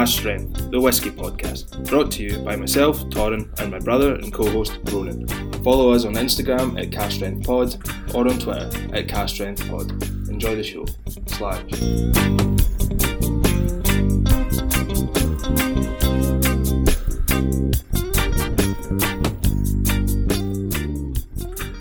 [0.00, 4.32] Cast Strength, the Whiskey Podcast, brought to you by myself, Torin, and my brother and
[4.32, 5.28] co host, Ronan.
[5.62, 9.90] Follow us on Instagram at Cast Strength Pod or on Twitter at Cast Strength Pod.
[10.30, 10.86] Enjoy the show.
[11.26, 11.60] Slash.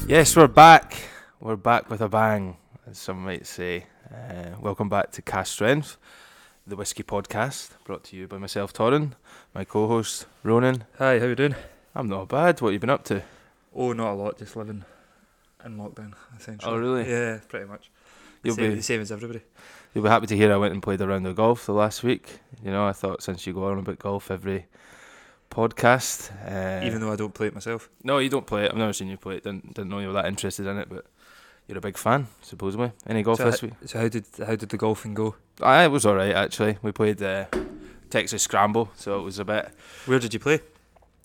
[0.10, 0.98] Yes, we're back.
[1.40, 3.86] We're back with a bang, as some might say.
[4.14, 5.96] Uh, welcome back to Cast Strength,
[6.70, 9.14] the Whiskey Podcast, brought to you by myself, Torrin,
[9.56, 10.84] my co-host, Ronan.
[11.00, 11.56] Hi, how you doing?
[11.96, 12.62] I'm not bad.
[12.62, 13.24] What have you been up to?
[13.76, 14.38] Oh, not a lot.
[14.38, 14.86] Just living
[15.66, 16.72] in lockdown, essentially.
[16.72, 17.10] Oh, really?
[17.10, 17.90] Yeah, pretty much.
[18.44, 19.42] You'll same, be the same as everybody.
[19.94, 22.04] you'll be happy to hear I went and played a round of golf the last
[22.04, 22.40] week.
[22.64, 24.68] You know, I thought since you go on about golf every
[25.50, 27.90] podcast, uh, Even though I don't play it myself.
[28.04, 28.72] no, you don't play it.
[28.72, 29.44] I've never seen you play it.
[29.44, 31.08] Didn't didn't know you were that interested in it, but
[31.70, 32.92] you're a big fan, supposedly.
[33.08, 33.74] Any golf so, this week?
[33.86, 35.36] so how did how did the golfing go?
[35.62, 36.78] I it was all right actually.
[36.82, 37.46] We played uh,
[38.10, 39.70] Texas Scramble, so it was a bit
[40.06, 40.60] Where did you play?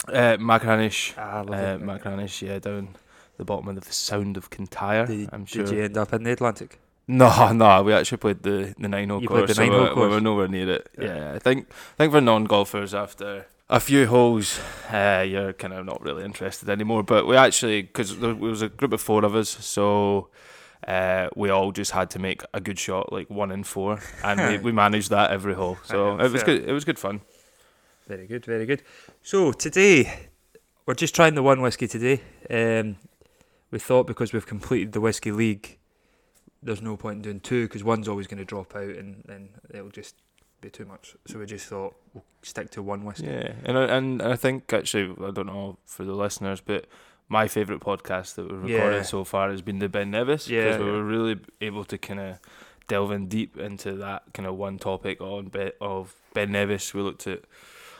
[0.08, 1.14] uh, Machrihanish.
[1.16, 2.90] Ah, Uh, Machrihanish, yeah, down
[3.38, 5.06] the bottom of the Sound of Kintyre.
[5.06, 5.64] Did, I'm sure.
[5.64, 6.78] did you end up in the Atlantic?
[7.08, 9.46] No, no, we actually played the the nine hole course.
[9.46, 10.90] played the nine-hole we're, we were nowhere near it.
[10.98, 11.16] Yeah.
[11.16, 15.72] Yeah, I think I think for non golfers after a few holes, uh, you're kind
[15.72, 17.02] of not really interested anymore.
[17.02, 20.28] But we actually because there was a group of four of us, so.
[20.86, 24.38] Uh, we all just had to make a good shot, like one in four, and
[24.38, 25.78] we, we managed that every hole.
[25.82, 26.58] So it was fair.
[26.58, 26.68] good.
[26.68, 27.22] It was good fun.
[28.06, 28.82] Very good, very good.
[29.22, 30.28] So today,
[30.84, 32.20] we're just trying the one whiskey today.
[32.50, 32.96] Um,
[33.70, 35.78] we thought because we've completed the whiskey league,
[36.62, 39.48] there's no point in doing two because one's always going to drop out and then
[39.70, 40.16] it'll just
[40.64, 41.14] be too much.
[41.26, 43.26] So we just thought we'll stick to one whiskey.
[43.26, 46.86] Yeah, and I, and I think actually I don't know for the listeners, but
[47.28, 49.02] my favourite podcast that we've recorded Yeah.
[49.02, 50.90] so far has been the Ben Nevis Yeah, we yeah.
[50.92, 52.38] were really able to kind of
[52.86, 56.92] delve in deep into that kind of one topic on bit of Ben Nevis.
[56.94, 57.40] We looked at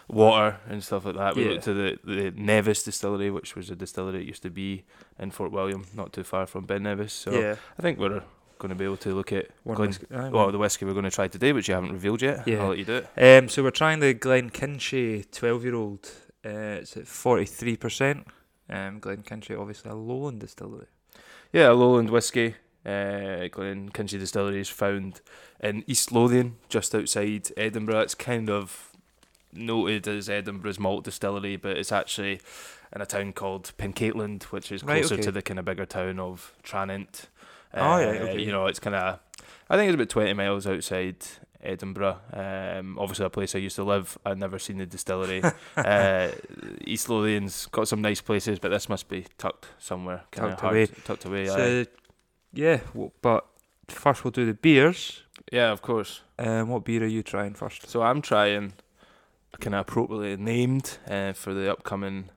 [0.09, 1.37] water and stuff like that.
[1.37, 1.51] We Yeah.
[1.53, 4.85] looked at the the Nevis distillery, which was a distillery that used to be
[5.19, 7.13] in Fort William, not too far from Ben Nevis.
[7.13, 7.57] So yeah.
[7.79, 8.23] I think we're
[8.67, 10.07] going to be able to look at One Glen- whiskey.
[10.15, 12.47] Aye, well the whiskey we're going to try today, which you haven't revealed yet.
[12.47, 12.63] Yeah.
[12.63, 13.43] I'll let you do it.
[13.43, 16.11] Um, so we're trying the Glenkinchie 12 year old.
[16.45, 18.25] Uh, it's at 43%.
[18.71, 20.87] Um, Glenkinchie, obviously a lowland distillery.
[21.53, 22.57] Yeah, a Lowland whiskey.
[22.85, 25.21] Uh, Glenkinchie Distillery is found
[25.61, 28.01] in East Lothian, just outside Edinburgh.
[28.01, 28.91] It's kind of
[29.53, 32.41] noted as Edinburgh's malt distillery, but it's actually
[32.95, 35.23] in a town called Pencaitland, which is Right, closer okay.
[35.23, 37.29] to the kind of bigger town of Tranent.
[37.75, 38.41] Oh, yeah, Uh, okay.
[38.43, 39.19] You know, it's kind of,
[39.69, 41.17] I think it's about 20 miles outside
[41.63, 42.19] Edinburgh.
[42.33, 44.17] Um, obviously, a place I used to live.
[44.25, 45.43] I'd never seen the distillery.
[45.77, 46.29] uh,
[46.87, 50.23] East Lothian's got some nice places, but this must be tucked somewhere.
[50.33, 50.87] Tucked hard- away.
[51.05, 51.57] Tucked away, aye.
[51.57, 51.85] So,
[52.53, 53.47] yeah, w- but
[53.89, 55.23] first we'll do the beers.
[55.53, 56.23] Yeah, of course.
[56.39, 57.89] Um, what beer are you trying first?
[57.89, 58.75] So I'm trying
[59.61, 62.29] kind of appropriately named uh, for the upcoming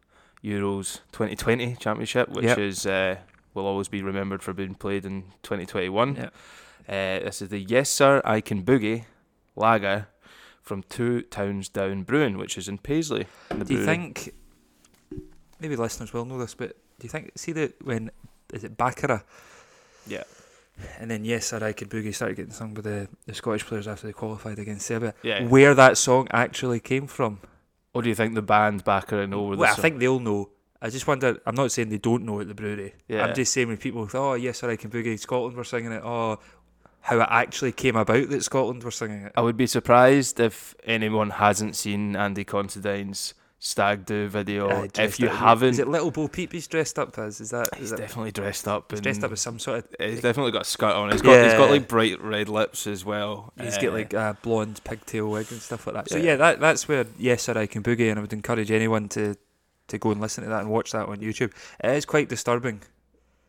[0.44, 2.58] Euros 2020 Championship, which Yep.
[2.60, 3.18] is uh,
[3.58, 6.16] will always be remembered for being played in 2021.
[6.16, 6.26] Yeah.
[6.88, 9.04] Uh, this is the Yes Sir I Can Boogie
[9.56, 10.08] lager
[10.62, 13.26] from Two Towns Down Brewing, which is in Paisley.
[13.52, 14.34] in the Do you think,
[15.60, 16.70] maybe listeners will know this, but
[17.00, 18.12] do you think, see that when,
[18.54, 19.24] is it Baccara?
[20.06, 20.24] Yeah.
[21.00, 23.88] And then Yes Sir I Could Boogie started getting sung by the, the Scottish players
[23.88, 25.14] after they qualified against Serbia.
[25.24, 25.44] Yeah.
[25.46, 27.40] Where that song actually came from.
[27.94, 29.82] Or do you think the band in over the Well, I song?
[29.82, 30.50] think they'll know.
[30.82, 31.40] I just wonder.
[31.46, 32.94] I'm not saying they don't know at the brewery.
[33.08, 33.26] Yeah.
[33.26, 36.02] I'm just saying when people "Oh, yes, I can boogie." Scotland were singing it.
[36.04, 36.40] Oh,
[37.02, 39.32] how it actually came about that Scotland were singing it.
[39.36, 44.70] I would be surprised if anyone hasn't seen Andy Considine's Stag Do video.
[44.70, 47.42] Uh, if you up- haven't, is it Little Bo Peep he's dressed up as?
[47.42, 47.70] Is that?
[47.76, 48.92] he's that definitely dressed up.
[48.92, 49.96] he's dressed up as some sort of?
[50.00, 51.12] He's definitely got a skirt on.
[51.12, 53.52] He's got he's got like bright red lips as well.
[53.60, 56.10] He's Uh, got like a blonde pigtail wig and stuff like that.
[56.10, 56.24] So Yeah.
[56.24, 59.36] yeah, that that's where yes, sir, I can boogie, and I would encourage anyone to
[59.88, 61.52] to go and listen to that and watch that on YouTube.
[61.84, 62.82] It is quite disturbing.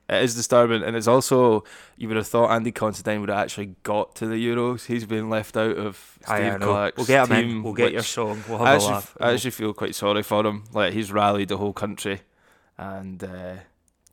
[0.08, 1.64] it is disturbing, and it's also
[1.96, 4.86] you would have thought Andy Considine would have actually got to the Euros.
[4.86, 6.58] He's been left out of Steve I.
[6.58, 7.50] Clarke's We'll get him team.
[7.58, 7.62] in.
[7.62, 8.42] We'll get your song.
[8.48, 9.16] We'll I have a actually, laugh.
[9.20, 10.64] I actually feel quite sorry for him.
[10.72, 12.20] Like he's rallied the whole country,
[12.78, 13.54] and uh,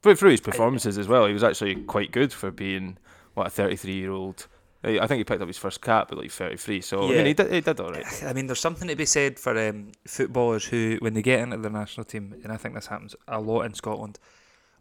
[0.02, 2.98] through through his performances as well, he was actually quite good for being
[3.34, 4.48] what a 33 year old.
[4.86, 6.82] I think he picked up his first cap at like 33.
[6.82, 7.18] So I Yeah.
[7.18, 8.24] mean, he did, he did all right.
[8.24, 11.58] I mean, there's something to be said for um, footballers who, when they get into
[11.58, 14.20] the national team, and I think this happens a lot in Scotland.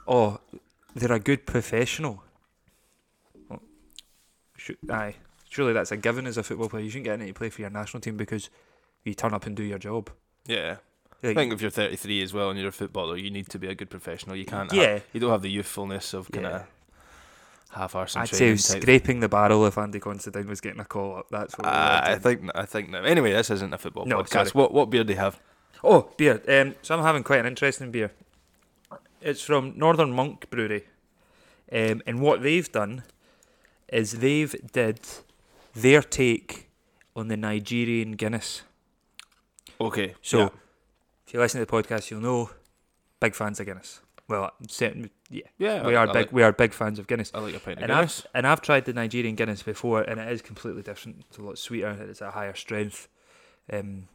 [0.06, 0.40] Oh,
[0.94, 2.22] they're a good professional.
[3.48, 3.62] Well,
[4.56, 5.14] should, aye,
[5.48, 6.82] surely that's a given as a football player.
[6.84, 8.50] You shouldn't get in to play for your national team because
[9.04, 10.10] you turn up and do your job.
[10.46, 10.76] Yeah.
[11.22, 13.58] Like, I think if you're 33 as well and you're a footballer, you need to
[13.58, 14.36] be a good professional.
[14.36, 14.70] You can't.
[14.72, 14.82] Yeah.
[14.94, 16.62] Have, you don't have the youthfulness of kind of Yeah.
[17.74, 20.84] Half-arse I'd say training was type scraping the barrel if Andy Considine was getting a
[20.84, 21.26] call up.
[21.30, 23.02] That's what Uh, I think I think no.
[23.02, 24.28] Anyway, this isn't a football No, podcast.
[24.30, 24.50] sorry.
[24.52, 25.40] What what beer do you have?
[25.82, 26.40] Oh, beer.
[26.48, 28.12] Um, so I'm having quite an interesting beer.
[29.20, 30.84] It's from Northern Monk Brewery,
[31.72, 33.02] um, and what they've done
[33.88, 35.00] is they've did
[35.74, 36.68] their take
[37.16, 38.62] on the Nigerian Guinness.
[39.80, 40.48] Okay, So, yeah.
[41.26, 42.50] if you listen to the podcast, you'll know
[43.20, 44.00] big fans of Guinness.
[44.26, 46.16] Well, certain, yeah, yeah, we I, are I big.
[46.16, 47.30] Like, we are big fans of Guinness.
[47.34, 48.22] I like a pint of And Guinness.
[48.24, 51.24] I've and I've tried the Nigerian Guinness before, and it is completely different.
[51.28, 51.90] It's a lot sweeter.
[52.08, 53.08] It's a higher strength.
[53.70, 54.08] Um,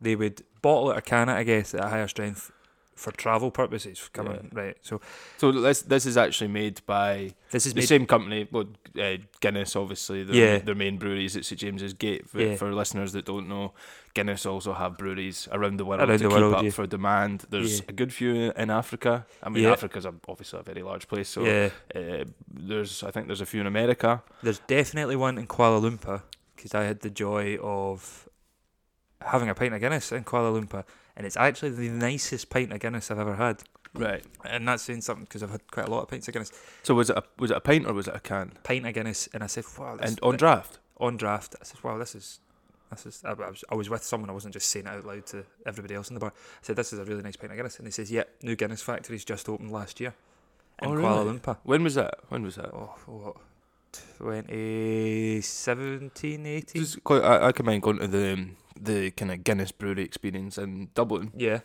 [0.00, 2.52] they would bottle it or can it, I guess, at a higher strength
[2.98, 4.10] for travel purposes.
[4.12, 5.00] Coming right, so
[5.36, 8.48] So this this is actually made by this is the same company.
[8.50, 8.66] Well,
[9.00, 10.58] uh, Guinness, obviously, their, Yeah.
[10.58, 12.28] their main breweries at St James's Gate.
[12.28, 12.56] For, Yeah.
[12.56, 13.72] for listeners that don't know,
[14.14, 16.70] Guinness also have breweries around the world Around to the keep world, up yeah.
[16.70, 17.44] for demand.
[17.50, 17.86] There's Yeah.
[17.88, 19.24] a good few in Africa.
[19.42, 19.72] I mean, Yeah.
[19.72, 21.28] Africa's obviously a very large place.
[21.28, 22.24] So yeah, uh,
[22.68, 24.22] there's, I think there's a few in America.
[24.42, 26.22] there's definitely one in Kuala Lumpur
[26.56, 28.28] because I had the joy of
[29.20, 30.84] having a pint of Guinness in Kuala Lumpur,
[31.18, 33.62] and it's actually the nicest pint of Guinness I've ever had.
[33.94, 34.22] Right.
[34.44, 36.52] And that's saying something because I've had quite a lot of pints of Guinness.
[36.84, 38.52] So was it a, was it a pint or was it a can?
[38.62, 40.78] Pint of Guinness, and I said, "Wow!" This, And on draft.
[40.98, 41.56] on draft.
[41.60, 42.38] I said, "Wow, this is
[42.90, 44.30] this is." I, I was I was with someone.
[44.30, 46.32] I wasn't just saying it out loud to everybody else in the bar.
[46.36, 48.54] I said, "This is a really nice pint of Guinness," and he says, "Yeah, new
[48.56, 50.14] Guinness factory's just opened last year
[50.82, 51.38] in Oh, Kuala really?
[51.40, 52.14] Lumpur." When was that?
[52.28, 52.70] When was that?
[52.74, 53.36] Oh, what?
[54.18, 56.82] 2017, 18?
[56.82, 60.02] Just quite, I, I can mind going to the um, the kind of Guinness brewery
[60.02, 61.60] experience in Dublin, Yeah,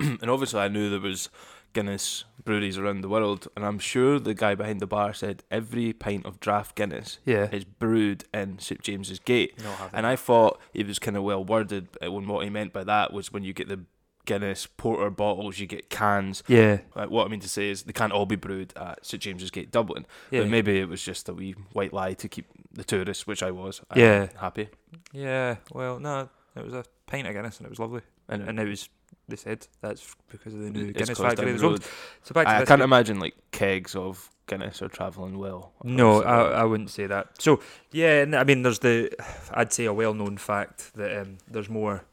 [0.00, 1.28] and obviously I knew there was
[1.72, 5.92] Guinness breweries around the world, and I'm sure the guy behind the bar said every
[5.92, 7.48] pint of draft Guinness yeah.
[7.50, 11.24] is brewed in St James's Gate, No, I and I thought he was kind of
[11.24, 13.80] well worded when what he meant by that was when you get the
[14.24, 16.42] Guinness porter bottles, you get cans.
[16.48, 19.22] yeah, Like, what I mean to say is they can't all be brewed at St
[19.22, 20.06] James's Gate, Dublin.
[20.30, 23.42] yeah, But maybe it was just a wee white lie to keep the tourists, which
[23.42, 23.80] I was.
[23.90, 24.28] uh, Yeah.
[24.40, 24.68] happy.
[25.12, 25.56] yeah.
[25.72, 28.02] Well, no, it was a pint of Guinness, and it was lovely.
[28.28, 28.88] And And it was.
[29.28, 31.52] They said that's because of the new Guinness factory.
[31.52, 31.82] the road.
[32.24, 35.72] So back to I, I can't imagine like kegs of Guinness are travelling well.
[35.82, 36.52] No, across the world.
[36.52, 37.40] I, I wouldn't say that.
[37.40, 37.60] So
[37.90, 39.10] yeah, and I mean, there's the
[39.52, 42.04] I'd say a well-known fact that um, there's more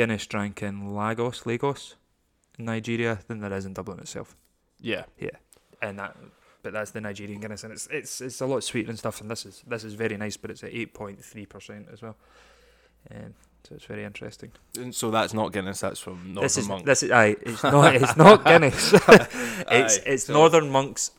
[0.00, 1.96] Guinness drank in Lagos, Lagos,
[2.58, 4.34] Nigeria than there is in Dublin itself,
[4.80, 5.04] yeah.
[5.18, 5.36] Yeah,
[5.82, 6.16] and that.
[6.62, 9.20] But that's the Nigerian Guinness, and it's it's it's a lot sweeter and stuff.
[9.20, 12.00] And this is this is very nice, but it's at eight point three percent as
[12.00, 12.16] well.
[13.10, 14.52] Um, so it's very interesting.
[14.78, 15.80] And so that's not Guinness.
[15.80, 16.86] That's from Northern this is Monk.
[16.86, 18.92] this is aye, it's not it's not Guinness.
[19.08, 21.10] it's Aye, it's so- Northern Monks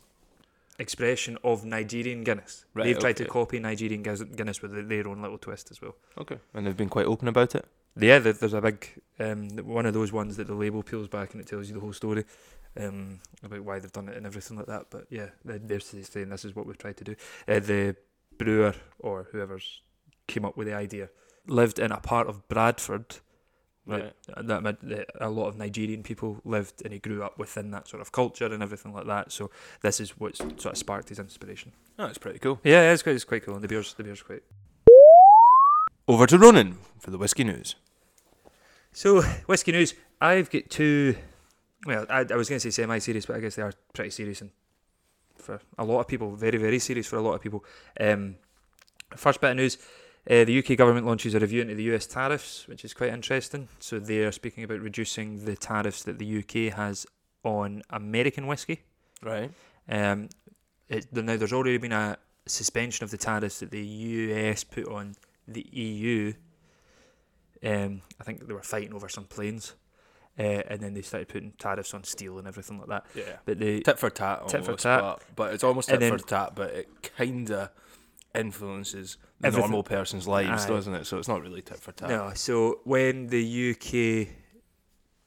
[0.78, 2.64] expression of Nigerian Guinness.
[2.74, 5.94] Right, They've tried to copy Nigerian Guinness with their own little twist as well.
[6.18, 7.64] Okay, and they've been quite open about it.
[7.98, 11.40] Yeah, there's a big um, one of those ones that the label peels back and
[11.40, 12.24] it tells you the whole story
[12.80, 14.86] um, about why they've done it and everything like that.
[14.90, 17.14] But yeah, they- they're saying this is what we've tried to do.
[17.46, 17.96] Uh, the
[18.38, 19.82] brewer or whoever's
[20.26, 21.10] came up with the idea
[21.46, 23.16] lived in a part of Bradford
[23.84, 24.12] Right.
[24.28, 27.88] that, that, that a lot of Nigerian people lived, and he grew up within that
[27.88, 29.32] sort of culture and everything like that.
[29.32, 29.50] So
[29.82, 31.72] this is what sort of sparked his inspiration.
[31.98, 32.60] Oh, it's pretty cool.
[32.62, 33.56] Yeah, it's quite, it's quite cool.
[33.56, 34.44] And the beer's the beer's quite.
[36.08, 37.76] Over to Ronan for the whiskey news.
[38.92, 39.94] So whiskey news.
[40.20, 41.16] I've got two.
[41.86, 44.40] Well, I, I was going to say semi-serious, but I guess they are pretty serious
[44.40, 44.50] and
[45.36, 47.64] for a lot of people, very very serious for a lot of people.
[48.00, 48.36] Um,
[49.16, 49.78] first bit of news.
[50.28, 53.68] Uh, the UK government launches a review into the US tariffs, which is quite interesting.
[53.80, 57.06] So they are speaking about reducing the tariffs that the UK has
[57.42, 58.82] on American whiskey.
[59.20, 59.50] Right.
[59.88, 60.28] Um,
[60.88, 65.16] it, now there's already been a suspension of the tariffs that the US put on
[65.48, 66.32] the EU.
[67.64, 69.74] Um, I think they were fighting over some planes,
[70.38, 73.06] uh, and then they started putting tariffs on steel and everything like that.
[73.14, 73.36] Yeah.
[73.44, 74.48] But they, Tit for tat.
[74.48, 75.00] Tit for tat.
[75.00, 77.70] But, but it's almost tit then- for tat, but it kinda
[78.34, 80.68] influences the normal person's lives, Aye.
[80.68, 81.06] doesn't it?
[81.06, 82.08] So it's not really tit for tat.
[82.08, 84.28] no, so when the UK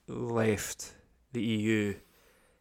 [0.08, 0.94] left
[1.32, 1.96] the EU,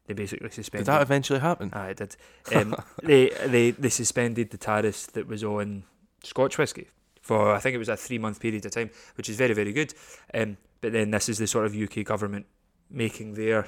[0.06, 0.86] they basically suspended.
[0.86, 1.70] Did that eventually happen?
[1.72, 2.16] Aye, it did.
[2.54, 5.84] Um, they they they suspended the tariffs that was on
[6.22, 6.88] Scotch whisky
[7.24, 9.72] for I think it was a three month period of time, which is very very
[9.72, 9.94] good.
[10.34, 12.44] Um, but then this is the sort of UK government
[12.90, 13.66] making their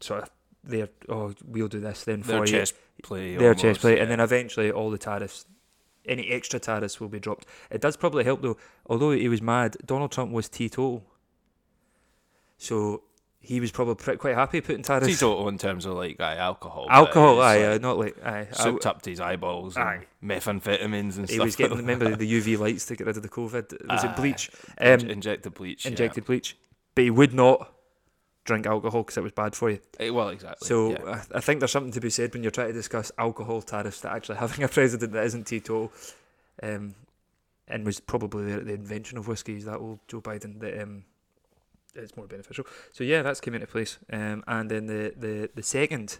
[0.00, 0.30] sort of
[0.64, 2.72] their oh we'll do this then Their for you chess
[3.02, 3.36] play.
[3.36, 4.02] their almost, chess play, yeah.
[4.02, 5.46] and then eventually all the tariffs,
[6.04, 7.46] any extra tariffs will be dropped.
[7.70, 8.56] It does probably help though.
[8.86, 11.04] Although he was mad, Donald Trump was teetotal,
[12.58, 13.04] so
[13.44, 15.06] he was probably pretty, quite happy putting tariffs.
[15.06, 16.86] Teetotal in terms of like aye, alcohol.
[16.90, 18.48] Alcohol, aye, like, uh, not like aye.
[18.50, 19.76] I- souped up to his eyeballs.
[19.76, 20.06] And Aye.
[20.22, 21.36] Methamphetamines and he stuff.
[21.36, 23.88] He was getting remember the UV lights to get rid of the COVID.
[23.88, 24.10] Was Aye.
[24.10, 24.50] it bleach?
[24.78, 25.84] Um, injected bleach.
[25.84, 25.90] yeah.
[25.90, 26.56] injected bleach,
[26.94, 27.70] but he would not
[28.44, 29.80] drink alcohol because it was bad for you.
[29.98, 30.66] Eh, well, exactly.
[30.66, 31.22] So yeah.
[31.32, 34.00] I, I think there's something to be said when you're trying to discuss alcohol tariffs
[34.00, 35.92] that actually having a president that isn't teetotal,
[36.62, 36.94] um,
[37.68, 41.04] and was probably the, the invention of whiskey is that old Joe Biden that um,
[41.94, 42.64] it's more beneficial.
[42.92, 43.98] So yeah, that's came into place.
[44.12, 46.18] Um, and then the the the second,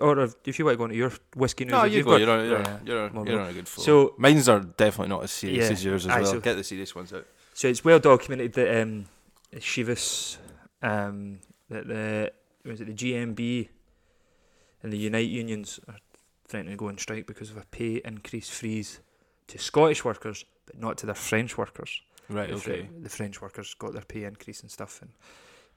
[0.00, 2.12] or if, you want to go into your whiskey news, no, you you've go.
[2.12, 2.78] got- You're on, you're, Yeah.
[2.84, 3.84] you're, Well, you're on a good flow.
[3.84, 5.72] So- mine's are definitely not as serious Yeah.
[5.72, 6.32] as yours as Aye, well.
[6.32, 7.26] so- Get the serious ones out.
[7.54, 9.06] So it's well documented that um,
[9.54, 10.36] Chivas,
[10.82, 11.38] um,
[11.70, 12.32] that the
[12.64, 13.68] was it the GMB
[14.82, 15.96] and the Unite unions are
[16.48, 19.00] threatening to go on strike because of a pay increase freeze
[19.46, 22.02] to Scottish workers, but not to their French workers.
[22.28, 22.50] Right.
[22.50, 22.88] The Fre- Okay.
[23.02, 25.10] The French workers got their pay increase and stuff, and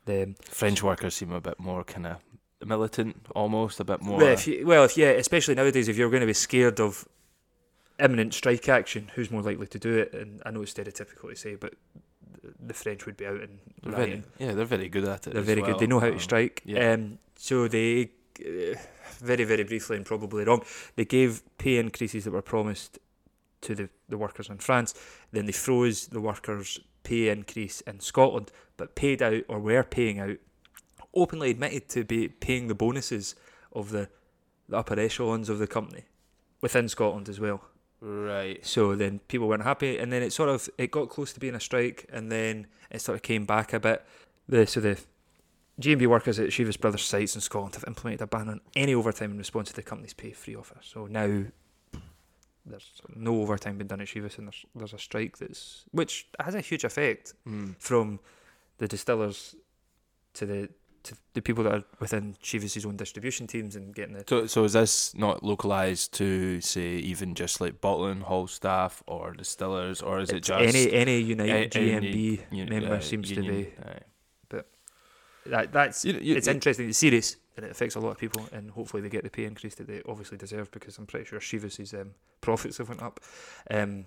[0.06, 2.18] the French workers seem a bit more kind of
[2.66, 4.18] militant, almost a bit more.
[4.18, 7.08] well, if you, well, if yeah, especially nowadays, if you're going to be scared of
[8.00, 10.14] imminent strike action, who's more likely to do it?
[10.14, 11.74] And I know it's stereotypical to say, but
[12.60, 15.34] the French would be out and they're very, yeah, they're very good at it.
[15.34, 15.72] They're very well.
[15.74, 15.80] good.
[15.80, 16.62] They know how to Um, strike.
[16.66, 16.94] yeah.
[16.94, 18.76] Um, so they, uh,
[19.20, 20.64] very, very briefly and probably wrong,
[20.96, 22.98] they gave pay increases that were promised
[23.62, 24.94] to the, the workers in France.
[25.32, 30.20] Then they froze the workers' pay increase in Scotland, but paid out or were paying
[30.20, 30.38] out,
[31.14, 33.36] openly admitted to be paying the bonuses
[33.74, 34.10] of the,
[34.68, 36.06] the upper echelons of the company
[36.62, 37.62] within Scotland as well.
[38.02, 38.66] Right.
[38.66, 41.56] So then people weren't happy, and then it sort of it got close to being
[41.56, 44.06] a strike, and then it sort of came back a bit.
[44.48, 44.98] The so the
[45.82, 49.32] GMB workers at Chivas Brothers sites in Scotland have implemented a ban on any overtime
[49.32, 50.78] in response to the company's pay free offer.
[50.82, 51.46] So now
[52.70, 56.56] there's no overtime being done at Chivas, and there's there's a strike that's which has
[56.56, 57.76] a huge effect Mm.
[57.80, 58.20] from
[58.78, 59.56] the distillers
[60.36, 60.70] to the
[61.02, 64.64] to the people that are within Chivas' own distribution teams and getting the So, so
[64.66, 70.20] is this not localized to say even just like bottling hall staff or distillers, or
[70.20, 73.46] is it just any any United a- any GMB uni- member uh, seems union?
[73.46, 74.00] to be Aye.
[75.46, 76.90] that that's You- you- it's you- interesting.
[76.90, 79.44] It's serious and it affects a lot of people, and hopefully they get the pay
[79.44, 83.20] increase that they obviously deserve because I'm pretty sure Chivas' um, profits have went up.
[83.70, 84.06] Um,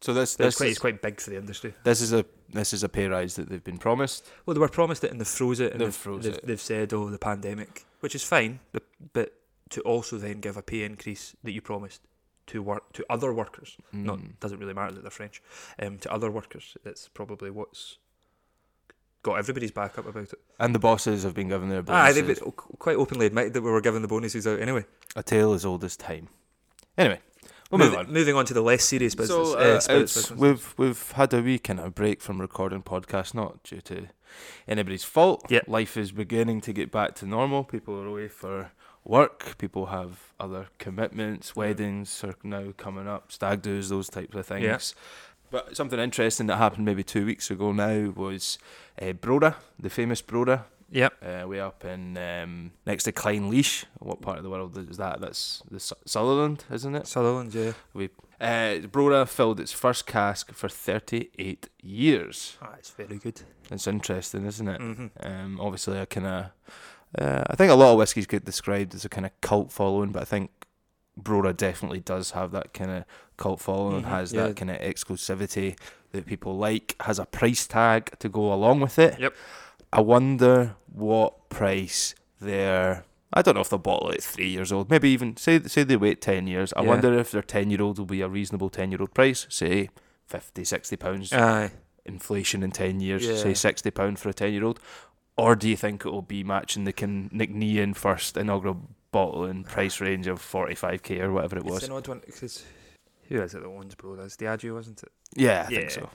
[0.00, 1.72] So this this quite is, quite big for the industry.
[1.84, 4.26] this is a this is a pay rise that they've been promised.
[4.44, 6.46] Well, they were promised it and they froze it, and They've they've, froze they've, it.
[6.46, 8.58] they've said, "Oh, the pandemic," which is fine,
[9.12, 9.28] but
[9.70, 12.00] to also then give a pay increase that you promised
[12.46, 13.76] to work to other workers.
[13.92, 14.38] Not Mm.
[14.38, 15.42] doesn't really matter that they're French.
[15.82, 17.98] Um, to other workers, that's probably what's
[19.26, 20.40] got everybody's back up about it.
[20.58, 22.14] And the bosses have been given their Ah, bonuses.
[22.14, 24.84] they've been quite openly admitted that we were giving the bonuses out anyway.
[25.14, 26.28] a tale as old as time.
[26.96, 27.20] Anyway,
[27.70, 28.12] we'll move moving, on.
[28.12, 29.48] moving on to the less serious business.
[29.50, 30.30] So uh, uh, it's, business.
[30.32, 34.06] we've we've had a week and a break from recording podcasts, not due to
[34.66, 35.44] anybody's fault.
[35.50, 35.60] Yeah.
[35.66, 37.64] Life is beginning to get back to normal.
[37.64, 38.72] People are away for
[39.04, 39.56] work.
[39.58, 41.54] People have other commitments.
[41.54, 43.30] Weddings are now coming up.
[43.30, 44.64] Stag do's, those types of things.
[44.64, 44.78] Yeah.
[45.50, 48.58] But something interesting that happened maybe two weeks ago now was
[49.00, 51.14] uh, Brora, the famous Brora, Yep.
[51.22, 53.84] uh, way up in um, next to Clynelish.
[53.98, 55.20] What part of the world is that?
[55.20, 57.06] That's the Su- Sutherland, isn't it?
[57.06, 57.72] Sutherland, yeah.
[58.40, 62.56] Uh, Brora filled its first cask for 38 years.
[62.62, 63.40] Ah, it's very good.
[63.70, 64.80] It's interesting, isn't it?
[64.80, 65.06] Mm-hmm.
[65.26, 66.46] Um, obviously, a kind of.
[67.18, 70.10] Uh, I think a lot of whiskies get described as a kind of cult following,
[70.12, 70.50] but I think
[71.20, 73.04] Brora definitely does have that kind of
[73.36, 74.48] cult following, Mhm, has yeah.
[74.48, 75.78] that kind of exclusivity
[76.12, 79.18] that people like, has a price tag to go along with it.
[79.18, 79.34] Yep.
[79.92, 83.04] I wonder what price they're.
[83.32, 84.88] I don't know if they'll bottle it at three years old.
[84.90, 86.72] Maybe even say say they wait ten years.
[86.76, 86.88] I Yeah.
[86.88, 89.46] wonder if their ten year old will be a reasonable ten year old price.
[89.48, 89.90] Say
[90.26, 91.32] 50, 60 pounds.
[91.32, 91.72] Aye.
[92.04, 93.26] Inflation in ten years.
[93.26, 93.36] Yeah.
[93.36, 94.80] Say sixty pound for a ten year old.
[95.36, 99.96] Or do you think it will be matching the Nc'nean first inaugural bottle in price
[100.06, 101.78] range of forty five k or whatever it was?
[101.78, 102.64] It's an odd one because
[103.28, 104.16] who is it that owns Bro?
[104.16, 105.12] That's Diageo, isn't it?
[105.34, 105.78] Yeah, I Yeah.
[105.78, 106.10] think so.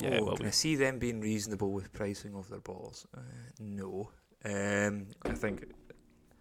[0.00, 0.46] Yeah, oh, can.
[0.46, 3.06] I see them being reasonable with pricing of their bottles?
[3.16, 3.20] Uh,
[3.60, 4.10] no.
[4.44, 5.56] Um, I think,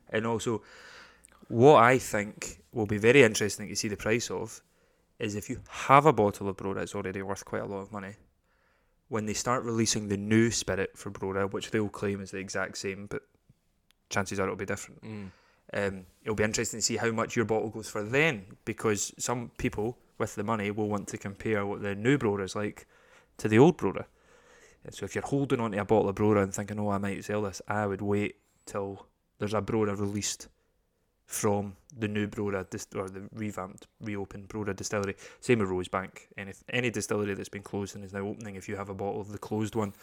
[0.09, 0.63] and also,
[1.47, 4.61] what I think will be very interesting to see the price of
[5.19, 7.91] is if you have a bottle of Brora that's already worth quite a lot of
[7.91, 8.15] money.
[9.09, 12.77] When they start releasing the new spirit for Brora, which they'll claim is the exact
[12.77, 13.21] same, but
[14.09, 15.03] chances are it'll be different.
[15.03, 15.29] Mm.
[15.73, 19.51] Um, it'll be interesting to see how much your bottle goes for then, because some
[19.57, 22.85] people with the money will want to compare what the new Brora is like
[23.37, 24.05] to the old Brora.
[24.85, 26.97] And so if you're holding on to a bottle of Brora and thinking, oh, I
[26.97, 29.07] might sell this, I would wait till
[29.39, 30.49] there's a Brora released
[31.25, 35.15] from the new Brora dis- or the revamped, reopened Brora distillery.
[35.39, 36.27] Same with Rosebank.
[36.37, 39.21] Any any distillery that's been closed and is now opening, if you have a bottle
[39.21, 39.93] of the closed one,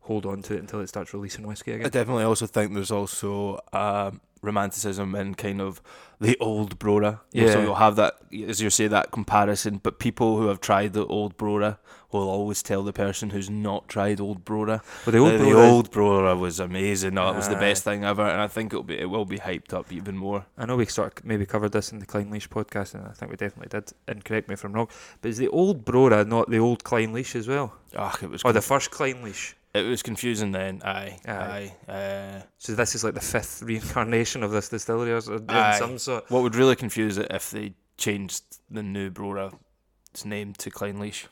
[0.00, 1.86] hold on to it until it starts releasing whiskey again.
[1.86, 5.80] I definitely also think there's also um, romanticism and kind of
[6.20, 7.20] the old Brora.
[7.32, 7.52] Yeah.
[7.52, 8.14] So you'll have that,
[8.46, 9.78] as you say, that comparison.
[9.82, 11.78] But people who have tried the old Brora
[12.10, 14.80] will always tell the person who's not tried old Brora.
[15.04, 17.14] But the old, the, Brora the old Brora was amazing.
[17.14, 19.38] No, it was the best thing ever, and I think it'll be it will be
[19.38, 20.46] hyped up even more.
[20.56, 23.30] I know we sort of maybe covered this in the Clynelish podcast, and I think
[23.30, 23.92] we definitely did.
[24.06, 24.88] And correct me if I'm wrong,
[25.20, 28.52] but is the old Brora not the old Clynelish as well, Ah, it was or
[28.52, 29.54] the first Clynelish?
[29.74, 30.80] It was confusing then.
[30.84, 31.72] Aye, Aye.
[31.88, 31.92] aye.
[31.92, 36.30] Uh, So this is like the fifth reincarnation of this distillery, or some sort.
[36.30, 41.26] what would really confuse it if they changed the new Brora's name to Clynelish.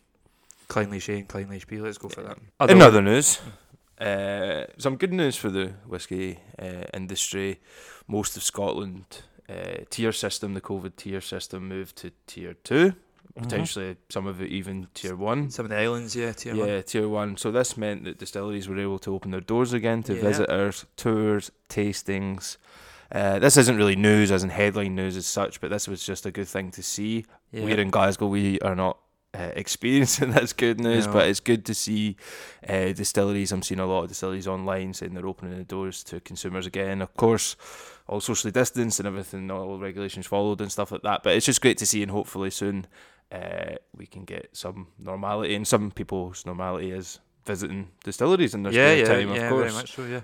[0.68, 1.78] Klein Leash A and Clynelish B.
[1.78, 2.38] Let's go for that.
[2.70, 3.40] In other news,
[4.00, 7.60] uh, some good news for the whisky uh, industry.
[8.08, 12.94] Most of Scotland uh, tier system, the COVID tier system, moved to tier two.
[13.34, 15.50] Potentially, some of it even tier one.
[15.50, 16.68] some of the islands, yeah, tier one.
[16.68, 17.36] yeah, tier one.
[17.36, 20.22] So this meant that distilleries were able to open their doors again to Yeah.
[20.22, 22.56] visitors, tours, tastings.
[23.12, 26.26] Uh, this isn't really news, as in headline news as such, but this was just
[26.26, 27.24] a good thing to see.
[27.52, 27.64] yeah.
[27.64, 28.26] We're in Glasgow.
[28.26, 28.98] We are not
[29.32, 31.12] uh, experiencing this good news, No.
[31.12, 32.16] but it's good to see
[32.68, 33.52] uh, distilleries.
[33.52, 37.00] I'm seeing a lot of distilleries online saying they're opening the doors to consumers again.
[37.00, 37.54] Of course,
[38.08, 41.22] all socially distanced and everything, all regulations followed and stuff like that.
[41.22, 42.86] But it's just great to see, and hopefully soon
[43.32, 45.54] uh, we can get some normality.
[45.54, 49.48] And some people's normality is visiting distilleries in their yeah, spare yeah, time, yeah, of
[49.50, 49.62] course.
[49.72, 50.20] very much so, yeah.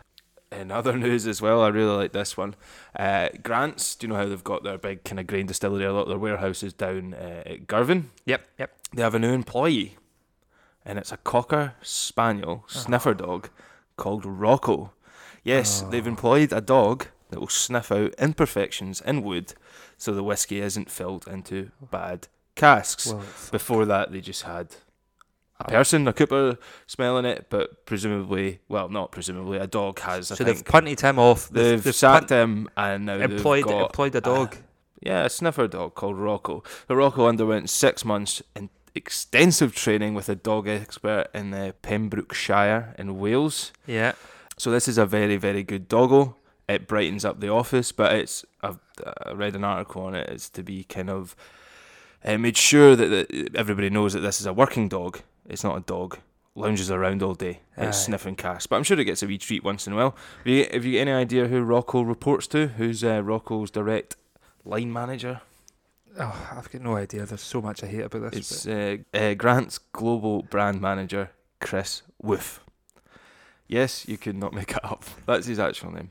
[0.51, 2.55] In other news as well, I really like this one.
[2.95, 5.85] Uh, Grants, do you know how they've got their big kind of grain distillery?
[5.87, 8.11] A lot of their warehouses down uh, at Girvan.
[8.27, 8.71] Yep, yep.
[8.93, 9.97] They have a new employee,
[10.85, 13.49] and it's a cocker spaniel sniffer dog
[13.97, 14.93] called Rocco.
[15.43, 16.11] Yes, they've Oh.
[16.11, 19.55] employed a dog that will sniff out imperfections in wood,
[19.97, 23.07] so the whiskey isn't filled into bad casks.
[23.07, 24.69] Well, Before that, they just had
[25.61, 30.31] a person, a cooper, smelling it, but presumably, well, not presumably, a dog has.
[30.33, 31.49] I so think they've punted him off.
[31.49, 34.57] they've, they've sacked punt- him, and now employed they've got employed a dog.
[35.01, 36.63] yeah, a sniffer dog called Rocco.
[36.89, 42.95] So Rocco underwent six months in extensive training with a dog expert in uh, Pembrokeshire
[42.99, 43.73] in Wales.
[43.87, 44.13] yeah.
[44.59, 46.37] So this is a very, very good doggo.
[46.69, 48.79] It brightens up the office, but it's I've
[49.27, 50.29] I read an article on it.
[50.29, 51.35] It's to be kind of
[52.25, 55.21] uh, made sure that, that everybody knows that this is a working dog.
[55.49, 56.19] It's not a dog
[56.55, 57.61] lounges around all day.
[57.77, 57.93] and Aye.
[57.93, 60.17] sniffing casts, but I'm sure it gets a wee treat once in a while.
[60.39, 62.69] Have you, have you any idea who Rocco reports to?
[62.69, 64.17] Who's uh, Rocco's direct
[64.65, 65.41] line manager?
[66.21, 67.25] Oh, I've got no idea.
[67.25, 68.67] There's so much I hate about this.
[68.67, 72.61] It's uh, uh, Grant's global brand manager, Chris Woof.
[73.67, 75.05] Yes, you could not make it up.
[75.27, 76.11] That's his actual name.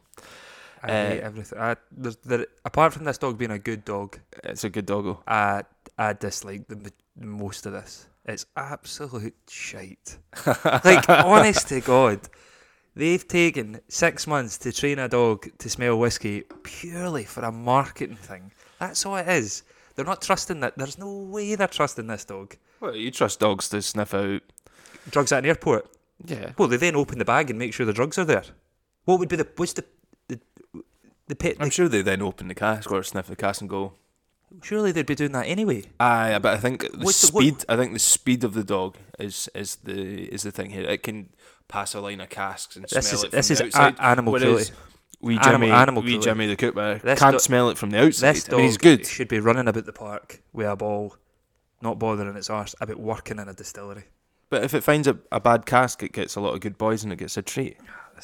[0.82, 1.60] I hate uh, everything.
[1.60, 5.22] I, there's, there, apart from this dog being a good dog, It's a good doggo.
[5.28, 5.62] I
[5.98, 8.08] I dislike the, the most of this.
[8.26, 10.18] It's absolute shite.
[10.66, 12.22] like, honest to God,
[12.96, 18.18] they've taken six months to train a dog to smell whiskey purely for a marketing
[18.18, 18.52] thing.
[18.80, 19.64] That's all it is.
[19.96, 20.78] They're not trusting that.
[20.78, 22.56] There's no way they're trusting this dog.
[22.80, 24.42] Well, you trust dogs to sniff out.
[25.10, 25.88] Drugs at an airport.
[26.26, 26.52] Yeah.
[26.58, 28.44] Well, they then open the bag and make sure the drugs are there.
[29.06, 29.84] What would be the what's the
[30.28, 30.40] the
[31.28, 31.58] the pit?
[31.60, 33.94] I'm sure they then open the cask or sniff the cask and go.
[34.64, 35.84] Surely they'd be doing that anyway.
[36.00, 37.66] Aye, but I think the What's the- what- speed.
[37.70, 40.84] I think the speed of the dog is is the is the thing here.
[40.84, 41.30] It can
[41.68, 43.96] pass a line of casks and This smell is it from this the is outside.
[43.98, 44.72] a- animal whereas cruelty.
[45.22, 46.26] Wee Animal- Jimmy, animal wee cruelty.
[46.30, 48.36] Jimmy the cooper This can't do- smell it from the outside.
[48.36, 49.06] This I dog mean, he's good.
[49.06, 51.16] should be running about the park with a ball,
[51.82, 54.06] not bothering its arse about working in a distillery.
[54.50, 57.04] But if it finds a, a bad cask, it gets a lot of good boys
[57.04, 57.78] and it gets a treat.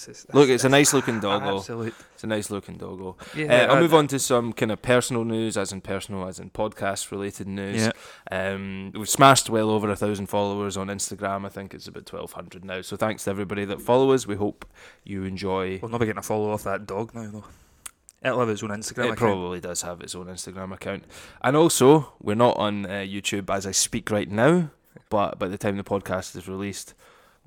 [0.05, 1.57] This is Look, it's a nice looking doggo.
[1.57, 1.95] absolute.
[2.13, 3.15] It's a nice looking doggo.
[3.35, 6.39] Yeah, uh, I'll move on to some kind of personal news, as in personal, as
[6.39, 7.89] in podcast related news.
[8.31, 8.51] Yeah.
[8.53, 11.45] Um, we've smashed well over a thousand followers on Instagram.
[11.45, 12.81] I think it's about twelve hundred now.
[12.81, 14.27] So thanks to everybody that follow us.
[14.27, 14.65] We hope
[15.03, 15.79] you enjoy.
[15.81, 17.45] We'll not be getting a follow off that dog now though.
[18.23, 19.17] It'll have its own Instagram it account.
[19.19, 21.05] probably does have its own Instagram account,
[21.41, 24.69] and also we're not on uh, YouTube as I speak right now.
[25.09, 26.93] But by the time the podcast is released,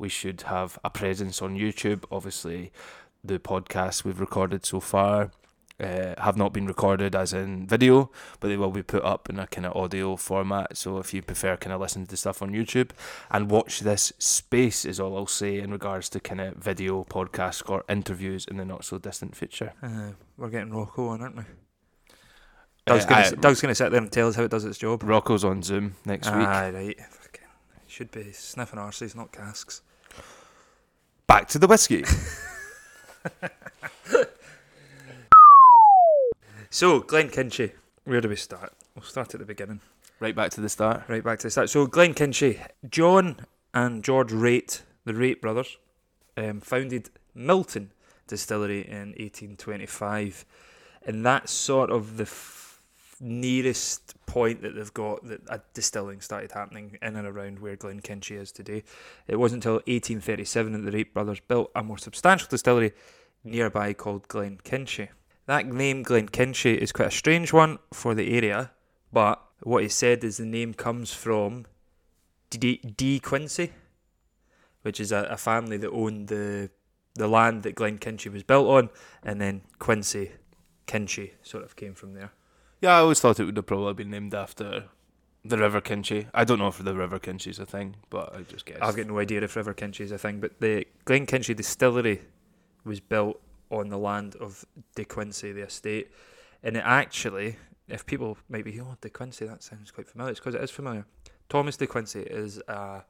[0.01, 2.05] we should have a presence on YouTube.
[2.11, 2.73] Obviously,
[3.23, 5.31] the podcasts we've recorded so far
[5.79, 8.11] uh, have not been recorded as in video,
[8.41, 10.77] but they will be put up in a kind of audio format.
[10.77, 12.91] So if you prefer kind of listen to stuff on YouTube
[13.31, 17.63] and watch this space, is all I'll say in regards to kind of video podcasts
[17.69, 19.73] or interviews in the not so distant future.
[19.83, 21.43] Uh, we're getting Rocco on, aren't we?
[21.43, 22.15] Uh,
[22.87, 25.03] Doug's gonna, I- Doug's gonna sit there and tell us how it does its job.
[25.03, 26.37] Rocco's on Zoom next week.
[26.47, 27.01] Aye, right.
[27.01, 27.47] Fucking
[27.87, 29.83] should be sniffing arses, not casks.
[31.31, 32.05] Back to the whiskey.
[36.73, 37.73] So, Glenkinchie.
[38.05, 38.73] Where do we start?
[38.95, 39.81] We'll start at the beginning.
[40.21, 41.03] right back to the start.
[41.09, 41.69] Right back to the start.
[41.71, 45.79] So, Glenkinchie, John and George Raitt, the Raitt brothers,
[46.37, 47.91] um, founded Milton
[48.29, 50.45] Distillery in 1825.
[51.07, 52.60] and that's sort of the f-
[53.21, 58.41] nearest point that they've got that a distilling started happening in and around where Glenkinchie
[58.41, 58.83] is today.
[59.29, 62.93] It wasn't until 1837 that the Wright brothers built a more substantial distillery
[63.45, 65.09] nearby called Glenkinchie.
[65.47, 68.71] That name Glenkinchie is quite a strange one for the area,
[69.13, 71.67] but what he said is the name comes from
[72.49, 73.73] D, D Quincy,
[74.83, 76.71] which is a, a family that owned the
[77.17, 78.89] the land that Glenkinchie was built on,
[79.23, 80.31] and then Quincy
[80.87, 82.33] Kinchie sort of came from there.
[82.81, 84.85] Yeah, I always thought it would have probably been named after
[85.45, 86.29] the River Kinchie.
[86.33, 88.79] I don't know if the River Kinchie's a thing, but I just guess.
[88.81, 92.23] I've got no idea if River Kinchie is a thing, but the Glenkinchie distillery
[92.85, 93.41] was built
[93.71, 94.65] on the land of
[94.95, 96.11] De Quincey, the estate,
[96.63, 97.57] and it actually,
[97.89, 100.31] if people might be, oh, De Quincey, that sounds quite familiar.
[100.31, 101.05] It's because it is familiar.
[101.49, 103.05] Thomas De Quincey is a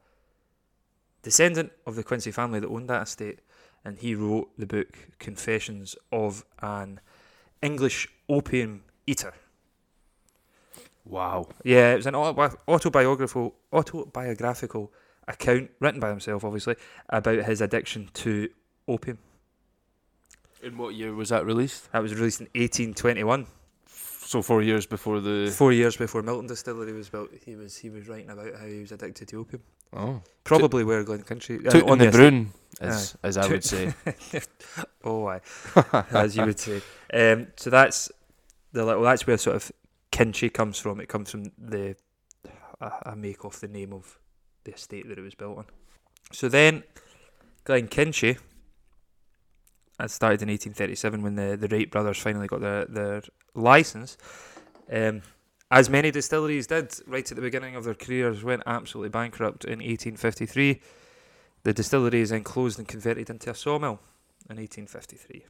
[1.21, 3.39] descendant of the Quincy family that owned that estate,
[3.85, 6.99] and he wrote the book Confessions of an
[7.61, 9.33] English Opium Eater.
[11.05, 11.47] Wow.
[11.63, 14.91] Yeah, it was an autobiographical autobiographical
[15.27, 16.75] account written by himself, obviously,
[17.09, 18.49] about his addiction to
[18.87, 19.17] opium.
[20.63, 21.91] In what year was that released?
[21.91, 23.47] That was released in 1821,
[23.87, 25.51] So four years before the.
[25.55, 27.31] four years before Milton Distillery was built.
[27.45, 29.63] He was he was writing about how he was addicted to opium.
[29.93, 30.21] Oh.
[30.43, 31.65] Probably where Glenkinchie.
[31.67, 32.11] uh, Took on in the.
[32.11, 33.93] Brune, as, as I Took- would say.
[35.03, 35.41] Oh, aye,
[36.11, 36.81] as you would say.
[37.13, 38.09] Um, so that's
[38.71, 39.01] the little.
[39.03, 39.71] That's where sort of
[40.11, 40.99] Kinchie comes from.
[40.99, 41.95] It comes from the
[42.81, 44.19] I, make off the name of
[44.63, 45.65] the estate that it was built on.
[46.31, 46.83] So then,
[47.65, 48.37] Glenkinchie.
[49.99, 53.21] That started in 1837 when the, the Wright brothers finally got their their
[53.53, 54.17] license.
[54.91, 55.21] Um,
[55.69, 59.79] as many distilleries did right at the beginning of their careers, went absolutely bankrupt in
[59.79, 60.81] 1853.
[61.63, 63.99] The distillery is then closed and converted into a sawmill
[64.49, 65.45] in 1853.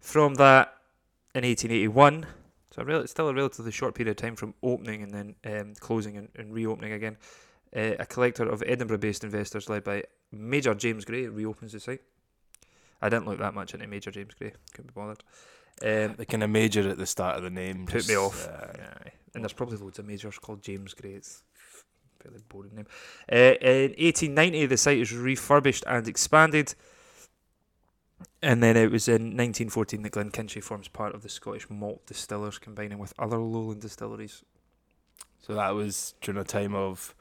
[0.00, 0.74] From that,
[1.34, 2.26] in 1881,
[2.74, 5.74] so a rel- still a relatively short period of time from opening and then um,
[5.78, 7.16] closing and, and reopening again,
[7.76, 12.00] uh, a collector of Edinburgh-based investors led by Major James Gray reopens the site.
[13.00, 15.22] I didn't look that much into Major James Gray, couldn't be bothered.
[15.82, 17.86] Um, the kind of major at the start of the name.
[17.86, 18.46] Put me off.
[18.46, 18.66] uh,
[19.06, 19.12] Aye.
[19.34, 21.12] And there's probably loads of majors called James Gray.
[21.12, 21.42] It's
[22.20, 22.86] a fairly boring name.
[23.30, 26.74] Uh, in 1890, the site was refurbished and expanded.
[28.42, 32.58] And then it was in 1914 that Glenkinchie forms part of the Scottish Malt Distillers,
[32.58, 34.42] combining with other lowland distilleries.
[35.40, 37.14] So that was during a time of.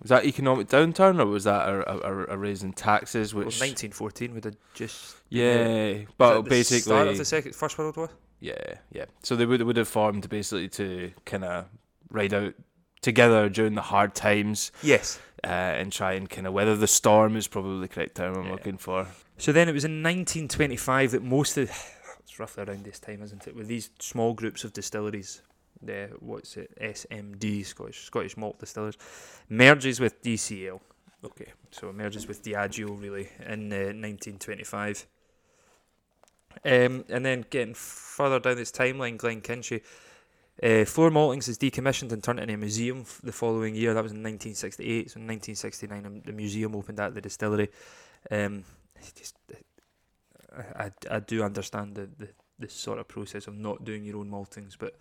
[0.00, 3.34] Was that economic downturn or was that a, a, a raise in taxes?
[3.34, 5.16] Well, Which 1914 would have just.
[5.28, 8.08] yeah, but basically start of the second, First World War.
[8.38, 8.54] Yeah,
[8.92, 9.06] yeah.
[9.24, 11.64] So they would would have formed basically to kind of
[12.10, 12.54] ride out
[13.02, 15.18] together during the hard times Yes.
[15.42, 18.44] uh, and try and kind of weather the storm is probably the correct term I'm
[18.46, 18.52] Yeah.
[18.52, 19.08] looking for.
[19.38, 21.70] So then it was in 1925 that most of
[22.20, 23.54] it's roughly around this time, isn't it?
[23.54, 25.42] With these small groups of distilleries,
[25.80, 28.98] the what's it, SMD, Scottish Scottish Malt Distillers,
[29.48, 30.80] merges with DCL.
[31.24, 35.06] Okay, so it merges with Diageo really in uh, 1925.
[36.64, 39.82] Um, and then getting further down this timeline, Glenkinchie,
[40.60, 43.94] uh, Floor Maltings is decommissioned and turned into a museum f- the following year.
[43.94, 45.10] That was in 1968.
[45.12, 47.68] So in 1969, um, the museum opened at the distillery.
[48.30, 48.64] Um,
[48.98, 49.36] it's just,
[50.56, 54.18] I, I, I do understand the, the, the sort of process of not doing your
[54.18, 54.96] own maltings, but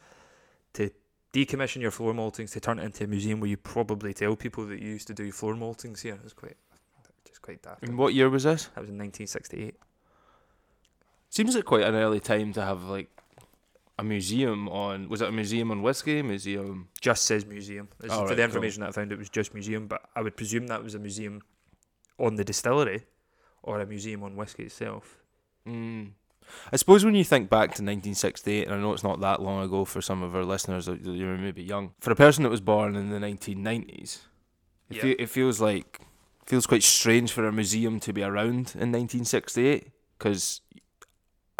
[0.73, 0.91] to
[1.33, 4.65] decommission your floor maltings to turn it into a museum where you probably tell people
[4.65, 6.57] that you used to do floor maltings here is quite
[7.25, 7.83] just quite daft.
[7.83, 8.65] And what year was this?
[8.75, 9.75] That was in 1968.
[11.29, 13.09] Seems like quite an early time to have like
[13.99, 15.09] a museum on.
[15.09, 16.21] Was it a museum on whiskey?
[16.21, 16.87] Museum.
[17.01, 17.89] Just says museum.
[18.03, 18.43] Oh, for right, the cool.
[18.45, 20.99] information that I found, it was just museum, but I would presume that was a
[20.99, 21.41] museum
[22.17, 23.05] on the distillery
[23.63, 25.17] or a museum on whiskey itself.
[25.67, 26.11] Mm.
[26.71, 29.61] I suppose when you think back to 1968, and I know it's not that long
[29.63, 31.91] ago for some of our listeners, you're maybe young.
[31.99, 34.19] For a person that was born in the 1990s,
[34.89, 35.01] it, Yeah.
[35.01, 35.99] fe- it feels like
[36.45, 40.61] feels quite strange for a museum to be around in 1968 because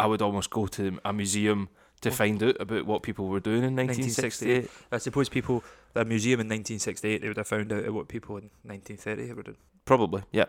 [0.00, 1.68] I would almost go to a museum
[2.00, 4.70] to find out about what people were doing in 1968.
[4.90, 8.48] I suppose people, the museum in 1968, they would have found out what people in
[8.62, 9.56] 1930 were doing.
[9.84, 10.46] Probably, yeah.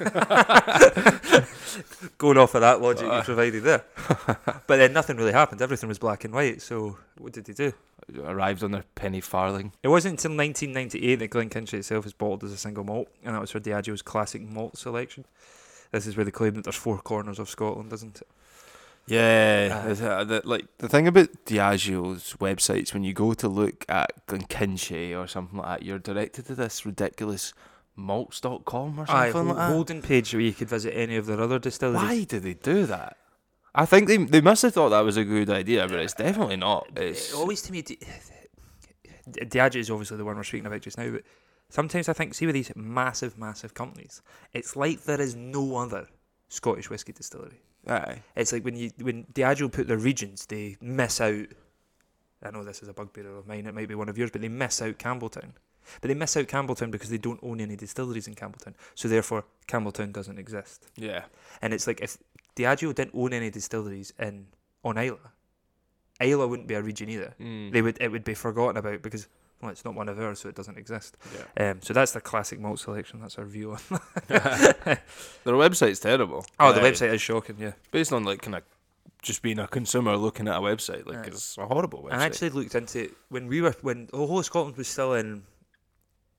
[2.18, 3.16] Going off of that logic Uh.
[3.16, 3.84] you provided there.
[4.66, 5.62] but then nothing really happened.
[5.62, 6.60] Everything was black and white.
[6.62, 7.72] So what did they do?
[8.24, 9.72] Arrived on their penny farthing.
[9.82, 13.40] It wasn't until 1998 that Glenkinchie itself was bottled as a single malt, and that
[13.40, 15.24] was for Diageo's classic malt selection.
[15.92, 18.26] This is where they claim that there's four corners of Scotland, isn't it?
[19.06, 19.86] Yeah, Aye.
[19.86, 24.26] there's a- the, like the thing about Diageo's websites, when you go to look at
[24.26, 27.52] Glenkinchie or something like that, you're directed to this ridiculous
[28.00, 29.70] malts.com or something hol- like that.
[29.72, 32.02] holding page where you could visit any of their other distilleries.
[32.02, 33.16] Why do they do that?
[33.74, 36.56] I think they they must have thought that was a good idea, but it's definitely
[36.56, 36.88] not.
[36.96, 37.98] It's It always to me, Di-
[39.30, 41.22] Diageo is obviously the one we're speaking about just now, but
[41.68, 46.08] sometimes I think, see, with these massive, massive companies, it's like there is no other
[46.48, 47.60] Scottish whisky distillery.
[47.86, 48.22] aye.
[48.34, 51.46] It's like when you when Diageo put their regions, they miss out.
[52.42, 53.66] I know this is a bugbear of mine.
[53.66, 55.52] It might be one of yours, but they miss out Campbeltown.
[56.00, 58.74] But they miss out Campbeltown because they don't own any distilleries in Campbeltown.
[58.94, 60.88] So therefore, Campbeltown doesn't exist.
[60.96, 61.24] Yeah.
[61.62, 62.18] And it's like if
[62.56, 64.46] Diageo didn't own any distilleries in
[64.84, 65.18] on Islay,
[66.20, 67.34] Islay wouldn't be a region either.
[67.40, 67.72] Mm.
[67.72, 69.28] They would it would be forgotten about because
[69.60, 71.18] well, it's not one of ours, so it doesn't exist.
[71.34, 71.70] yeah.
[71.70, 73.20] Um, so that's the classic malt selection.
[73.20, 74.00] That's our view on.
[74.28, 74.78] That.
[75.44, 76.46] Their website's terrible.
[76.58, 76.90] Oh, the Aye.
[76.90, 77.56] website is shocking.
[77.58, 78.62] Yeah, based on like kind of
[79.22, 81.28] just being a consumer looking at a website, like Aye.
[81.28, 82.14] it's a horrible website.
[82.14, 85.12] I actually looked into it when we were when the whole of Scotland was still
[85.14, 85.42] in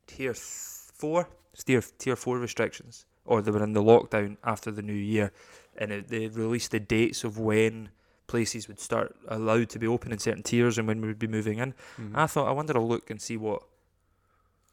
[0.08, 1.30] tier four,
[1.66, 5.32] tier tier four restrictions, or they were in the lockdown after the new year,
[5.78, 7.90] and it, they released the dates of when
[8.28, 11.28] places would start allowed to be open in certain tiers and when we would be
[11.28, 11.74] moving in.
[12.00, 12.12] Mhm.
[12.16, 13.64] I thought I wonder I'll look and see what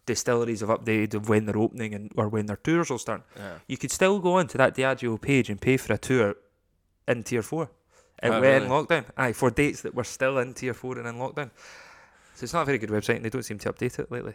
[0.07, 3.23] distilleries have updated of when they're opening and or when their tours will start.
[3.37, 3.59] yeah.
[3.67, 6.37] You could still go onto that Diageo page and pay for a tour
[7.07, 7.71] in tier four.
[8.21, 9.05] And Oh, we're in lockdown.
[9.17, 11.51] Aye, for dates that were still in tier four and in lockdown.
[12.35, 14.35] So it's not a very good website and they don't seem to update it lately.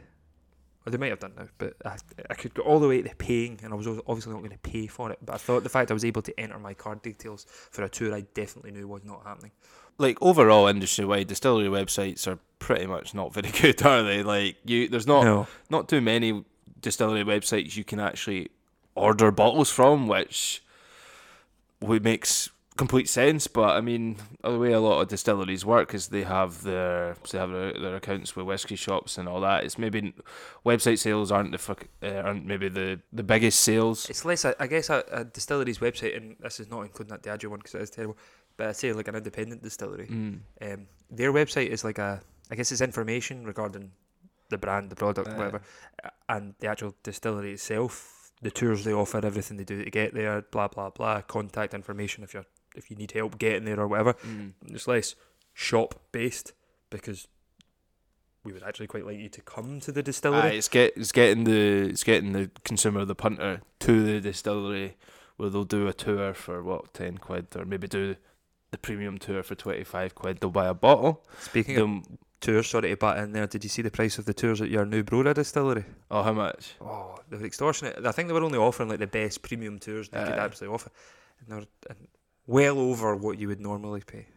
[0.86, 1.96] Or they might have done now, but I,
[2.30, 4.58] I could go all the way to paying and I was obviously not going to
[4.58, 5.20] pay for it.
[5.24, 7.90] But I thought the fact I was able to enter my card details for a
[7.90, 9.52] tour I definitely knew was not happening.
[9.98, 14.24] Like overall industry wide, distillery websites are pretty much not very good, are they?
[14.24, 15.48] Like you, there's not no.
[15.70, 16.44] not too many
[16.82, 18.50] distillery websites you can actually
[18.96, 20.64] order bottles from, which
[21.80, 23.48] would makes complete sense.
[23.48, 27.38] But I mean, the way a lot of distilleries work is they have their they
[27.38, 29.64] have their, their accounts with whiskey shops and all that.
[29.64, 30.14] It's maybe
[30.66, 34.10] website sales aren't the fuck, uh, aren't maybe the the biggest sales.
[34.10, 37.24] It's less, I I guess, a, a distillery's website, and this is not including that
[37.24, 38.18] Diageo one because it is terrible,
[38.58, 40.08] but I say like an independent distillery.
[40.08, 40.40] Mm.
[40.62, 43.92] um, their website is like a I guess it's information regarding
[44.50, 45.38] the brand, the product, Aye.
[45.38, 45.62] whatever,
[46.04, 50.14] uh, and the actual distillery itself, the tours they offer, everything they do to get
[50.14, 53.88] there, blah blah blah, contact information if you're if you need help getting there or
[53.88, 54.14] whatever.
[54.14, 54.54] Mm.
[54.68, 55.16] It's less
[55.54, 56.54] shop based
[56.90, 57.28] because
[58.44, 60.42] we would actually quite like you to come to the distillery.
[60.42, 64.98] Aye, it's get it's getting the it's getting the consumer, the punter, to the distillery
[65.38, 68.16] where they'll do a tour for what ten quid, or maybe do
[68.72, 70.40] the premium tour for twenty five quid.
[70.40, 71.24] They'll buy a bottle.
[71.40, 72.04] Speaking of
[72.42, 73.48] tours, sorry to butt in there.
[73.48, 75.86] Did you see the price of the tours at your new Brora distillery?
[76.12, 76.74] oh, how much?
[76.82, 78.06] Oh, they were extortionate.
[78.06, 80.92] I think they were only offering like the best premium tours they could absolutely offer,
[81.40, 82.08] and they were and
[82.48, 84.28] well over what you would normally pay.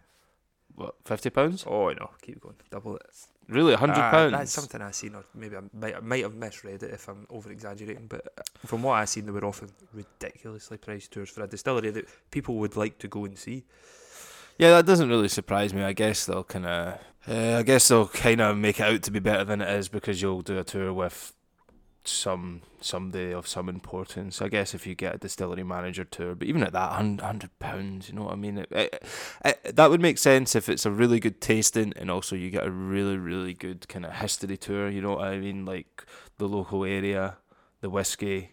[0.74, 1.64] What fifty pounds?
[1.66, 3.06] Oh no, keep going, double it.
[3.48, 4.32] Really, hundred Ah, pounds?
[4.32, 7.26] That's something I seen, or maybe I might, I might have misread it if I'm
[7.30, 8.06] over exaggerating.
[8.08, 11.90] But uh, from what I've seen, they were often ridiculously priced tours for a distillery
[11.90, 13.64] that people would like to go and see.
[14.58, 15.82] Yeah, that doesn't really surprise me.
[15.84, 19.10] I guess they'll kind of, uh, I guess they'll kind of make it out to
[19.12, 21.32] be better than it is because you'll do a tour with
[22.08, 24.40] some somebody of some importance.
[24.40, 27.58] I guess if you get a distillery manager tour, but even at that hun- hundred
[27.58, 28.58] pounds, you know what I mean?
[28.58, 29.04] It, it,
[29.44, 32.66] it, that would make sense if it's a really good tasting and also you get
[32.66, 34.88] a really really good kind of history tour.
[34.88, 35.64] You know what I mean?
[35.64, 36.06] Like
[36.38, 37.36] the local area,
[37.80, 38.50] the whiskey.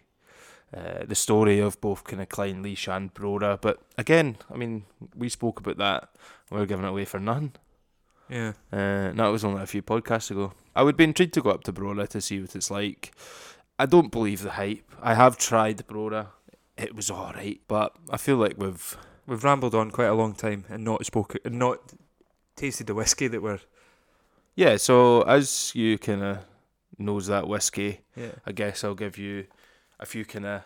[0.76, 3.60] Uh, the story of both kind of Klein, Leash, and Brora.
[3.60, 6.08] But again, I mean, we spoke about that.
[6.50, 7.52] We are giving it away for none.
[8.28, 10.52] Yeah, Uh, that was only a few podcasts ago.
[10.74, 13.12] I would be intrigued to go up to Brora to see what it's like.
[13.78, 14.90] I don't believe the hype.
[15.02, 16.28] I have tried Brora.
[16.76, 20.64] It was alright, but I feel like we've we've rambled on quite a long time
[20.68, 21.78] and not spoken, and not
[22.56, 23.60] tasted the whiskey that we're.
[24.56, 24.76] yeah.
[24.76, 26.38] So as you kind of
[26.98, 29.46] knows that whiskey, Yeah, I guess I'll give you
[30.00, 30.62] a few kind of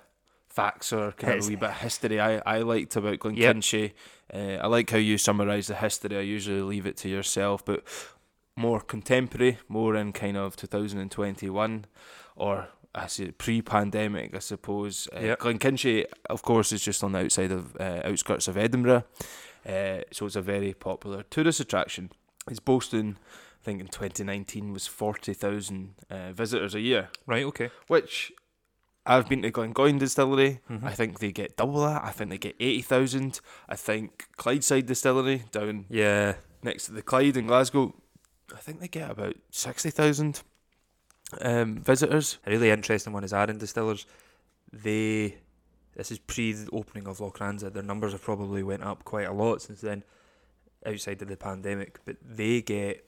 [0.58, 3.92] facts or kind of a wee bit of history I, I liked about Glenkinchie.
[4.32, 6.16] Uh, I like how you summarise the history.
[6.16, 7.84] I usually leave it to yourself, but
[8.56, 11.84] more contemporary, more in kind of 2021
[12.36, 15.08] or I say pre-pandemic, I suppose.
[15.14, 15.38] Uh, Yep.
[15.40, 19.04] Glenkinchie, of course, is just on the outside of uh, outskirts of Edinburgh,
[19.66, 22.10] uh, so it's a very popular tourist attraction.
[22.50, 23.16] It's boasting,
[23.60, 27.44] I think in 2019 was 40,000 uh, visitors a year right.
[27.44, 27.70] Okay.
[27.86, 28.32] which
[29.08, 30.60] I've been to Glengoyne Distillery.
[30.70, 30.84] Mhm.
[30.84, 32.04] I think they get double that.
[32.04, 33.40] I think they get 80,000.
[33.68, 37.94] I think Clydeside Distillery down Yeah, next to the Clyde in Glasgow,
[38.54, 40.42] I think they get about 60,000
[41.42, 42.38] um, visitors.
[42.46, 44.06] a really interesting one is Arran Distillers.
[44.72, 45.38] They,
[45.94, 47.72] this is pre the opening of Lochranza.
[47.72, 50.04] Their numbers have probably went up quite a lot since then,
[50.86, 51.98] outside of the pandemic.
[52.04, 53.04] But they get,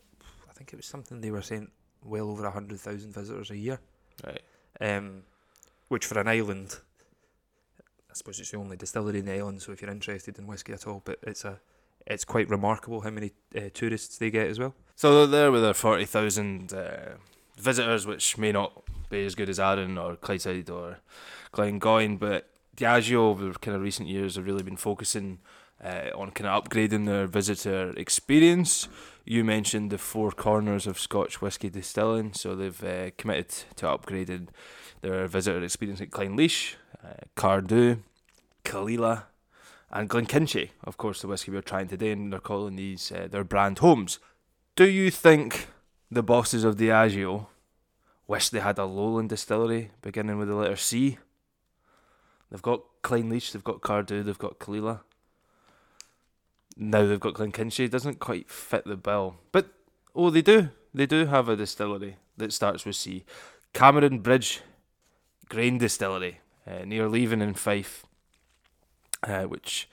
[0.48, 1.70] I think it was something they were saying,
[2.02, 3.78] well over hundred thousand visitors a year.
[4.24, 4.40] Right.
[4.80, 5.22] Um,
[5.90, 6.78] which for an island,
[7.80, 9.60] I suppose it's the only distillery in the island.
[9.60, 11.58] So if you're interested in whiskey at all, but it's a
[12.06, 14.74] it's quite remarkable how many uh, tourists they get as well.
[14.96, 16.98] So they're there with their 40,000 uh,
[17.58, 20.98] visitors, which may not be as good as Arran or Clydeside or
[21.52, 25.40] Glengoyne, but Diageo over kind of recent years have really been focusing
[25.84, 28.88] uh, on kind of upgrading their visitor experience.
[29.24, 34.48] You mentioned the four corners of Scotch whisky distilling, so they've uh, committed to upgrading
[35.02, 38.00] their visitor experience at Clynelish, uh, Cardhu,
[38.64, 39.24] Kalila,
[39.90, 43.44] and Glenkinchie, of course, the whisky we're trying today, and they're calling these uh, their
[43.44, 44.18] brand homes.
[44.76, 45.68] Do you think
[46.10, 47.46] the bosses of Diageo
[48.26, 51.18] wish they had a lowland distillery beginning with the letter C?
[52.50, 55.00] They've got Clynelish, they've got Cardhu, they've got Caol Ila.
[56.82, 57.90] Now they've got Glenkinchie.
[57.90, 59.36] Doesn't quite fit the bill.
[59.52, 59.68] But,
[60.14, 60.70] oh, they do.
[60.94, 63.24] They do have a distillery that starts with C.
[63.74, 64.62] Cameron Bridge
[65.50, 68.04] Grain Distillery uh, near Leven in Fife,
[69.22, 69.88] uh, which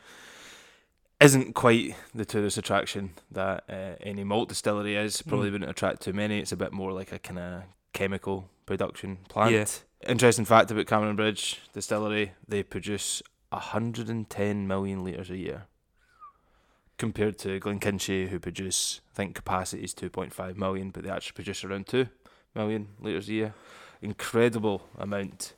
[1.19, 5.21] isn't quite the tourist attraction that uh, any malt distillery is.
[5.21, 5.54] Probably Mm.
[5.54, 6.39] wouldn't attract too many.
[6.39, 9.52] It's a bit more like a kind of chemical production plant.
[9.52, 9.65] Yeah.
[10.10, 15.65] Interesting fact about Cameron Bridge Distillery: they produce 110 million liters a year,
[16.97, 21.63] compared to Glenkinchie, who produce I think capacity is 2.5 million, but they actually produce
[21.63, 22.07] around two
[22.55, 23.53] million liters a year.
[24.01, 25.53] Incredible amount.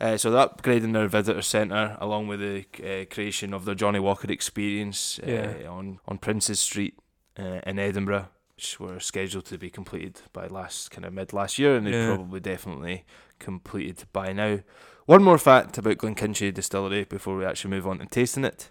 [0.00, 3.98] Uh, so they're upgrading their visitor centre along with the uh, creation of the Johnnie
[3.98, 5.68] Walker experience uh, Yeah.
[5.68, 6.94] on on Princes Street
[7.38, 11.58] uh, in Edinburgh, which were scheduled to be completed by last kind of mid last
[11.58, 12.14] year, and they Yeah.
[12.14, 13.04] probably definitely
[13.40, 14.60] completed by now.
[15.06, 18.70] One more fact about Glenkinchie Distillery before we actually move on to tasting it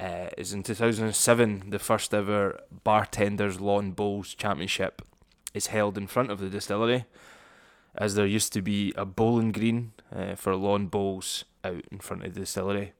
[0.00, 5.02] uh, is in 2007 the first ever bartenders lawn bowls championship
[5.54, 7.04] is held in front of the distillery,
[7.94, 12.24] as there used to be a bowling green uh, for lawn bowls out in front
[12.24, 12.92] of the distillery.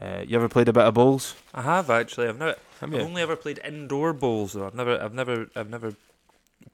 [0.00, 1.34] Uh, you ever played a bit of bowls?
[1.54, 2.28] I have actually.
[2.28, 2.56] I've never.
[2.80, 4.66] Have I've only ever played indoor bowls though.
[4.66, 5.00] I've never.
[5.02, 5.48] I've never.
[5.56, 5.94] I've never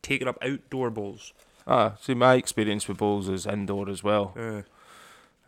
[0.02, 1.33] taken up outdoor bowls.
[1.66, 4.35] Ah, see, my experience with bowls is indoor as well.
[4.37, 4.62] Uh,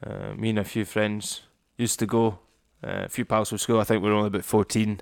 [0.07, 1.43] Uh, me and a few friends
[1.79, 2.39] used to go.
[2.87, 3.81] Uh, a few pals from school.
[3.81, 5.01] I think we were only about fourteen.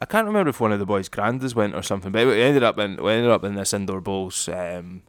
[0.00, 2.62] I can't remember if one of the boys' grandas went or something, but we ended
[2.62, 5.02] up in we ended up in this indoor bowls, um,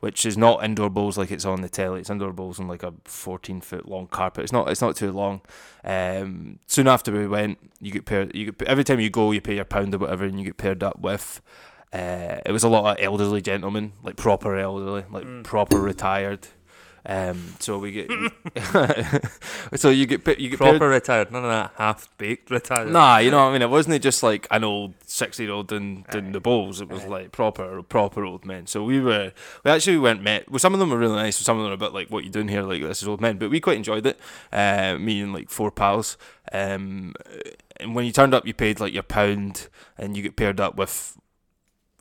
[0.00, 2.00] which is not indoor bowls like it's on the telly.
[2.00, 4.42] It's indoor bowls on like a fourteen foot long carpet.
[4.44, 5.40] It's not it's not too long.
[5.84, 8.34] Um, soon after we went, you get paired.
[8.34, 10.56] You get every time you go, you pay your pound or whatever, and you get
[10.58, 11.40] paired up with.
[11.92, 15.44] Uh, it was a lot of elderly gentlemen, like proper elderly, like Mm.
[15.44, 16.48] proper retired.
[17.08, 18.10] Um, so we get,
[19.76, 20.90] so you get you get proper paired.
[20.90, 21.30] retired.
[21.30, 22.90] None of that half baked retired.
[22.90, 23.62] Nah, you know what I mean.
[23.62, 26.80] It wasn't just like an old sixty-year-old doing, doing the bowls.
[26.80, 28.66] It was like proper, proper old men.
[28.66, 29.32] So we were,
[29.64, 30.50] we actually went met.
[30.50, 31.36] Well, some of them were really nice.
[31.36, 33.20] Some of them were a bit like what you doing here, like this is old
[33.20, 33.38] men.
[33.38, 34.18] But we quite enjoyed it.
[34.52, 36.16] Uh, me and like four pals.
[36.52, 37.14] Um,
[37.78, 40.76] and when you turned up, you paid like your pound, and you get paired up
[40.76, 41.16] with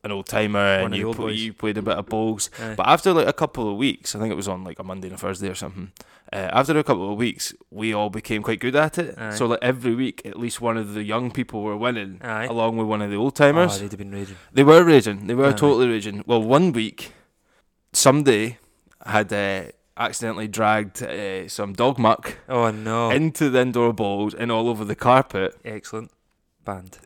[0.06, 2.50] an old timer, and you pl- you played a bit of bowls.
[2.62, 2.76] Aye.
[2.78, 5.08] But after like a couple of weeks, I think it was on like a Monday
[5.10, 5.92] and a Thursday or something.
[6.34, 9.16] Uh, after a couple of weeks, we all became quite good at it.
[9.18, 9.36] Aye.
[9.36, 12.46] So like every week, at least one of the young people were winning, Aye.
[12.46, 13.80] along with one of the old Oh, timers.
[13.80, 14.38] they'd have been raging.
[14.54, 15.28] they were raging.
[15.28, 16.24] They were totally raging.
[16.26, 17.12] Well, one week,
[17.94, 18.58] somebody
[19.06, 19.64] had uh,
[19.98, 23.12] accidentally dragged uh, some dog muck Oh no!
[23.12, 25.56] into the indoor bowls and all over the carpet.
[25.64, 26.12] Excellent
[26.64, 26.98] band.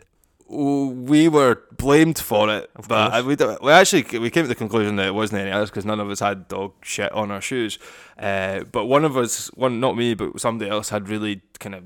[0.51, 4.55] We were blamed for it, Of but uh, we, we actually we came to the
[4.55, 7.39] conclusion that it wasn't any others because none of us had dog shit on our
[7.41, 7.77] shoes.
[8.17, 11.83] Uh, but one of us, one not me, but somebody else had really kind of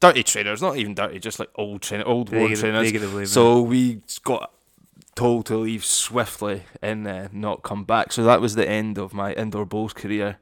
[0.00, 2.86] dirty trainers, not even dirty, just like old train, old worn trainers.
[3.26, 4.52] So we got
[5.14, 8.12] told to leave swiftly and uh, not come back.
[8.12, 10.38] So that was the end of my indoor bowls career.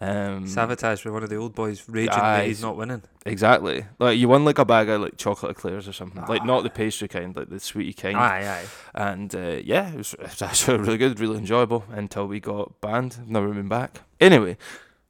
[0.00, 2.38] Um, Sabotage for one of the old boys raging Aye.
[2.38, 3.02] that he's not winning.
[3.26, 3.84] exactly.
[3.98, 6.24] Like you won like a bag of like chocolate eclairs or something.
[6.26, 6.74] Like not the Ah.
[6.74, 8.16] pastry kind, like the sweetie kind.
[8.16, 8.66] Aye, aye.
[8.94, 12.80] And uh, yeah, it was, it was actually really good, really enjoyable until we got
[12.80, 13.28] banned.
[13.28, 14.00] Never been back.
[14.18, 14.56] Anyway,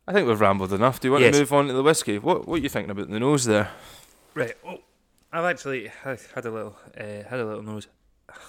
[0.09, 0.99] I think we've rambled enough.
[0.99, 1.35] Do you want Yes.
[1.35, 2.19] to move on to the whiskey?
[2.19, 3.71] What What are you thinking about the nose there?
[4.35, 4.55] Right.
[4.67, 4.79] Oh,
[5.33, 7.87] I've actually had, had a little, uh, had a little nose,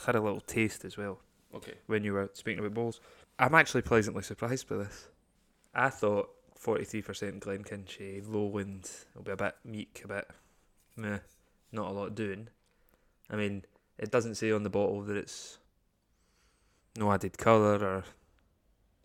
[0.08, 1.20] had a little taste as well
[1.54, 1.74] Okay.
[1.86, 3.00] when you were speaking about bowls.
[3.38, 5.08] I'm actually pleasantly surprised by this.
[5.74, 10.30] I thought 43% Glenkinchie, Lowland will be a bit meek, a bit
[10.96, 11.20] meh,
[11.72, 12.48] not a lot doing.
[13.30, 13.64] I mean,
[13.98, 15.58] it doesn't say on the bottle that it's
[16.98, 18.04] no added colour or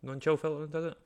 [0.03, 0.99] non-chill filter, does it?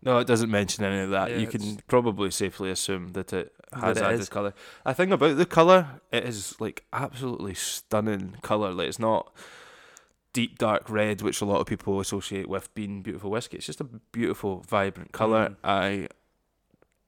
[0.00, 1.30] No, it doesn't mention any of that.
[1.30, 4.28] Yeah, you can probably safely assume that it has That it added is.
[4.28, 4.54] colour.
[4.86, 8.72] I think about the colour, it is like absolutely stunning colour.
[8.72, 9.32] Like it's not
[10.38, 13.56] deep dark red, which a lot of people associate with being beautiful whiskey.
[13.56, 15.44] It's just a beautiful, vibrant colour.
[15.50, 15.56] Mm.
[15.64, 16.08] I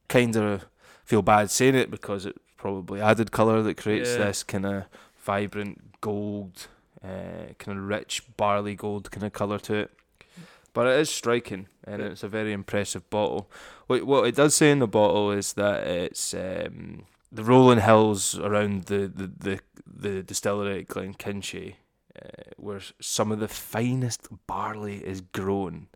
[0.09, 0.67] kind of
[1.05, 4.25] feel bad saying it because it's probably added colour that creates Yeah.
[4.27, 4.85] this kind of
[5.25, 6.67] vibrant gold,
[7.05, 9.91] uh, kind of rich barley gold kind of colour to it.
[10.73, 12.09] But it is striking, and Yeah.
[12.11, 13.43] it's a very impressive bottle.
[13.87, 18.39] What what it does say in the bottle is that it's um, the rolling hills
[18.39, 19.55] around the the the,
[20.03, 21.75] the distillery at Glenkinchie,
[22.25, 25.89] uh, where some of the finest barley is grown.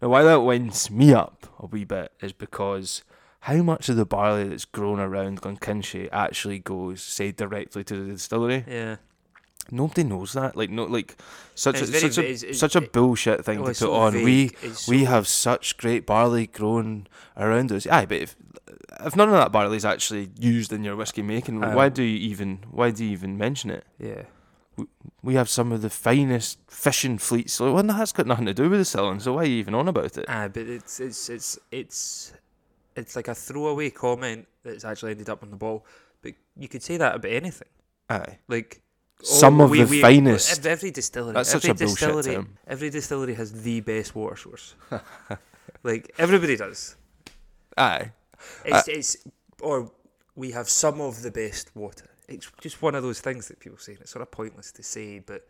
[0.00, 3.04] Now, why that winds me up a wee bit is because
[3.40, 8.12] how much of the barley that's grown around Glenkinchie actually goes, say, directly to the
[8.12, 8.64] distillery?
[8.68, 8.96] Yeah.
[9.70, 10.56] Nobody knows that.
[10.56, 11.16] Like, no, like
[11.54, 13.76] such a, It's very such a va- it's- such a bullshit thing Oh, to put
[13.76, 14.14] so on.
[14.14, 14.58] We vague.
[14.88, 17.06] We so- have such great barley grown
[17.36, 17.86] around us.
[17.86, 18.36] Aye, but if
[19.04, 21.74] if none of that barley is actually used in your whiskey making, Aye.
[21.76, 23.84] why do you even why do you even mention it?
[24.00, 24.22] Yeah.
[25.22, 27.52] We have some of the finest fishing fleets.
[27.52, 29.20] So well, that's got nothing to do with the selling.
[29.20, 30.24] So why are you even on about it?
[30.28, 32.32] Ah, but it's it's it's it's
[32.96, 35.84] it's like a throwaway comment that's actually ended up on the ball.
[36.22, 37.68] But you could say that about anything.
[38.08, 38.82] Aye, Like
[39.22, 40.66] Some oh, of the finest.
[40.66, 41.34] Every, distillery.
[41.34, 42.58] That's such every a bullshit term.
[42.66, 44.74] Every distillery has the best water source.
[45.82, 46.96] like everybody does.
[47.76, 48.12] aye.
[48.64, 49.16] It's it's
[49.60, 49.92] or
[50.34, 52.11] we have some of the best water.
[52.34, 53.92] It's just one of those things that people say.
[53.92, 55.46] and It's sort of pointless to say, but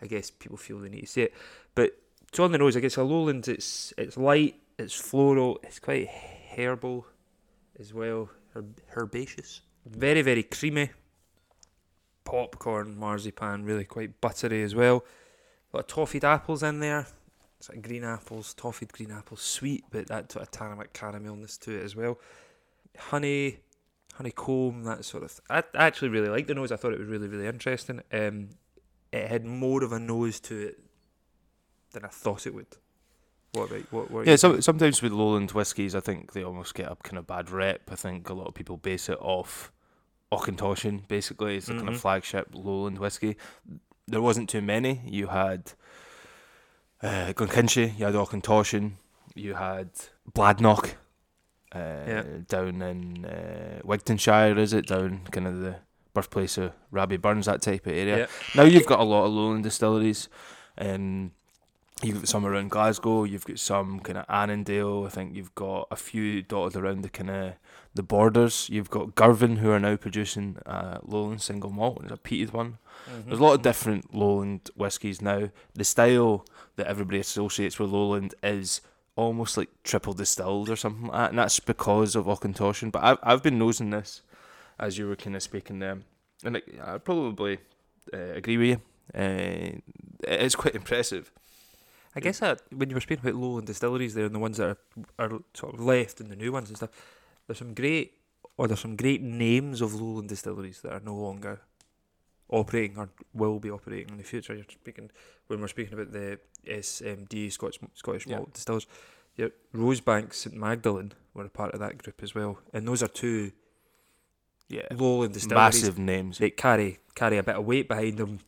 [0.00, 1.34] I guess people feel they need to say it.
[1.74, 1.96] But
[2.28, 2.76] it's on the nose.
[2.76, 3.48] I guess a lowland.
[3.48, 4.56] It's it's light.
[4.78, 5.60] It's floral.
[5.62, 6.08] It's quite
[6.56, 7.06] herbal
[7.78, 8.30] as well.
[8.54, 9.62] Herb, herbaceous.
[9.86, 10.90] Very very creamy.
[12.24, 15.04] Popcorn, marzipan, really quite buttery as well.
[15.72, 17.06] A lot of toffeed apples in there.
[17.60, 21.78] Sort of green apples, toffeed green apples, sweet, but that sort of tannic caramelness to
[21.78, 22.18] it as well.
[22.98, 23.58] Honey,
[24.14, 25.30] honeycomb, that sort of.
[25.30, 26.72] Th- I, I actually really liked the nose.
[26.72, 28.00] I thought it was really, really interesting.
[28.12, 28.50] Um,
[29.12, 30.80] it had more of a nose to it
[31.92, 32.66] than I thought it would.
[33.52, 34.10] What about what?
[34.10, 37.26] what Yeah, some, sometimes with lowland whiskies, I think they almost get a kind of
[37.26, 37.82] bad rep.
[37.90, 39.70] I think a lot of people base it off
[40.32, 41.56] Auchentoshan, basically.
[41.56, 41.94] It's the kind Mhm.
[41.94, 43.36] of flagship lowland whiskey.
[44.08, 45.02] There wasn't too many.
[45.06, 45.72] You had
[47.02, 48.92] uh, Glenkinchie, you had Auchentoshan,
[49.34, 49.90] you had
[50.32, 50.94] Bladnoch
[51.74, 52.22] uh, Yeah.
[52.48, 54.86] down in uh, Wigtownshire, is it?
[54.86, 55.76] Down kind of the
[56.12, 58.18] birthplace of Rabbie Burns, that type of area.
[58.18, 58.26] Yeah.
[58.54, 60.28] Now you've got a lot of lowland distilleries.
[60.78, 61.32] Um,
[62.02, 63.24] you've got some around Glasgow.
[63.24, 65.06] You've got some kind of Annandale.
[65.06, 67.52] I think you've got a few dotted around the kind of
[67.94, 68.68] the borders.
[68.70, 72.02] You've got Girvan who are now producing uh, lowland single malt.
[72.02, 72.78] and It's a peated one.
[73.08, 73.26] Mhm.
[73.26, 75.50] There's a lot of different lowland whiskies now.
[75.74, 76.44] The style
[76.76, 78.80] that everybody associates with lowland is
[79.16, 82.92] almost like triple distilled or something like that, and that's because of Auchentoshan.
[82.92, 84.22] But I've I've been nosing this
[84.78, 85.98] as you were kind of speaking there,
[86.44, 87.58] and like, I probably
[88.12, 88.80] uh, agree with you.
[89.14, 89.78] Uh,
[90.26, 91.30] it's quite impressive.
[92.16, 94.76] I guess that when you were speaking about lowland distilleries there and the ones that
[95.18, 96.90] are, are sort of left and the new ones and stuff,
[97.46, 98.12] there's some great
[98.56, 101.60] or there's some great names of lowland distilleries that are no longer
[102.54, 104.54] operating or will be operating in the future.
[104.54, 105.10] You're speaking
[105.48, 108.36] when we're speaking about the SMD Scottish Scottish Yeah.
[108.36, 108.86] Malt Distillers.
[109.36, 113.08] Yeah, Rosebank St Magdalene were a part of that group as well, and those are
[113.08, 113.50] two
[114.68, 116.38] Yeah, lowland distilleries massive names.
[116.38, 118.40] they carry carry a bit of weight behind them.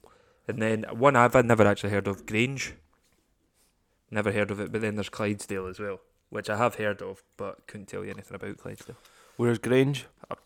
[0.49, 2.75] And then one I've never actually heard of, Grange.
[4.11, 5.99] Never heard of it, but then there's Clydesdale as well,
[6.31, 8.97] which I have heard of, but couldn't tell you anything about Clydesdale.
[9.37, 10.07] Where's Grange?
[10.31, 10.37] Uh,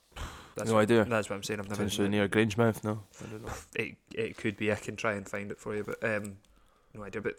[0.56, 1.04] That's no what, idea.
[1.04, 1.60] That's what I'm saying.
[1.60, 1.76] I've never.
[1.76, 2.82] Potentially near Grangemouth.
[2.84, 3.52] No, I don't know.
[3.76, 4.72] It it could be.
[4.72, 6.36] I can try and find it for you, but um,
[6.94, 7.22] no idea.
[7.22, 7.36] But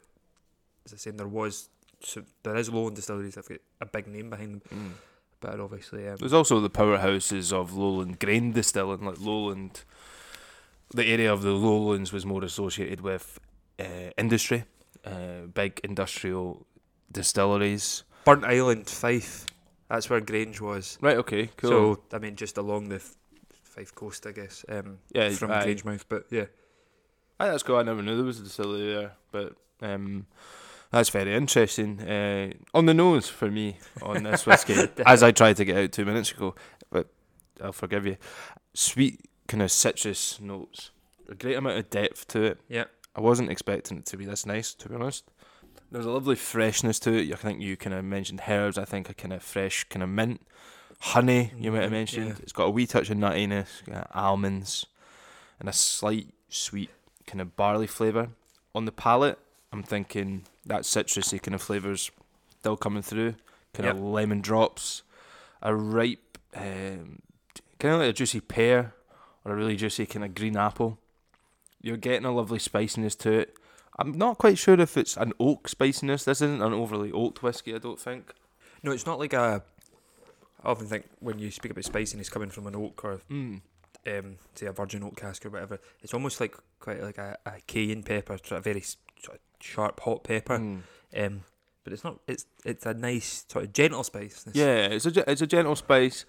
[0.86, 3.38] as I saying, there was so there is Lowland distilleries.
[3.38, 4.92] I've got a big name behind them, Mm.
[5.40, 9.84] but obviously um, There's also the powerhouses of lowland grain distilling, like lowland.
[10.94, 13.40] The area of the lowlands was more associated with
[13.80, 14.66] uh, industry,
[15.06, 16.66] uh, big industrial
[17.12, 18.04] distilleries.
[18.26, 19.46] Burntisland, Fife.
[19.92, 20.98] That's where Grange was.
[21.02, 21.18] Right.
[21.18, 21.50] Okay.
[21.58, 21.70] Cool.
[21.70, 23.16] So I mean, just along the F-
[23.64, 24.64] Fife coast, I guess.
[24.70, 25.66] Um, yeah, from aye.
[25.66, 26.46] Grangemouth, but yeah.
[27.42, 27.76] Aye, that's cool.
[27.76, 30.28] I never knew there was a distillery there, but um,
[30.92, 32.00] that's very interesting.
[32.02, 34.76] Uh, on the nose for me on this whiskey,
[35.06, 36.56] as I tried to get out two minutes ago,
[36.90, 37.08] but
[37.62, 38.16] I'll forgive you.
[38.74, 40.92] Sweet kind of citrus notes,
[41.28, 42.62] a great amount of depth to it.
[42.70, 42.86] Yeah.
[43.14, 45.26] I wasn't expecting it to be this nice, to be honest.
[45.92, 47.32] There's a lovely freshness to it.
[47.34, 48.78] I think you kind of mentioned herbs.
[48.78, 50.42] I think a kind of fresh kind of mint,
[51.00, 51.52] honey.
[51.58, 52.28] You might have Mhm, mentioned.
[52.28, 52.36] yeah.
[52.42, 53.68] It's got a wee touch of nuttiness,
[54.14, 54.86] almonds,
[55.60, 56.90] and a slight sweet
[57.28, 58.30] kind of barley flavour.
[58.74, 59.38] On the palate,
[59.74, 62.10] I'm thinking that citrusy kind of flavours
[62.60, 63.36] still coming through.
[63.74, 65.02] Kind of lemon drops,
[65.62, 67.22] a ripe, um,
[67.80, 68.94] kind of like a juicy pear
[69.44, 70.98] or a really juicy kind of green apple.
[71.82, 73.58] You're getting a lovely spiciness to it.
[74.00, 76.24] I'm not quite sure if it's an oak spiciness.
[76.26, 78.34] This isn't an overly oaked whiskey, I don't think.
[78.84, 79.64] No, it's not like a
[80.64, 83.62] I often think when you speak about spiciness coming from an oak or Mm.
[84.08, 87.54] um, say a virgin oak cask or whatever, it's almost like quite like a, a
[87.68, 90.58] cayenne pepper, sort of very sort of sharp hot pepper.
[90.60, 90.82] Mm.
[91.18, 91.44] Um,
[91.84, 92.20] but it's not.
[92.28, 94.46] It's it's a nice sort of gentle spice.
[94.54, 96.26] Yeah, it's a it's a gentle spice.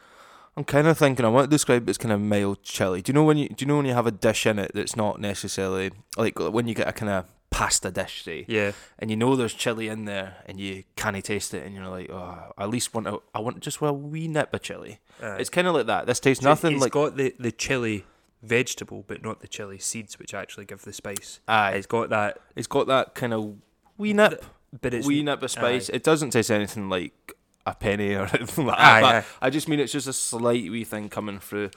[0.56, 3.00] I'm kind of thinking I want to describe it as kind of mild chili.
[3.02, 4.72] Do you know when you do you know when you have a dish in it
[4.74, 7.26] that's not necessarily like when you get a kind of
[7.62, 11.54] pasta dish, say, yeah, and you know there's chili in there, and you can't taste
[11.54, 14.26] it, and you're like, oh, I at least want a, I want just a wee
[14.26, 14.98] nip of chili.
[15.20, 16.06] It's kind of like that.
[16.06, 18.04] This tastes so nothing it's like It's got the the chili
[18.42, 21.40] vegetable, but not the chili seeds, which actually give the spice.
[21.46, 21.72] aye.
[21.72, 23.54] It's got that, It's got that kind of
[23.96, 24.44] wee nip,
[24.80, 25.88] but it's wee nip of spice.
[25.88, 25.94] aye.
[25.94, 27.32] It doesn't taste anything like
[27.64, 29.04] a penny or anything like that.
[29.04, 29.24] aye.
[29.40, 31.70] I just mean it's just a slight wee thing coming through.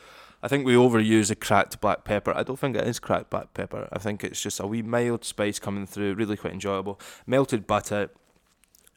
[0.46, 2.32] I think we overuse the cracked black pepper.
[2.32, 3.90] I don't think it is cracked black pepper.
[3.92, 7.00] I think it's just a wee mild spice coming through, really quite enjoyable.
[7.26, 8.12] Melted butter,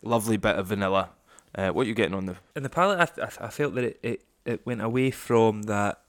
[0.02, 1.08] lovely bit of vanilla.
[1.54, 2.36] Uh, what are you getting on the?
[2.54, 3.00] in the palate.
[3.00, 6.02] I, th- I felt that it, it it went away from that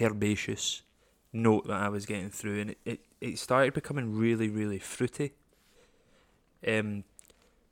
[0.00, 0.82] herbaceous
[1.32, 5.32] note that I was getting through, and it, it, it started becoming really really fruity.
[6.64, 7.02] Um,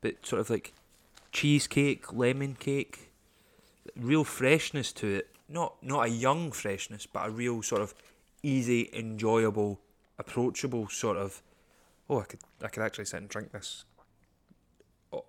[0.01, 0.73] but sort of like
[1.31, 3.13] cheesecake, lemon cake,
[3.95, 5.34] real freshness to it.
[5.47, 7.93] Not not a young freshness, but a real sort of
[8.41, 9.79] easy, enjoyable,
[10.17, 11.41] approachable sort of.
[12.09, 13.85] Oh, I could I could actually sit and drink this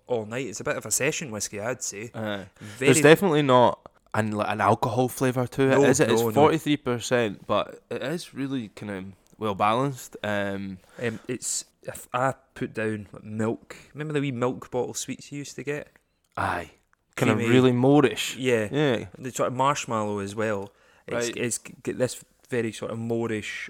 [0.05, 0.47] all night.
[0.47, 2.11] It's a bit of a session whiskey, I'd say.
[2.13, 2.45] Uh,
[2.79, 3.79] there's definitely not
[4.13, 6.07] an an alcohol flavour to it, No, is it?
[6.09, 9.05] no, It's forty three percent, but it is really kind of
[9.37, 10.17] well balanced.
[10.23, 13.75] Um, Um, it's if I put down milk.
[13.93, 15.89] Remember the wee milk bottle sweets you used to get?
[16.35, 16.71] aye,
[17.17, 18.35] kind of really moreish.
[18.37, 20.71] Yeah, Yeah, the sort of marshmallow as well.
[21.07, 21.37] It's Right.
[21.37, 23.69] it's this very sort of moreish,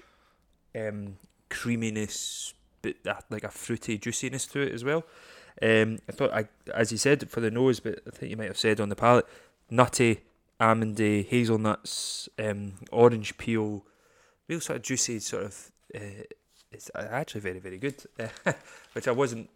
[0.74, 1.16] um,
[1.48, 2.94] creaminess, but
[3.30, 5.04] like a fruity juiciness to it as well.
[5.60, 8.46] Um, I thought I, as you said, for the nose, but I think you might
[8.46, 9.26] have said on the palate,
[9.70, 10.20] nutty,
[10.60, 13.84] almondy, hazelnuts, um, orange peel,
[14.48, 15.72] real sort of juicy sort of.
[15.94, 16.22] Uh,
[16.70, 17.96] it's actually very very good,
[18.92, 19.48] which I wasn't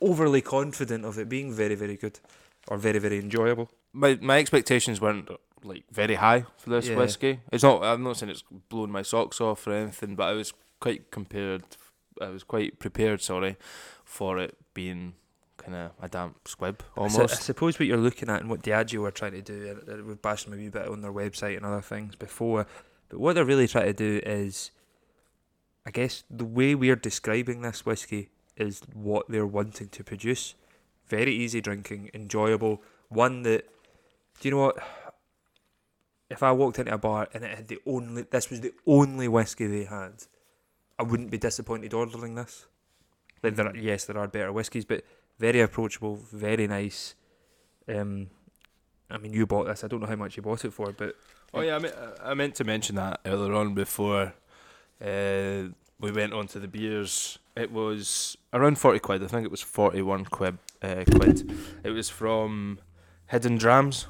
[0.00, 2.20] overly confident of it being very very good
[2.68, 3.70] or very very enjoyable.
[3.92, 5.28] my my expectations weren't
[5.64, 6.96] like very high for this Yeah.
[6.96, 7.40] whiskey.
[7.52, 7.82] It's not.
[7.82, 11.64] I'm not saying it's blown my socks off or anything, but I was quite compared.
[12.20, 13.20] I was quite prepared.
[13.22, 13.56] Sorry,
[14.04, 15.14] for it being
[15.56, 17.34] kind of a damp squib I su- almost.
[17.34, 20.20] I suppose what you're looking at and what Diageo are trying to do, and we've
[20.22, 22.66] bashed them a wee bit on their website and other things before,
[23.08, 24.70] but what they're really trying to do is,
[25.84, 30.54] I guess, the way we're describing this whiskey is what they're wanting to produce.
[31.08, 33.68] Very easy drinking, enjoyable, one that,
[34.40, 34.76] do you know what?
[36.28, 39.28] If I walked into a bar and it had the only, this was the only
[39.28, 40.24] whiskey they had,
[40.98, 42.66] I wouldn't be disappointed ordering this.
[43.42, 45.04] Like there, are, yes, there are better whiskies, but
[45.38, 47.14] very approachable, very nice.
[47.86, 48.28] Um,
[49.08, 49.84] I mean, you bought this.
[49.84, 51.14] I don't know how much you bought it for, but
[51.54, 54.34] Oh yeah, I, meant, I meant to mention that earlier on before
[55.00, 55.62] uh,
[55.98, 57.38] we went on to the beers.
[57.56, 59.22] It was around forty quid.
[59.22, 60.58] I think it was forty-one quid.
[60.86, 61.50] Uh, quid.
[61.82, 62.78] It was from
[63.26, 64.06] Hidden Drams,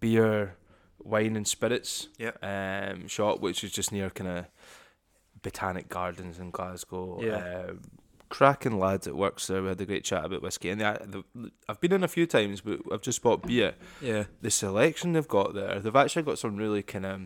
[0.00, 0.56] beer,
[0.98, 2.08] wine and spirits.
[2.18, 2.32] Yeah.
[2.42, 4.46] Um, shop which is just near kind of
[5.42, 7.20] Botanic Gardens in Glasgow.
[7.22, 7.36] Yeah.
[7.36, 7.72] Uh,
[8.30, 9.62] cracking lads that works there.
[9.62, 12.26] We had a great chat about whiskey, and the, the, I've been in a few
[12.26, 16.38] times, but I've just bought beer yeah, the selection they've got there, they've actually got
[16.38, 17.20] some really kind of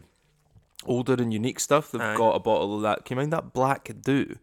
[0.84, 1.92] older and unique stuff.
[1.92, 2.16] They've Aye.
[2.16, 3.04] got a bottle of that.
[3.04, 4.36] Can you mind that Black Dew?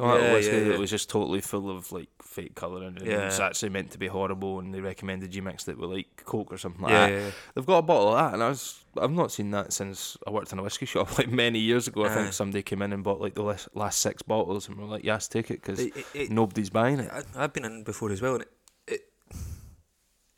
[0.00, 0.78] Oh, that Yeah, whiskey yeah, that yeah.
[0.78, 4.06] was just totally full of like fake colouring and it was actually meant to be
[4.06, 7.12] horrible and they recommended you mix it with like Coke or something like yeah, that.
[7.12, 7.30] yeah, yeah.
[7.54, 10.30] They've got a bottle of that and I was I've not seen that since I
[10.30, 12.04] worked in a whiskey shop like many years ago.
[12.04, 14.86] I think somebody came in and bought like the last, last six bottles and we're
[14.86, 15.84] like, yes, take it because
[16.30, 17.10] nobody's buying it.
[17.12, 18.52] I, I've been in before as well, and it,
[18.86, 19.00] it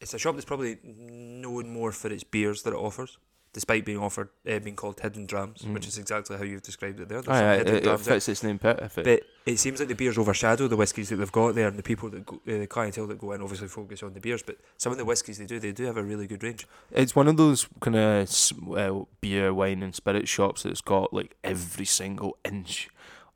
[0.00, 3.18] it's a shop that's probably known more for its beers that it offers,
[3.53, 5.88] despite being offered uh, being called Hidden Drams, which Mm.
[5.88, 7.22] is exactly how you've described it there.
[7.26, 9.05] Aye, aye, it, it fits its name perfect.
[9.05, 11.82] But it seems like the beers overshadow the whiskies that they've got there, and the
[11.82, 14.42] people that go, uh, the clientele that go in obviously focus on the beers.
[14.42, 16.66] But some of the whiskies they do, they do have a really good range.
[16.92, 21.36] It's one of those kind of uh, beer, wine, and spirit shops that's got like
[21.42, 22.88] every single inch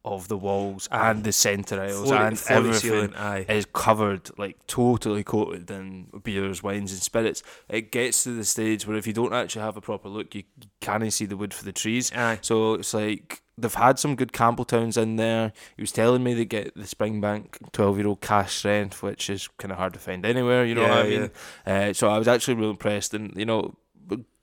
[0.05, 4.67] of the walls and the centre aisles Floor- and floor everything ceiling, is covered, like
[4.67, 7.43] totally coated in beers, wines, and spirits.
[7.69, 10.43] It gets to the stage where if you don't actually have a proper look, you
[10.81, 12.13] can't see the wood for the trees.
[12.15, 12.39] Aye.
[12.43, 15.53] So it's like they've had some good Campbeltowns in there.
[15.77, 19.49] He was telling me they get the Springbank 12 year old cask strength, which is
[19.59, 21.31] kind of hard to find anywhere, you know what I Yeah, mean?
[21.65, 23.15] Uh, so I was actually really impressed.
[23.15, 23.75] And, you know,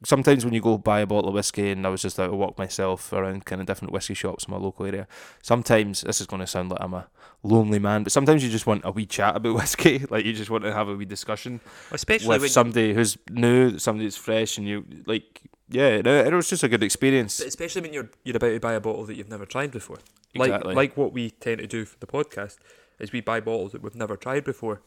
[0.04, 2.36] sometimes when you go buy a bottle of whiskey, and I was just out to
[2.36, 5.08] walk myself around kind of different whiskey shops in my local area.
[5.42, 7.08] Sometimes this is going to sound like I'm a
[7.44, 10.06] lonely man, but sometimes you just want a wee chat about whiskey.
[10.10, 13.78] Like you just want to have a wee discussion Especially with when somebody who's new,
[13.78, 15.42] somebody who's fresh, and you like.
[15.74, 17.38] Yeah, it, it was just a good experience.
[17.38, 20.00] But especially when you're you're about to buy a bottle that you've never tried before.
[20.34, 20.70] Exactly.
[20.70, 22.58] Like like what we tend to do for the podcast
[23.00, 24.82] is we buy bottles that we've never tried before.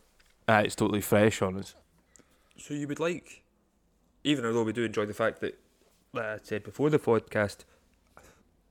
[0.47, 1.75] Ah, it's totally fresh on us.
[2.57, 3.44] So you would like,
[4.25, 5.59] even although we do enjoy the fact that,
[6.13, 7.59] like I said before the podcast,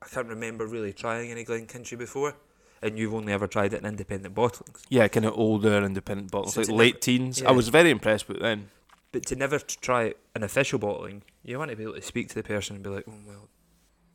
[0.01, 2.35] I can't remember really trying any Glenkinchie before,
[2.81, 4.81] and you've only ever tried it in independent bottlings.
[4.89, 7.41] Yeah, kind of older independent bottles, So like late never- teens.
[7.41, 7.49] yeah.
[7.49, 8.69] I was very impressed with them.
[9.13, 12.35] But to never try an official bottling, you want to be able to speak to
[12.35, 13.47] the person and be like, oh, well,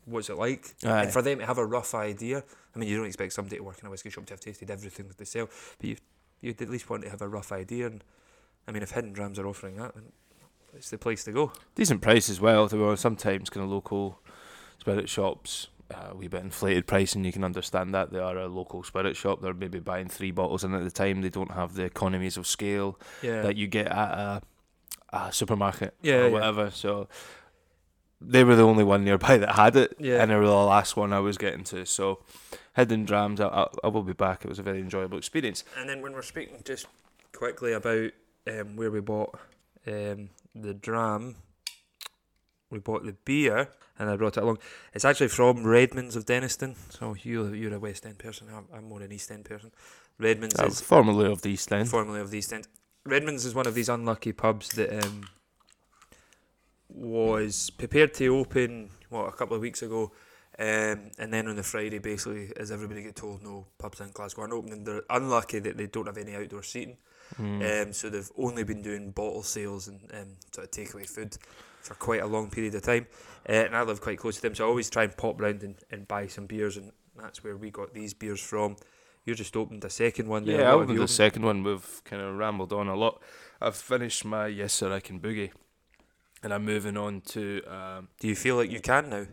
[0.07, 0.75] what's it like?
[0.85, 1.05] Aye.
[1.05, 2.43] And for them to have a rough idea,
[2.75, 4.71] I mean, you don't expect somebody to work in a whiskey shop to have tasted
[4.71, 5.97] everything that they sell, but you
[6.41, 7.87] you'd at least want to have a rough idea.
[7.87, 8.03] And
[8.67, 10.13] I mean, if Hidden Drams are offering that, then
[10.79, 11.53] it's the place to go.
[11.75, 12.69] Decent price as well.
[12.69, 14.21] To be honest, sometimes kind of local
[14.79, 17.25] spirit shops, uh, a wee bit inflated pricing.
[17.25, 19.43] You can understand that they are a local spirit shop.
[19.43, 21.21] They're maybe buying three bottles and at the time.
[21.23, 23.43] They don't have the economies of scale Yeah.
[23.43, 24.43] that you get at a,
[25.13, 26.29] a supermarket Yeah, or yeah.
[26.33, 26.71] whatever.
[26.71, 27.09] So
[28.21, 30.21] they were the only one nearby that had it, Yeah.
[30.23, 31.85] and they were the last one I was getting to.
[31.87, 32.21] So
[32.77, 34.45] hidden drams, I, I, I will be back.
[34.45, 35.65] It was a very enjoyable experience.
[35.79, 36.87] And then when we're speaking just
[37.33, 38.11] quickly about
[38.47, 39.39] um, where we bought
[39.87, 41.37] um, the dram,
[42.71, 43.69] we bought the beer,
[43.99, 44.59] and I brought it along.
[44.93, 46.77] It's actually from Redmond's of Dennistoun.
[46.91, 48.49] So you you're a West End person.
[48.55, 49.73] I'm, I'm more an East End person.
[50.19, 51.89] Redmond's Uh, is formerly of the East End.
[51.89, 52.67] formerly of the East End.
[53.07, 55.29] Redmond's is one of these unlucky pubs that um,
[56.89, 60.13] was prepared to open what a couple of weeks ago,
[60.59, 64.43] um, and then on the Friday, basically, as everybody get told, no pubs in Glasgow
[64.43, 64.85] aren't opening.
[64.85, 66.99] They're unlucky that they don't have any outdoor seating,
[67.37, 67.83] Mm.
[67.87, 71.37] um, so they've only been doing bottle sales and um, sort of takeaway food
[71.83, 73.07] for quite a long period of time.
[73.49, 75.63] Uh, and I live quite close to them, so I always try and pop round
[75.63, 78.77] and, and buy some beers, and that's where we got these beers from.
[79.25, 80.61] You just opened a second one there.
[80.61, 81.63] Yeah, I have opened the second one.
[81.63, 83.23] We've kind of rambled on a lot.
[83.61, 85.51] I've finished my Yes Sir I Can Boogie,
[86.43, 89.17] and I'm moving on to um, Do you feel like you can now?
[89.19, 89.29] Is,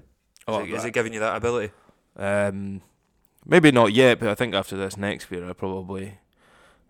[0.47, 1.73] Oh, it, is it giving you that ability?
[2.17, 2.81] um,
[3.45, 6.19] maybe not yet, but I think after this next beer, I probably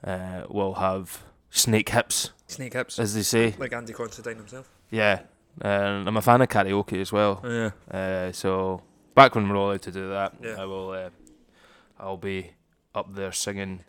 [0.06, 3.00] uh, will have snake hips, Snake hips.
[3.00, 3.56] as they say.
[3.58, 4.70] Like Andy Considine himself.
[4.92, 5.22] Yeah,
[5.62, 7.42] and I'm a fan of karaoke as well.
[7.44, 7.72] Oh, yeah.
[8.00, 8.82] Uh, so
[9.16, 10.56] back when we're all allowed to do that, Yeah.
[10.62, 10.92] I will.
[10.92, 11.10] Uh,
[12.00, 12.52] I'll be
[12.94, 13.84] up there singing.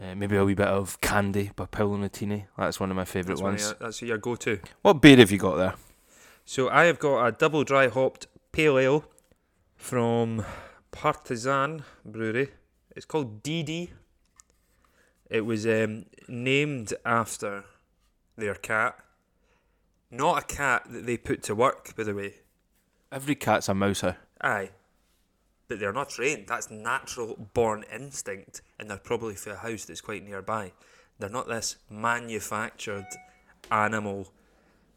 [0.00, 2.46] Uh, maybe a wee bit of Candy by Paolo Nutini.
[2.58, 3.62] That's one of my favourite ones.
[3.62, 4.58] your, that's your go to.
[4.82, 5.74] What beer have you got there?
[6.44, 9.04] So I have got a double dry hopped pale ale
[9.76, 10.44] from
[10.90, 12.48] Partizan Brewery.
[12.96, 13.90] It's called DD.
[15.30, 17.64] It was um, named after
[18.36, 18.98] their cat.
[20.10, 22.34] Not a cat that they put to work, by the way.
[23.10, 24.16] Every cat's a mouser.
[24.40, 24.70] Aye.
[25.66, 26.46] But they're not trained.
[26.46, 30.72] That's natural born instinct, and they're probably for a house that's quite nearby.
[31.18, 33.06] They're not this manufactured
[33.70, 34.32] animal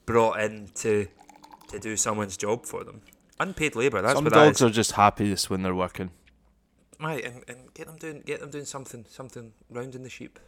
[0.06, 1.08] brought in to
[1.70, 3.02] to do someone's job for them.
[3.40, 4.02] Unpaid labour.
[4.02, 6.12] That's Some what dogs that are just happiest when they're working.
[7.00, 10.40] Right, and, and get them doing get them doing something something rounding the sheep,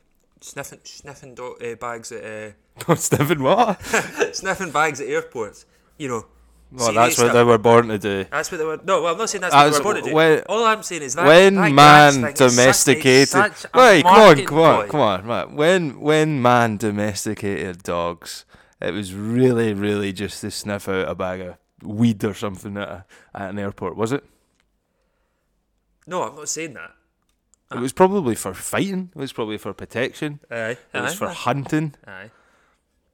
[0.41, 2.55] sniffing sniffing do- uh, bags at
[2.87, 3.81] uh, Stephen, what?
[4.33, 5.65] sniffing bags at airports.
[5.97, 6.25] You know.
[6.71, 7.33] Well, that's what stuff.
[7.33, 8.25] they were born to do.
[8.29, 8.79] That's what they were.
[8.83, 10.15] No, well, I'm not saying that's That's what they were born to do.
[10.15, 14.03] when- All I'm saying is that when that man grass thing such- domesticated, such wait,
[14.03, 15.51] come on, come on, come on, right.
[15.51, 18.45] When when man domesticated dogs,
[18.79, 22.87] it was really, really just to sniff out a bag of weed or something at,
[22.87, 24.23] a, at an airport, was it?
[26.09, 26.91] No, I'm not saying that.
[27.71, 29.11] It was probably for fighting.
[29.15, 30.39] It was probably for protection.
[30.49, 32.31] Aye, It was aye, for hunting, aye.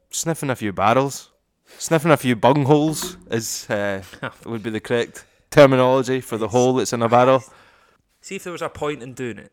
[0.09, 1.29] sniffing a few barrels,
[1.77, 4.01] sniffing a few bungholes is uh,
[4.45, 7.43] would be the correct terminology for the hole that's in a barrel.
[8.21, 9.51] See if there was a point in doing it,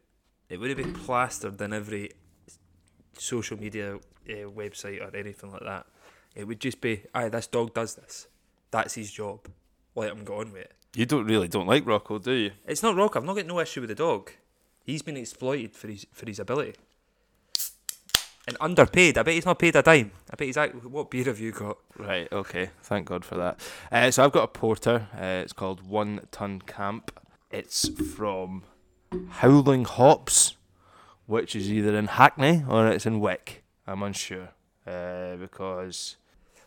[0.49, 2.13] it would have been plastered in every
[3.19, 5.87] social media uh, website or anything like that.
[6.37, 8.29] It would just be, aye, this dog does this.
[8.71, 9.49] That's his job.
[9.97, 10.73] Let him go on with it.
[10.95, 12.51] You don't really don't like Rocco, do you?
[12.67, 13.17] It's not Rock.
[13.17, 14.31] I've not got no issue with the dog.
[14.85, 16.75] He's been exploited for his for his ability.
[18.47, 19.17] And underpaid.
[19.17, 20.11] I bet he's not paid a dime.
[20.31, 21.79] I bet he's like, what beer have you got?
[21.97, 22.71] Right, okay.
[22.83, 23.61] Thank God for that.
[23.91, 25.07] Uh, so I've got a porter.
[25.15, 27.21] Uh, it's called One Ton Camp.
[27.53, 28.65] It's from
[29.29, 30.57] Howling Hops,
[31.27, 33.63] which is either in Hackney or it's in Wick.
[33.87, 34.49] I'm unsure.
[34.85, 36.17] Uh, because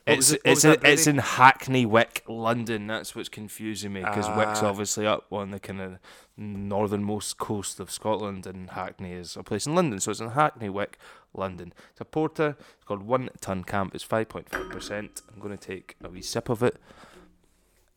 [0.08, 2.86] It's it- it's it's in Hackney Wick, London.
[2.88, 4.68] That's what's confusing me because Wick's Ah.
[4.70, 5.98] obviously up on the kind of
[6.38, 10.00] northernmost coast of Scotland, and Hackney is a place in London.
[10.00, 11.00] So it's in Hackney Wick,
[11.34, 11.74] London.
[11.92, 12.56] It's a porter.
[12.60, 13.96] It's called One Ton Camp.
[13.96, 15.22] It's five point five percent.
[15.34, 16.80] I'm going to take a wee sip of it,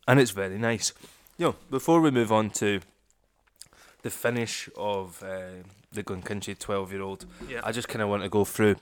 [0.07, 0.93] and it's very nice.
[1.37, 2.79] Yo, before we move on to
[4.01, 7.61] the finish of uh, the Glenkinchie twelve year old, Yeah.
[7.63, 8.77] I just kind of want to go through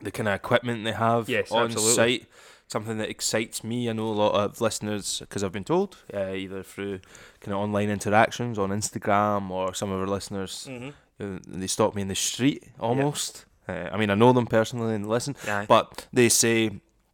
[0.00, 1.94] the kind of equipment they have Yes, on absolutely.
[1.94, 2.26] site.
[2.68, 3.90] Something that excites me.
[3.90, 7.00] I know a lot of listeners because I've been told uh, either through
[7.40, 10.88] kind of online interactions on Instagram or some of our listeners Mm-hmm.
[11.20, 13.44] uh, they stop me in the street almost.
[13.68, 15.64] Uh, I mean, I know them personally and listen, Yeah.
[15.68, 16.70] but they say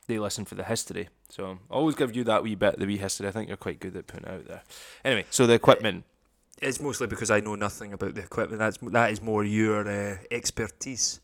[0.08, 1.08] they listen for the history.
[1.30, 3.26] So I always give you that wee bit, the wee history.
[3.26, 4.62] I think you're quite good at putting it out there.
[5.04, 6.04] Anyway, so the equipment.
[6.62, 8.58] it's mostly because I know nothing about the equipment.
[8.58, 11.20] That's that is more your uh, expertise.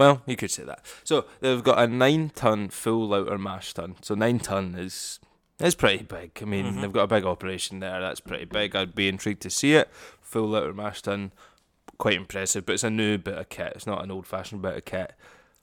[0.00, 0.82] Well, you could say that.
[1.04, 3.96] So they've got a nine ton full lauter mash tun.
[4.00, 5.20] So nine ton is
[5.60, 6.30] is pretty big.
[6.40, 6.80] I mean, Mhm.
[6.80, 8.00] they've got a big operation there.
[8.00, 8.74] That's pretty big.
[8.74, 9.90] I'd be intrigued to see it.
[10.22, 11.32] Full lauter mash tun,
[11.98, 12.64] quite impressive.
[12.64, 13.74] But it's a new bit of kit.
[13.76, 15.12] It's not an old fashioned bit of kit.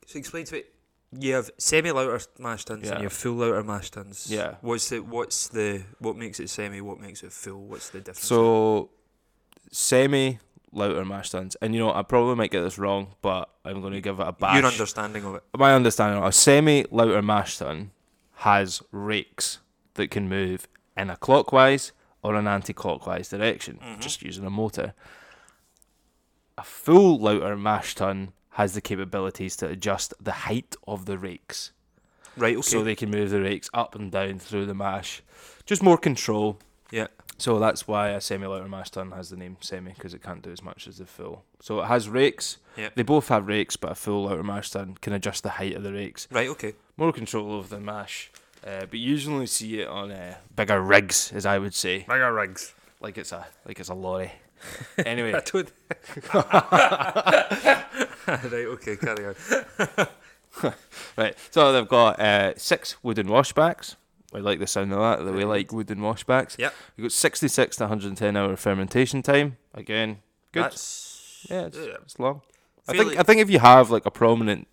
[0.06, 0.62] So explain to me.
[1.18, 2.90] You have semi lauter mash tuns Yeah.
[2.92, 4.30] and you have full lauter mash tuns.
[4.30, 4.54] Yeah.
[4.60, 6.80] What's the what's the what makes it semi?
[6.80, 7.62] What makes it full?
[7.66, 8.28] What's the difference?
[8.28, 8.90] So
[9.72, 10.38] semi
[10.72, 13.92] lauter mash tuns, and you know I probably might get this wrong, but I'm going
[13.94, 14.56] to give it a bash.
[14.56, 15.42] your understanding of it.
[15.56, 17.90] my understanding, of a semi lauter mash tun
[18.36, 19.58] has rakes
[19.94, 21.92] that can move in a clockwise
[22.22, 24.00] or an anti-clockwise direction, Mhm.
[24.00, 24.94] just using a motor.
[26.56, 31.70] A full lauter mash tun has the capabilities to adjust the height of the rakes,
[32.36, 32.56] Right.
[32.56, 32.62] Okay.
[32.68, 35.22] so they can move the rakes up and down through the mash.
[35.66, 36.58] Just more control.
[36.90, 37.06] yeah.
[37.40, 40.42] So that's why a semi lauter mash tun has the name semi because it can't
[40.42, 41.44] do as much as the full.
[41.60, 42.58] So it has rakes.
[42.76, 42.94] Yep.
[42.96, 45.82] They both have rakes, but a full lauter mash tun can adjust the height of
[45.84, 46.48] the rakes Right.
[46.48, 46.74] Okay.
[46.96, 48.30] more control over the mash.
[48.66, 52.30] Uh, but you usually see it on uh, bigger rigs, as I would say, Mega
[52.32, 52.74] rigs.
[53.00, 54.32] like it's a like it's a lorry.
[55.06, 55.70] anyway, I don't.
[58.26, 58.66] right.
[58.66, 58.96] Okay.
[58.96, 59.34] Carry on.
[61.16, 61.36] right.
[61.50, 63.94] So they've got uh, six wooden washbacks.
[64.34, 65.24] I like the sound of that.
[65.24, 66.58] That we like wooden washbacks.
[66.58, 66.74] Yep.
[66.96, 69.56] You've got 66 to 110 hour fermentation time.
[69.74, 70.18] Again,
[70.52, 70.64] good.
[70.64, 71.94] That's yeah, it's, yeah.
[72.02, 72.42] it's long.
[72.86, 74.66] I think like- I think if you have like a prominent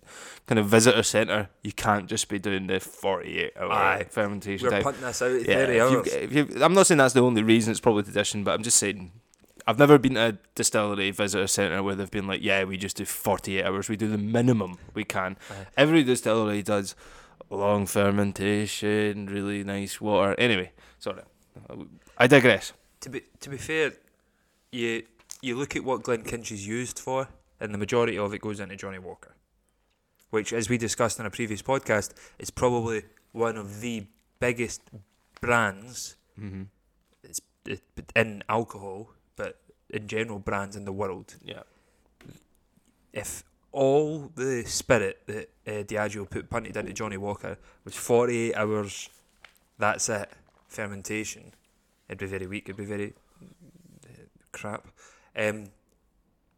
[0.46, 4.06] kind of visitor centre, you can't just be doing the 48 hour Aye.
[4.10, 4.82] fermentation we're time.
[4.82, 7.22] punting this out at Yeah, thirty if you've- if you've- I'm not saying that's the
[7.22, 7.70] only reason.
[7.70, 9.12] It's probably tradition, but I'm just saying.
[9.68, 12.96] I've never been to a distillery visitor centre where they've been like, "Yeah, we just
[12.98, 13.88] do 48 hours.
[13.88, 15.66] We do the minimum we can." Aye.
[15.76, 16.94] Every distillery does
[17.50, 20.34] long fermentation, really nice water.
[20.38, 21.22] Anyway, sorry,
[22.18, 22.72] I digress.
[23.00, 23.92] to be to be fair,
[24.72, 25.02] you
[25.42, 27.28] you look at what Glenkinchie's used for,
[27.60, 29.34] and the majority of it goes into Johnnie Walker,
[30.30, 34.06] which, as we discussed in a previous podcast, is probably one of the
[34.40, 34.82] biggest
[35.40, 36.64] brands Mm-hmm.
[37.22, 37.80] it's, it,
[38.14, 41.34] in alcohol, but in general brands in the world.
[41.42, 41.62] Yeah,
[43.12, 43.42] If
[43.76, 49.10] all the spirit that uh, Diageo put punted into Johnnie Walker was 48 hours,
[49.78, 50.30] that's it,
[50.66, 51.52] fermentation,
[52.08, 53.12] it'd be very weak, it'd be very
[53.42, 54.08] uh,
[54.52, 54.86] crap.
[55.36, 55.64] Um,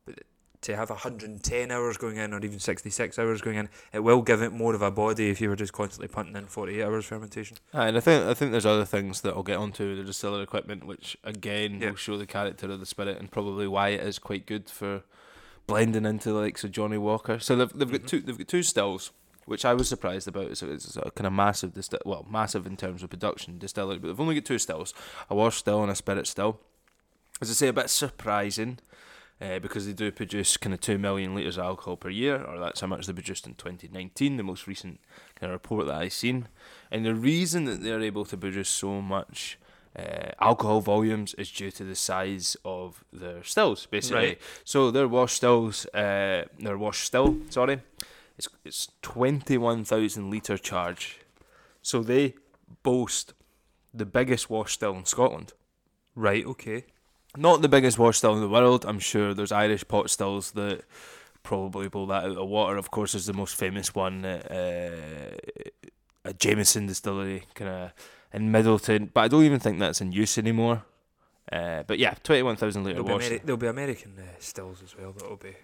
[0.07, 0.21] but
[0.61, 4.41] to have 110 hours going in, or even 66 hours going in, it will give
[4.41, 7.57] it more of a body if you were just constantly punting in 48 hours fermentation.
[7.73, 10.87] and I think I think there's other things that I'll get onto the distiller equipment,
[10.87, 11.91] which again Yeah.
[11.91, 15.03] will show the character of the spirit and probably why it is quite good for
[15.69, 17.39] blending into the likes of Johnnie Walker.
[17.39, 17.93] So they've they've Mhm.
[18.01, 19.13] got two they've got two stills,
[19.45, 20.47] which I was surprised about.
[20.51, 24.09] It's it's a kind of massive distill well massive in terms of production distillery, but
[24.09, 24.93] they've only got two stills,
[25.31, 26.59] a wash still and a spirit still.
[27.41, 28.81] As I say, a bit surprising.
[29.41, 32.59] Uh, because they do produce kind of 2 million litres of alcohol per year, or
[32.59, 34.99] that's how much they produced in 2019, the most recent
[35.37, 36.49] kind of report that I've seen.
[36.91, 39.57] And the reason that they're able to produce so much
[39.97, 44.27] uh, alcohol volumes is due to the size of their stills, basically.
[44.27, 44.41] Right.
[44.65, 47.83] So their wash stills, uh, their wash still, sorry,
[48.37, 51.21] it's it's twenty one thousand liter charge.
[51.83, 52.35] So they
[52.83, 53.35] boast
[53.95, 55.53] the biggest wash still in Scotland.
[56.15, 56.85] Right, okay.
[57.37, 58.85] Not the biggest wash still in the world.
[58.85, 60.83] I'm sure there's Irish pot stills that
[61.43, 62.77] probably blow that out of water.
[62.77, 65.37] Of course, there's the most famous one at, uh,
[66.25, 67.93] at Jameson Distillery, kind of
[68.33, 69.11] in Midleton.
[69.13, 70.85] But I don't even think that's in use anymore.
[71.51, 73.25] Uh, but yeah, twenty one thousand liter There'll be.
[73.25, 75.57] Ameri- there'll be American uh, stills as well that'll be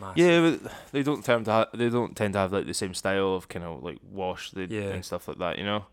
[0.00, 0.16] massive.
[0.18, 2.94] Yeah, but they don't tend to ha- they don't tend to have like the same
[2.94, 4.92] style of kind of like wash the, Yeah.
[4.94, 5.86] and stuff like that, you know.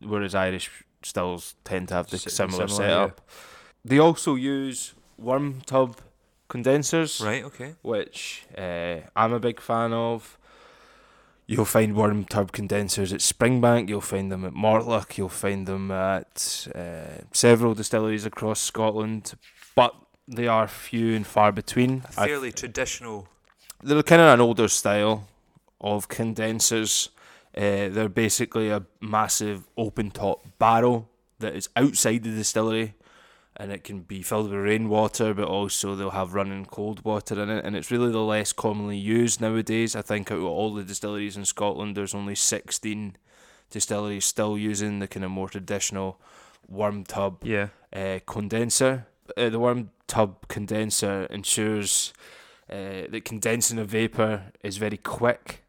[0.00, 0.70] Whereas Irish
[1.02, 3.20] stills tend to have the Si- similar, similar, setup.
[3.84, 5.96] They also use worm tub
[6.48, 7.74] condensers, Right, okay.
[7.82, 10.38] which uh, I'm a big fan of.
[11.46, 15.90] You'll find worm tub condensers at Springbank, you'll find them at Mortlach, you'll find them
[15.90, 19.34] at uh, several distilleries across Scotland,
[19.74, 19.94] but
[20.26, 22.02] they are few and far between.
[22.16, 23.28] I fairly traditional.
[23.82, 25.28] they're kind of an older style
[25.80, 27.10] of condensers.
[27.54, 32.94] Uh, they're basically a massive open top barrel that is outside the distillery
[33.56, 37.48] and it can be filled with rainwater, but also they'll have running cold water in
[37.50, 37.64] it.
[37.64, 39.94] And it's really the less commonly used nowadays.
[39.94, 43.16] I think out of all the distilleries in Scotland, there's only 16
[43.70, 46.20] distilleries still using the kind of more traditional
[46.68, 47.68] worm tub Yeah.
[47.92, 49.06] uh, condenser.
[49.36, 52.12] Uh, the worm tub condenser ensures
[52.70, 55.62] uh, that condensing of vapor is very quick,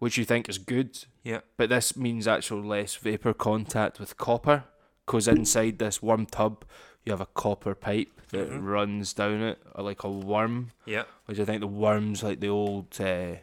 [0.00, 1.04] which you think is good.
[1.24, 1.40] Yeah.
[1.56, 4.64] But this means actual less vapor contact with copper,
[5.06, 6.64] because inside this worm tub
[7.04, 8.62] you have a copper pipe that Mhm.
[8.64, 11.04] runs down it, or like a worm, Yeah.
[11.26, 13.36] which I think the worm's like the old uh,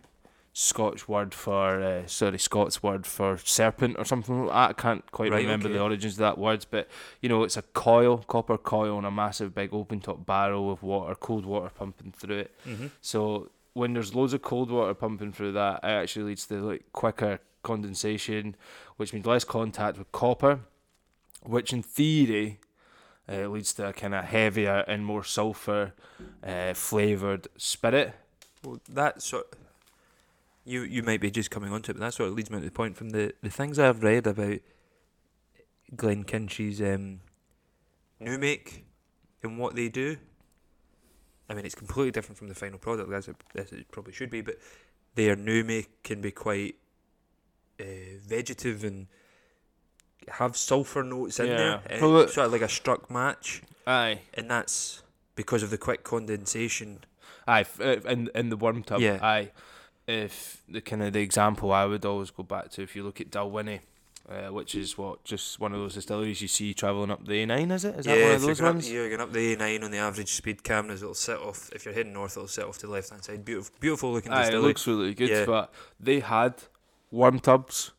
[0.51, 4.69] Scotch word for uh, sorry Scots word for serpent or something like that.
[4.69, 5.77] I can't quite Right, remember okay.
[5.77, 6.89] the origins of that word, but
[7.21, 10.81] you know it's a coil, copper coil, on a massive big open top barrel with
[10.83, 12.55] water, cold water pumping through it.
[12.67, 12.87] Mm-hmm.
[12.99, 16.91] So when there's loads of cold water pumping through that, it actually leads to like
[16.91, 18.55] quicker condensation,
[18.97, 20.61] which means less contact with copper,
[21.43, 22.59] which in theory
[23.31, 25.93] uh, leads to a kind of heavier and more sulfur
[26.43, 28.13] uh, flavored spirit.
[28.63, 29.55] Well, that sort.
[30.65, 32.65] You you might be just coming onto it, but that sort of leads me to
[32.65, 34.59] the point from the, the things I've read about
[35.95, 37.21] Glenkinchie's um,
[38.19, 38.85] new make
[39.41, 40.17] and what they do.
[41.49, 44.29] I mean, it's completely different from the final product, as it, as it probably should
[44.29, 44.57] be, but
[45.15, 46.75] their new make can be quite
[47.79, 49.07] uh, vegetative and
[50.33, 51.79] have sulfur notes in Yeah.
[51.87, 55.01] there, Well, uh, sort of like a struck match, Aye, and that's
[55.35, 57.03] because of the quick condensation.
[57.47, 59.01] aye, f- uh, in in the worm tub.
[59.01, 59.19] Yeah.
[59.21, 59.51] Aye.
[60.07, 63.21] If the kind of the example I would always go back to, if you look
[63.21, 63.81] at Dalwhinnie,
[64.27, 67.71] uh, which is what just one of those distilleries you see travelling up the A9,
[67.71, 67.95] is it?
[67.99, 68.87] Is that one of if you're those going ones?
[68.87, 71.01] Up, you're going up the A9 on the average speed cameras.
[71.03, 71.69] It'll set off.
[71.73, 73.45] If you're heading north, it'll set off to the left hand side.
[73.45, 75.29] Beautiful, beautiful looking Aye, it looks really good.
[75.29, 75.45] Yeah.
[75.45, 76.55] But they had
[77.11, 77.91] worm tubs.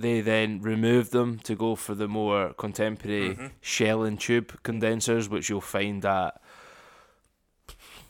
[0.00, 3.50] They then removed them to go for the more contemporary Mhm.
[3.60, 6.40] shell and tube condensers, which you'll find at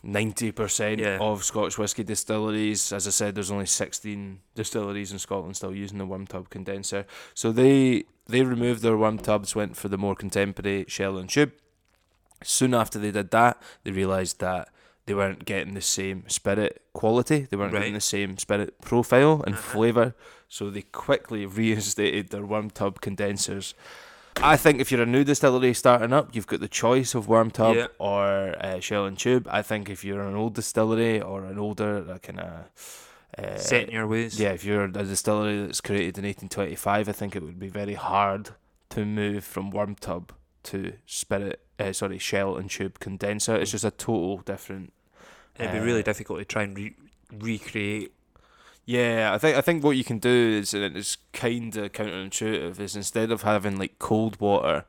[0.03, 1.19] ninety percent Yeah.
[1.19, 2.93] of Scotch whisky distilleries.
[2.93, 7.07] As I said, there's only sixteen distilleries in Scotland still using the worm tub condenser.
[7.35, 11.53] So they they removed their worm tubs, went for the more contemporary shell and tube.
[12.45, 14.69] Soon after they did that, they realised that
[15.09, 17.47] they weren't getting the same spirit quality.
[17.51, 19.73] They weren't getting the same spirit profile and Uh-huh.
[19.75, 20.15] flavour.
[20.49, 23.75] So they quickly reinstated their worm tub condensers.
[24.41, 27.51] I think if you're a new distillery starting up, you've got the choice of worm
[27.51, 27.87] tub Yeah.
[27.99, 29.49] or uh, shell and tube.
[29.51, 32.65] I think if you're an old distillery or an older kind of
[33.37, 34.39] uh, Set in your ways.
[34.39, 37.95] yeah, if you're a distillery that's created in 1825, I think it would be very
[37.95, 38.51] hard
[38.91, 40.33] to move from worm tub
[40.65, 43.57] to spirit, uh, sorry, shell and tube condenser.
[43.57, 44.93] It's just a total different.
[45.59, 46.95] It'd be uh, really difficult to try and re-
[47.33, 48.13] recreate.
[48.85, 52.81] Yeah, I think I think what you can do is, and it's kind of counterintuitive,
[52.81, 54.85] is instead of having like cold water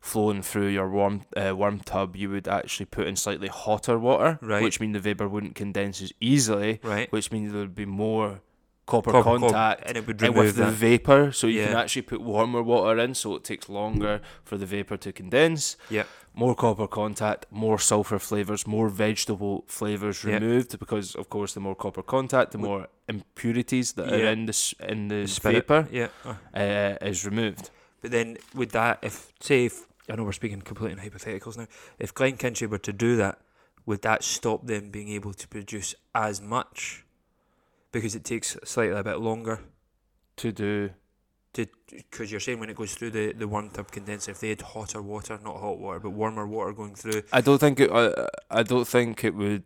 [0.00, 4.38] flowing through your warm uh, worm tub, you would actually put in slightly hotter water,
[4.40, 4.62] Right.
[4.62, 7.10] which means the vapor wouldn't condense as easily, Right.
[7.12, 8.40] which means there would be more
[8.86, 11.76] copper, Copper con- contact and it would and remove with the vapor, so you can
[11.76, 15.76] actually put warmer water in, so it takes longer for the vapor to condense.
[15.90, 16.06] Yep.
[16.34, 20.40] More copper contact, more sulfur flavors, more vegetable flavors Yep.
[20.40, 24.50] removed because, of course, the more copper contact, the more impurities that are in the
[24.50, 25.66] s- in the Spirit.
[25.66, 26.08] vapor Yeah.
[26.24, 27.70] Uh, uh, is removed.
[28.02, 31.66] But then with that, if say if I know we're speaking completely in hypotheticals now,
[31.98, 33.40] if Glenkinchie were to do that,
[33.86, 37.05] would that stop them being able to produce as much?
[37.96, 39.60] Because it takes slightly a bit longer
[40.36, 40.90] To do
[41.56, 44.50] to because you're saying when it goes through the the worm tub condenser, if they
[44.50, 47.90] had hotter water, not hot water, but warmer water going through I don't think it.
[47.90, 49.64] Uh, I don't think it would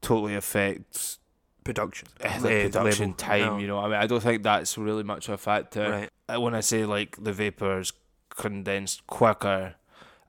[0.00, 1.18] totally affect
[1.64, 3.14] production, uh, the production level.
[3.14, 3.46] time.
[3.46, 3.58] No.
[3.58, 5.90] You know, I mean, I don't think that's really much of a factor.
[5.90, 6.10] right?
[6.28, 7.92] uh, when I say like the vapors
[8.30, 9.74] condensed quicker,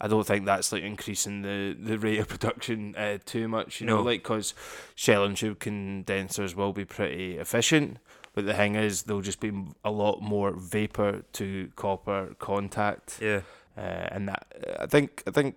[0.03, 3.79] I don't think that's like increasing the, the rate of production uh, too much.
[3.79, 4.55] You know, like because
[4.95, 7.97] shell and tube condensers will be pretty efficient,
[8.33, 9.51] but the thing is there'll just be
[9.85, 13.41] a lot more vapor to copper contact, Yeah,
[13.77, 14.47] uh, and that
[14.79, 15.55] I think I think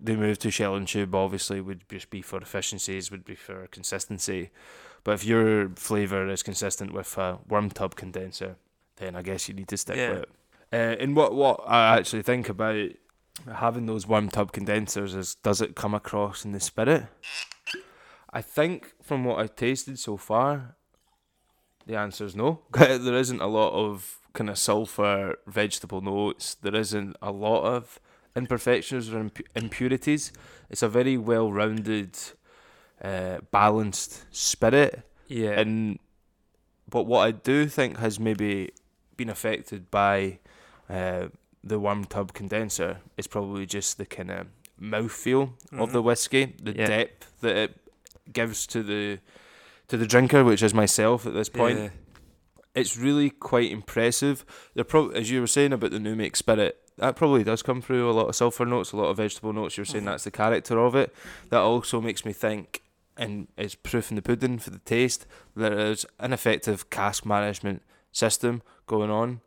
[0.00, 3.66] the move to shell and tube obviously would just be for efficiencies, would be for
[3.68, 4.50] consistency.
[5.04, 8.54] But if your flavour is consistent with a worm tub condenser,
[8.96, 10.10] then I guess you need to stick Yeah.
[10.10, 10.28] with it.
[10.72, 12.90] Uh, and what what I actually think about
[13.54, 17.06] having those worm tub condensers is does it come across in the spirit?
[18.32, 20.76] I think from what I've tasted so far,
[21.86, 22.60] the answer is no.
[22.72, 26.54] there isn't a lot of kind of sulfur vegetable notes.
[26.54, 28.00] There isn't a lot of
[28.34, 30.32] imperfections or impu- impurities.
[30.70, 32.16] It's a very well-rounded,
[33.02, 35.02] uh, balanced spirit.
[35.28, 35.60] Yeah.
[35.60, 35.98] And
[36.88, 38.70] but what I do think has maybe
[39.16, 40.38] been affected by
[40.88, 41.28] uh,
[41.64, 44.46] the worm tub condenser is probably just the kind of
[44.80, 46.04] mouthfeel of the Mhm.
[46.04, 46.86] whiskey, the Yeah.
[46.86, 47.76] depth that it
[48.32, 49.18] gives to the
[49.88, 51.78] to the drinker, which is myself at this point.
[51.78, 51.88] Yeah.
[52.74, 54.46] It's really quite impressive.
[54.74, 57.82] They're probably, as you were saying about the new make spirit, that probably does come
[57.82, 59.76] through a lot of sulfur notes, a lot of vegetable notes.
[59.76, 60.06] You're saying Mhm.
[60.06, 61.14] that's the character of it.
[61.50, 62.82] That also makes me think,
[63.18, 65.26] and it's proof in the pudding for the taste.
[65.54, 67.82] There is an effective cask management
[68.12, 69.42] system going on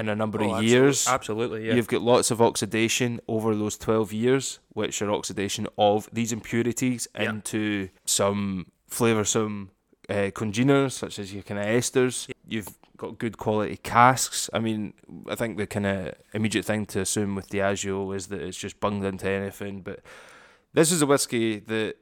[0.00, 1.06] in a number Oh, of years.
[1.06, 1.74] Absolutely, yeah.
[1.74, 7.06] You've got lots of oxidation over those 12 years, which are oxidation of these impurities
[7.14, 7.30] Yeah.
[7.30, 9.68] into some flavoursome
[10.08, 12.28] uh, congeners, such as your kind of esters.
[12.48, 14.50] You've got good quality casks.
[14.52, 14.92] I mean,
[15.28, 18.80] I think the kind of immediate thing to assume with Diageo is that it's just
[18.80, 20.00] bunged into anything, but
[20.72, 21.94] this is a whiskey that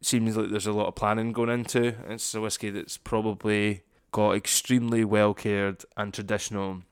[0.00, 1.94] seems like there's a lot of planning going into.
[2.08, 6.82] It's a whiskey that's probably got extremely well cared and traditional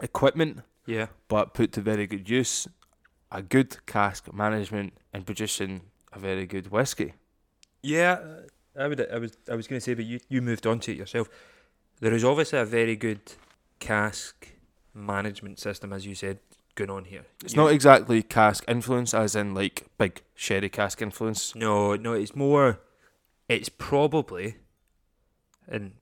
[0.00, 1.06] equipment yeah.
[1.28, 2.66] but put to very good use,
[3.30, 5.82] a good cask management and producing
[6.12, 7.14] a very good whiskey.
[7.82, 8.18] Yeah,
[8.78, 9.00] I would.
[9.10, 9.36] I was.
[9.50, 11.28] I was going to say, but you you moved on to it yourself.
[12.00, 13.20] There is obviously a very good
[13.80, 14.48] cask
[14.94, 16.38] management system, as you said,
[16.74, 17.24] going on here.
[17.44, 21.54] It's You- not exactly cask influence, as in like big sherry cask influence.
[21.54, 22.12] No, no.
[22.14, 22.80] It's more.
[23.48, 24.56] It's probably,
[25.66, 25.92] and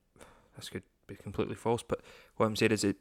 [0.55, 2.01] this could be completely false, but
[2.35, 2.97] what I'm saying is it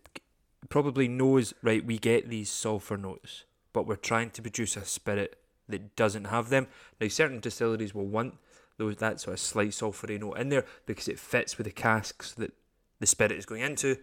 [0.68, 1.54] probably knows.
[1.62, 5.38] Right, we get these sulfur notes, but we're trying to produce a spirit
[5.68, 6.68] that doesn't have them.
[7.00, 8.34] Now, certain distilleries will want
[8.78, 12.32] those that sort of slight sulfury note in there because it fits with the casks
[12.34, 12.52] that
[13.00, 13.96] the spirit is going into,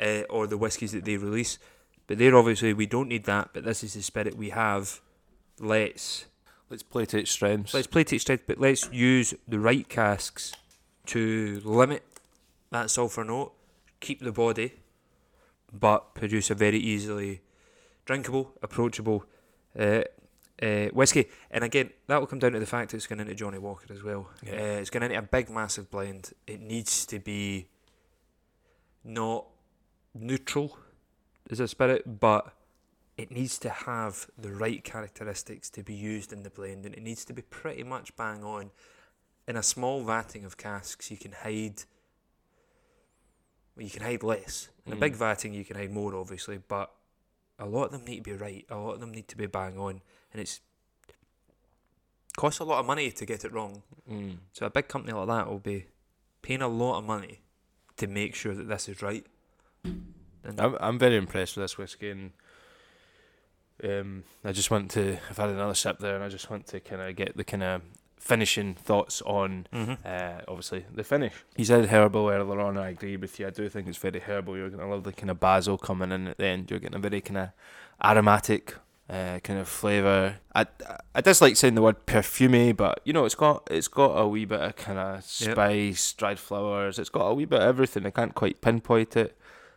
[0.00, 1.58] uh, or the whiskies that they release.
[2.06, 3.50] But they're obviously we don't need that.
[3.52, 5.00] But this is the spirit we have.
[5.58, 6.26] Let's
[6.70, 7.72] Let's play to its strengths.
[7.74, 10.52] let's play to its strengths, but let's use the right casks
[11.06, 12.02] to limit
[12.70, 13.52] that sulfur note,
[14.00, 14.72] keep the body,
[15.78, 17.42] but produce a very easily
[18.04, 19.24] drinkable, approachable
[19.78, 20.02] uh,
[20.62, 21.28] uh, whiskey.
[21.50, 24.02] And again, that will come down to the fact it's going into Johnnie Walker as
[24.02, 24.30] well.
[24.42, 24.52] Yeah.
[24.52, 26.32] Uh, it's going into a big, massive blend.
[26.46, 27.66] It needs to be
[29.04, 29.46] not
[30.14, 30.78] neutral
[31.50, 32.54] as a spirit, but
[33.16, 37.02] it needs to have the right characteristics to be used in the blend, and it
[37.02, 38.70] needs to be pretty much bang on.
[39.46, 41.82] In a small vatting of casks, you can hide.
[43.76, 44.68] You can hide less.
[44.86, 45.18] In a big Mm.
[45.18, 46.92] vatting, you can hide more, obviously, but
[47.58, 48.64] a lot of them need to be right.
[48.68, 50.00] A lot of them need to be bang on,
[50.32, 50.60] and it's
[52.36, 53.82] costs a lot of money to get it wrong.
[54.10, 54.38] Mm.
[54.52, 55.86] So a big company like that will be
[56.42, 57.40] paying a lot of money
[57.96, 59.24] to make sure that this is right.
[59.84, 62.32] And I'm I'm very impressed with this whiskey, and
[63.82, 65.18] um, I just want to.
[65.30, 67.62] I've had another sip there, and I just want to kind of get the kind
[67.62, 67.82] of
[68.24, 69.98] finishing thoughts on Mhm.
[70.04, 71.34] uh, obviously the finish.
[71.56, 72.78] You said herbal earlier on.
[72.78, 73.46] I agree with you.
[73.46, 74.56] I do think it's very herbal.
[74.56, 76.70] You're gonna love the kind of basil coming in at the end.
[76.70, 77.48] You're getting a very kind of
[78.02, 78.76] aromatic
[79.10, 80.36] uh, kind of flavour.
[80.54, 80.64] I,
[81.14, 84.46] I dislike saying the word perfumey, but you know it's got it's got a wee
[84.46, 85.52] bit of kind of Yep.
[85.52, 86.98] spice, dried flowers.
[86.98, 88.06] It's got a wee bit of everything.
[88.06, 89.36] I can't quite pinpoint it.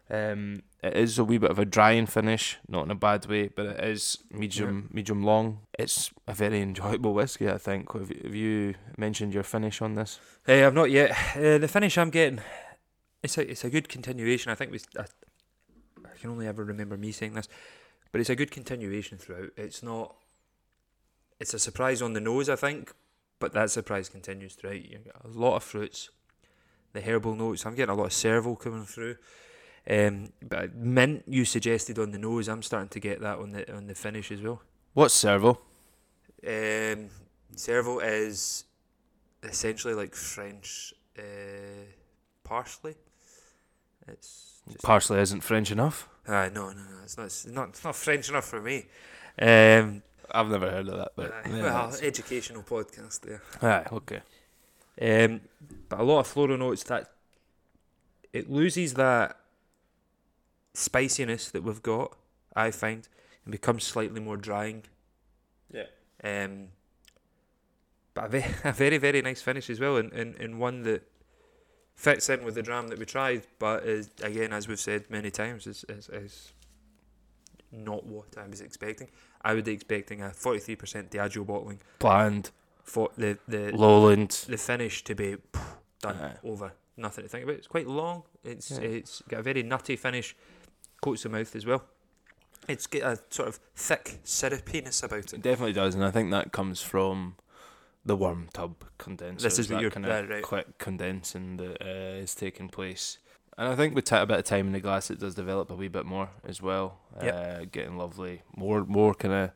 [0.10, 3.50] Um, it is a wee bit of a drying finish, not in a bad way,
[3.50, 5.60] but it is medium medium long.
[5.78, 7.50] It's a very enjoyable whiskey.
[7.50, 7.92] I think.
[7.94, 10.20] Have, you- have you mentioned your finish on this?
[10.46, 11.12] Hey, I've not yet.
[11.36, 12.40] Uh, the finish I'm getting,
[13.22, 14.52] it's a it's a good continuation.
[14.52, 14.80] I think we.
[14.98, 15.06] I,
[16.06, 17.50] I can only ever remember me saying this,
[18.12, 19.50] but it's a good continuation throughout.
[19.58, 20.16] It's not.
[21.40, 22.94] It's a surprise on the nose, I think,
[23.40, 24.82] but that surprise continues throughout.
[24.84, 26.10] You get a lot of fruits,
[26.94, 27.66] the herbal notes.
[27.66, 29.18] I'm getting a lot of chervil coming through.
[29.90, 33.74] Um, but mint you suggested on the nose, I'm starting to get that on the
[33.76, 34.62] on the finish as well.
[34.94, 35.58] What's chervil?
[36.46, 37.10] Um,
[37.56, 38.66] chervil is
[39.44, 41.22] essentially like French uh,
[42.44, 42.96] parsley.
[44.08, 46.10] It's Parsley isn't French enough.
[46.28, 47.04] Ah, no, no, no.
[47.04, 47.26] It's not.
[47.28, 47.70] It's not.
[47.70, 48.86] It's not French enough for me.
[49.40, 53.42] Um, I've never heard of that, but uh, yeah, well, that's- educational podcast there.
[53.62, 54.22] Aye, okay.
[55.00, 55.42] Um,
[55.88, 57.10] but a lot of floral notes that
[58.34, 59.38] it loses that
[60.78, 62.16] spiciness that we've got.
[62.56, 63.08] I find
[63.46, 64.84] and becomes slightly more drying.
[65.72, 65.86] Yeah.
[66.24, 66.70] Um,
[68.14, 71.04] but a very, a very, very nice finish as well, and, and, and one that
[71.96, 75.30] fits in with the dram that we tried, but is again, as we've said many
[75.32, 76.54] times, is is, is
[77.72, 79.10] not what I was expecting.
[79.42, 82.50] I would be expecting a forty three percent Diageo bottling Planned.
[82.84, 84.46] for the the lowland.
[84.48, 85.38] the finish to be
[86.02, 86.34] done Aye.
[86.44, 86.72] over.
[86.98, 87.58] nothing to think about.
[87.58, 88.24] It's quite long.
[88.44, 88.80] It's Yeah.
[88.80, 90.36] it's got a very nutty finish.
[91.02, 91.84] Coats the mouth as well.
[92.68, 95.42] It's got a sort of thick syrupiness about It it.
[95.42, 97.36] definitely does, and I think that comes from
[98.06, 99.44] the worm tub condenser.
[99.44, 100.44] This is what you're- kind of right.
[100.44, 103.20] quick condensing that uh, is taking place.
[103.58, 105.72] And I think with ta- a bit of time in the glass, it does develop
[105.72, 107.00] a wee bit more as well.
[107.24, 107.36] Yep.
[107.62, 109.52] Uh, getting lovely, more more kind of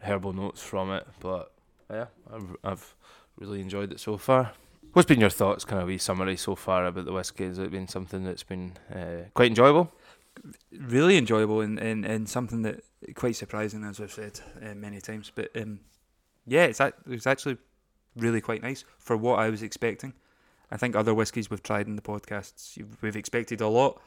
[0.00, 1.06] herbal notes from it.
[1.20, 1.50] But
[1.90, 2.94] yeah, I've I've
[3.38, 4.52] really enjoyed it so far.
[4.92, 7.46] What's been your thoughts, kind of wee summary so far about the whiskey?
[7.46, 9.90] Has it been something that's been uh, quite enjoyable?
[10.72, 12.82] Really enjoyable and, and, and something that
[13.14, 15.30] quite surprising, as I've said uh, many times.
[15.34, 15.80] But um,
[16.46, 17.58] yeah, it's it's actually
[18.16, 20.14] really quite nice for what I was expecting.
[20.70, 24.00] I think other whiskies we've tried in the podcasts, we've expected a lot,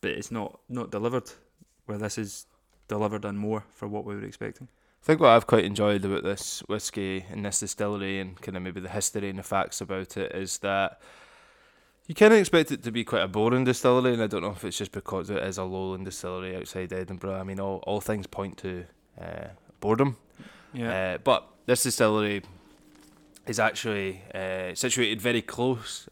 [0.00, 1.30] but it's not not delivered.
[1.86, 2.46] Where this is
[2.88, 4.68] delivered and more for what we were expecting.
[5.02, 8.62] I think what I've quite enjoyed about this whiskey and this distillery and kind of
[8.62, 11.00] maybe the history and the facts about it is that
[12.12, 14.50] you kind of expect it to be quite a boring distillery, and I don't know
[14.50, 17.36] if it's just because it is a lowland distillery outside Edinburgh.
[17.40, 18.84] I mean, all, all things point to
[19.18, 19.48] uh,
[19.80, 20.18] boredom.
[20.78, 22.42] Uh, but this distillery
[23.46, 26.06] is actually uh, situated very close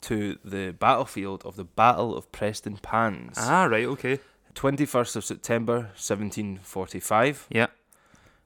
[0.00, 3.34] to the battlefield of the Battle of Prestonpans.
[3.36, 4.18] ah, right, okay.
[4.54, 7.66] 21st of September 1745 Yeah.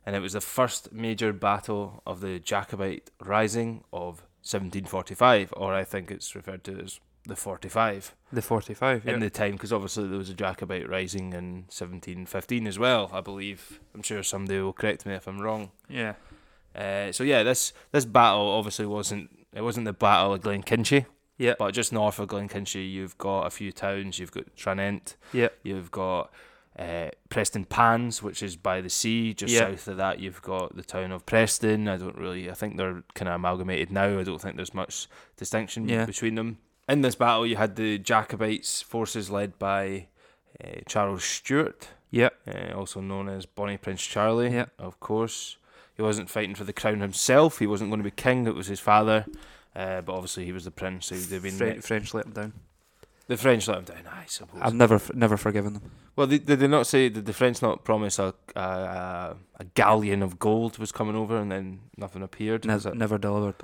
[0.04, 5.84] and it was the first major battle of the Jacobite Rising of 1745, or I
[5.84, 9.12] think it's referred to as the 45 The 45, yeah.
[9.14, 13.20] in the time, because obviously there was a Jacobite Rising in 1715 as well, I
[13.20, 13.80] believe.
[13.94, 15.70] I'm sure somebody will correct me if I'm wrong.
[15.88, 16.14] yeah.
[16.72, 21.04] Uh, so yeah, this this battle obviously wasn't it wasn't the Battle of Glenkinchie,
[21.36, 21.54] Yeah.
[21.58, 24.20] but just north of Glenkinchie, you've got a few towns.
[24.20, 25.16] You've got Tranent.
[25.32, 25.48] Yeah.
[25.64, 26.30] You've got
[26.78, 29.34] uh, Prestonpans, which is by the sea.
[29.34, 31.88] Just south of that, you've got the town of Preston.
[31.88, 32.50] I don't really.
[32.50, 34.18] I think they're kind of amalgamated now.
[34.18, 36.06] I don't think there's much distinction Yeah.
[36.06, 36.58] between them.
[36.88, 40.08] In this battle, you had the Jacobites forces led by
[40.64, 41.88] uh, Charles Stuart.
[42.10, 42.30] Yeah.
[42.46, 44.50] uh, also known as Bonnie Prince Charlie.
[44.52, 44.66] Yeah.
[44.78, 45.56] Of course,
[45.94, 47.58] he wasn't fighting for the crown himself.
[47.60, 48.46] He wasn't going to be king.
[48.46, 49.26] It was his father.
[49.76, 51.06] Uh, but obviously, he was the prince.
[51.06, 52.52] So they've been Fre- French let him down.
[53.30, 54.04] The French let him down.
[54.22, 54.60] I suppose.
[54.64, 55.82] I've never never forgiven them.
[56.16, 57.08] well, they, did they not say?
[57.08, 61.50] Did the French not promise a a, a galleon of gold was coming over, and
[61.50, 62.60] then nothing appeared?
[62.66, 63.56] Was Never, it- never delivered.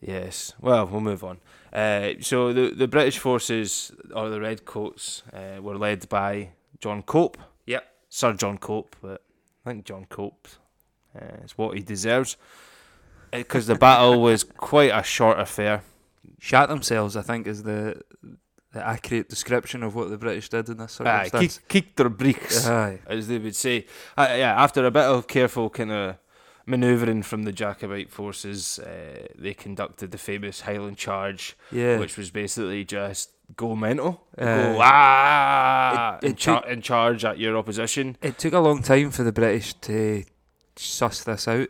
[0.00, 0.54] Yes.
[0.60, 1.38] Well, we'll move on.
[1.72, 6.50] Uh, so the the British forces or the Redcoats uh, were led by
[6.80, 7.36] John Cope.
[7.66, 7.84] Yep.
[8.08, 9.22] Sir John Cope, but
[9.64, 10.48] I think John Cope
[11.14, 12.36] uh, is what he deserves
[13.30, 15.82] because the battle was quite a short affair.
[16.38, 18.00] Shat themselves, I think, is the
[18.72, 21.58] the accurate description of what the British did in this Aye, circumstance.
[21.58, 23.00] kick, kick their breeks, Aye.
[23.06, 23.86] as they would say.
[24.16, 26.16] Uh, yeah, after a bit of careful kind of
[26.66, 31.98] manoeuvring from the Jacobite forces, uh, they conducted the famous Highland Charge, Yeah.
[31.98, 36.82] which was basically just go mental, Uh, go ah, it- it and, char- took- and
[36.84, 38.16] charge at your opposition.
[38.22, 40.22] It took a long time for the British to
[40.76, 41.68] suss this out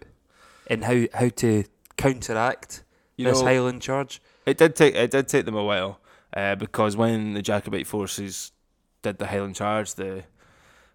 [0.67, 1.65] and how how to
[1.97, 2.85] counteract
[3.17, 4.21] You this know, Highland charge.
[4.45, 5.99] it did take it did take them a while
[6.37, 8.53] uh, because when the Jacobite forces
[9.03, 10.25] did the Highland Charge, the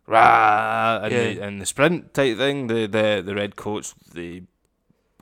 [0.07, 4.43] rah and, the, and the sprint type thing, the the the redcoats they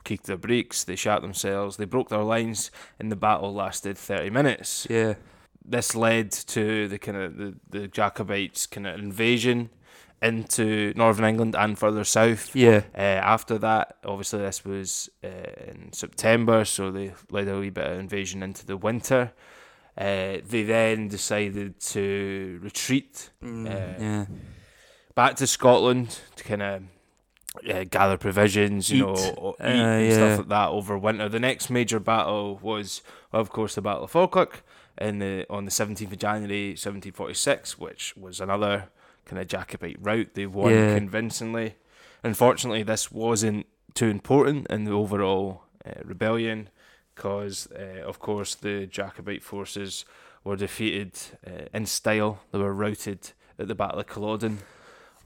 [0.04, 4.30] kicked their breeks, they shot themselves, they broke their lines, and the battle lasted thirty
[4.30, 4.86] minutes.
[4.90, 5.14] Yeah.
[5.64, 9.70] This led to the kind of the, the Jacobites kind of invasion
[10.20, 12.54] into northern England and further south.
[12.54, 12.82] Yeah.
[12.94, 15.28] Uh, after that, obviously, this was uh,
[15.66, 19.32] in September, so they led a wee bit of invasion into the winter.
[19.96, 24.26] Uh, they then decided to retreat Mm, Uh, yeah.
[25.14, 26.82] back to Scotland to kind of
[27.70, 29.28] uh, gather provisions, you know, Eat.
[29.28, 30.12] eat Uh, and yeah.
[30.14, 31.28] stuff like that over winter.
[31.28, 34.64] The next major battle was, of course, the Battle of Falkirk
[35.00, 38.88] in the on the seventeenth of January, seventeen forty six, which was another
[39.24, 40.34] kind of Jacobite rout.
[40.34, 40.94] They won Yeah.
[40.94, 41.76] convincingly.
[42.24, 46.68] Unfortunately, this wasn't too important in the overall uh, rebellion,
[47.14, 50.04] because uh, of course the Jacobite forces
[50.42, 51.12] were defeated
[51.46, 52.40] uh, in style.
[52.52, 54.58] They were routed at the Battle of Culloden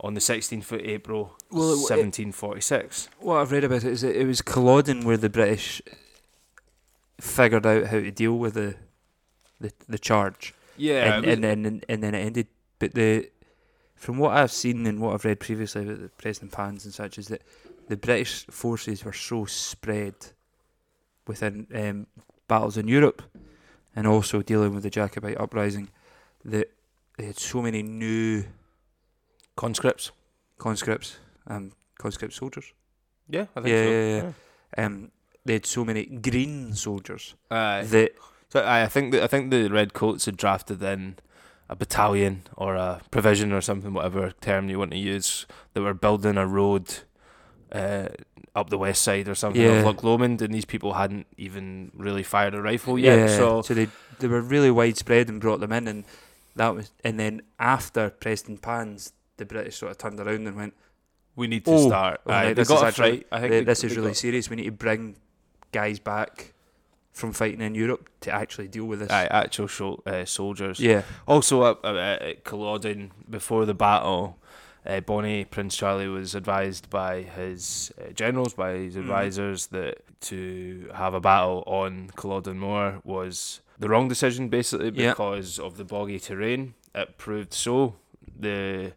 [0.00, 3.08] on the 16th of April, Well, it- 1746.
[3.18, 5.82] What I've read about it is that it was Culloden where the British
[7.20, 8.76] figured out how to deal with the
[9.60, 10.54] the, the charge.
[10.76, 12.46] Yeah, and, and then and then it ended.
[12.78, 13.28] But the
[13.96, 17.26] from what I've seen and what I've read previously about the Prestonpans and such is
[17.28, 17.42] that
[17.88, 20.14] the British forces were so spread
[21.28, 22.06] within um,
[22.48, 23.22] battles in Europe
[23.94, 25.88] and also dealing with the Jacobite uprising
[26.44, 26.72] that
[27.16, 28.44] they had so many new
[29.56, 30.10] conscripts.
[30.58, 32.72] conscripts, um, conscript soldiers.
[33.28, 33.90] Yeah, I think Yeah, so.
[33.90, 34.22] yeah,
[34.76, 34.84] yeah.
[34.84, 35.10] Um,
[35.44, 37.84] they had so many green soldiers Aye.
[37.90, 38.12] that
[38.50, 41.16] So I, I think that I think the Red Coats had drafted in
[41.68, 45.94] a battalion or a provision or something, whatever term you want to use, that were
[45.94, 47.00] building a road
[47.72, 48.08] uh,
[48.54, 49.78] up the west side or something Yeah.
[49.80, 53.30] of Loch Lomond, and these people hadn't even really fired a rifle yet.
[53.30, 53.88] So so they
[54.18, 56.04] they were really widespread and brought them in, and
[56.56, 60.74] that was and then after Prestonpans, the British sort of turned around and went,
[61.36, 62.20] we need to Oh, start.
[62.26, 63.24] oh, right, they got is actually-.
[63.30, 64.50] I think "Th- they- "This is really got- serious.
[64.50, 65.16] We need to bring
[65.70, 66.54] guys back
[67.12, 70.80] from fighting in Europe to actually deal with this." aye, actual shol- uh, soldiers.
[70.80, 74.37] Yeah, Also, up uh, at Culloden before the battle,
[74.88, 79.00] uh, Bonnie Prince Charlie was advised by his uh, generals, by his Mhm.
[79.00, 85.58] advisors, that to have a battle on Culloden Moor was the wrong decision, basically because
[85.58, 86.74] of the boggy terrain.
[86.94, 87.96] It proved so.
[88.40, 88.94] The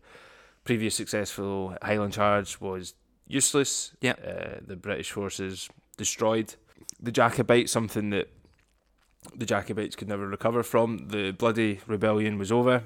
[0.63, 2.93] previous successful Highland charge was
[3.27, 3.93] useless.
[4.01, 4.13] Yeah.
[4.13, 6.55] Uh, the British forces destroyed
[6.99, 8.29] the Jacobites, something that
[9.35, 11.09] the Jacobites could never recover from.
[11.09, 12.83] The bloody rebellion was over.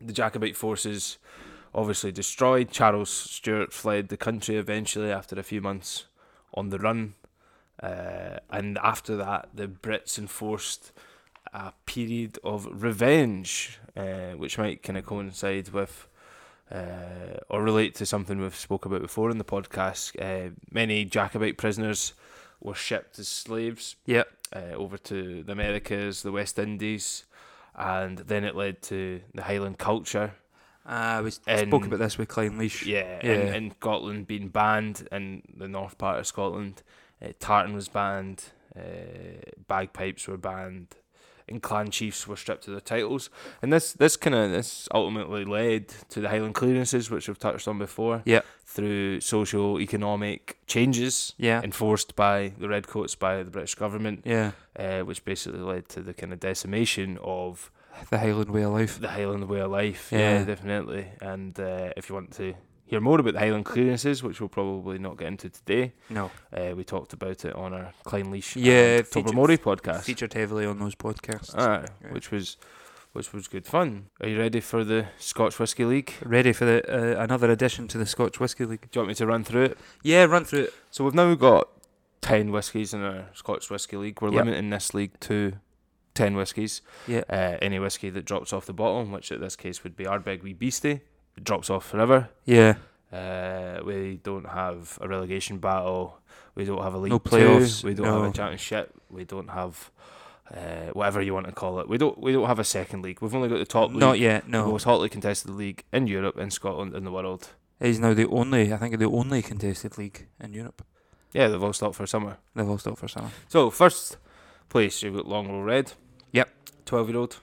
[0.00, 1.18] The Jacobite forces
[1.74, 2.70] obviously destroyed.
[2.70, 6.06] Charles Stuart fled the country eventually after a few months
[6.54, 7.14] on the run.
[7.82, 10.92] Uh, and after that, the Brits enforced
[11.52, 16.08] a period of revenge, uh, which might kind of coincide with
[16.70, 20.16] uh, or relate to something we've spoke about before in the podcast.
[20.20, 22.14] Uh, many Jacobite prisoners
[22.60, 24.22] were shipped as slaves yeah,
[24.54, 27.24] uh, over to the Americas, the West Indies,
[27.74, 30.34] and then it led to the Highland culture.
[30.84, 32.84] Uh, we s- And- spoke about this with Clynelish.
[32.86, 33.32] Yeah, Yeah.
[33.32, 36.82] And, and Scotland being banned in the north part of Scotland.
[37.24, 38.46] Uh, tartan was banned,
[38.76, 38.80] uh,
[39.68, 40.96] bagpipes were banned,
[41.48, 43.30] and clan chiefs were stripped of their titles.
[43.60, 47.68] And this this kind of this ultimately led to the Highland clearances, which we've touched
[47.68, 48.22] on before.
[48.24, 48.40] Yeah.
[48.64, 54.52] Through social economic changes yeah, enforced by the Redcoats by the British government, yeah.
[54.78, 57.70] uh, which basically led to the kind of decimation of
[58.10, 59.00] The Highland way of life.
[59.00, 60.08] the Highland way of life.
[60.12, 60.18] Yeah.
[60.38, 61.06] Yeah, definitely.
[61.20, 62.54] And uh, if you want to
[62.84, 66.72] hear more about the Highland clearances, which we'll probably not get into today, No, uh,
[66.76, 70.02] we talked about it on our Clynelish Yeah, Tobermory podcast.
[70.02, 71.56] featured heavily on those podcasts.
[71.56, 72.12] Aye, Yeah.
[72.12, 72.56] which was
[73.12, 74.06] which was good fun.
[74.22, 76.14] Are you ready for the Scotch Whisky League?
[76.24, 76.82] Ready for the
[77.18, 78.88] uh, another addition to the Scotch Whisky League?
[78.90, 79.78] Do you want me to run through it?
[80.02, 80.74] Yeah, run through it.
[80.90, 81.68] So we've now got
[82.22, 84.20] ten whiskies in our Scotch Whisky League.
[84.22, 84.44] We're Yep.
[84.46, 85.52] limiting this league to
[86.14, 86.82] ten whiskies.
[87.06, 90.04] Yeah, Uh, any whiskey that drops off the bottle, which in this case would be
[90.04, 91.00] Ardbeg Wee Beastie,
[91.36, 92.28] it drops off forever.
[92.44, 92.74] yeah.
[93.12, 96.18] Uh, we don't have a relegation battle.
[96.54, 98.24] We don't have a league No playoffs, We don't have no.
[98.24, 98.94] a championship.
[99.10, 99.90] We don't have
[100.50, 101.88] uh, whatever you want to call it.
[101.90, 102.18] We don't.
[102.18, 103.20] We don't have a second league.
[103.20, 104.00] We've only got the top league.
[104.00, 104.48] Not yet.
[104.48, 104.64] No.
[104.64, 107.50] The most hotly contested league in Europe, in Scotland, in the world.
[107.80, 108.72] It is now the only.
[108.72, 110.82] I think the only contested league in Europe.
[111.34, 112.38] Yeah, they've all stopped for summer.
[112.54, 113.30] They've all stopped for summer.
[113.48, 114.16] So first
[114.72, 115.92] place, you've got Longrow Red.
[116.32, 116.48] Yep.
[116.86, 117.34] Twelve year old,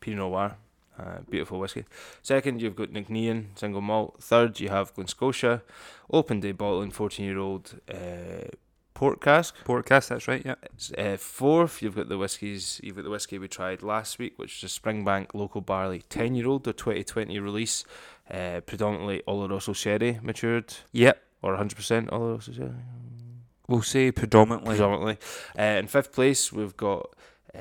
[0.00, 0.56] Pinot Noir,
[0.98, 1.84] uh, beautiful whiskey.
[2.22, 4.16] Second, you've got Nc'nean single malt.
[4.20, 5.60] Third, you have Glen
[6.10, 8.48] Open Day bottling, fourteen year old uh,
[8.92, 9.54] port cask.
[9.64, 10.42] Portcast, that's right.
[10.44, 10.56] Yeah.
[10.74, 12.80] It's, uh, fourth, you've got the whiskies.
[12.82, 16.34] You've got the whiskey we tried last week, which is a Springbank local barley ten
[16.34, 17.84] year old, or twenty twenty release,
[18.30, 21.16] uh, predominantly Oloroso sherry matured, Yep.
[21.42, 22.82] or hundred percent Oloroso sherry.
[23.68, 24.76] We'll say predominantly.
[24.76, 25.18] predominantly.
[25.58, 27.10] Uh, in fifth place, we've got
[27.54, 27.60] uh,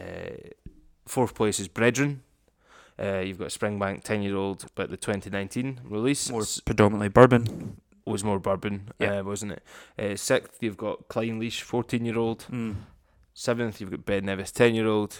[1.05, 2.21] fourth place is Brethren.
[3.01, 7.77] Uh, you've got Springbank 10 year old, but the 2019 release More predominantly bourbon.
[8.05, 9.19] was more bourbon, Yeah.
[9.19, 9.63] uh, wasn't it?
[9.97, 12.45] Uh, sixth, you've got Clynelish 14 year old.
[12.51, 12.75] Mm.
[13.33, 15.17] Seventh, you've got Ben Nevis 10 year old.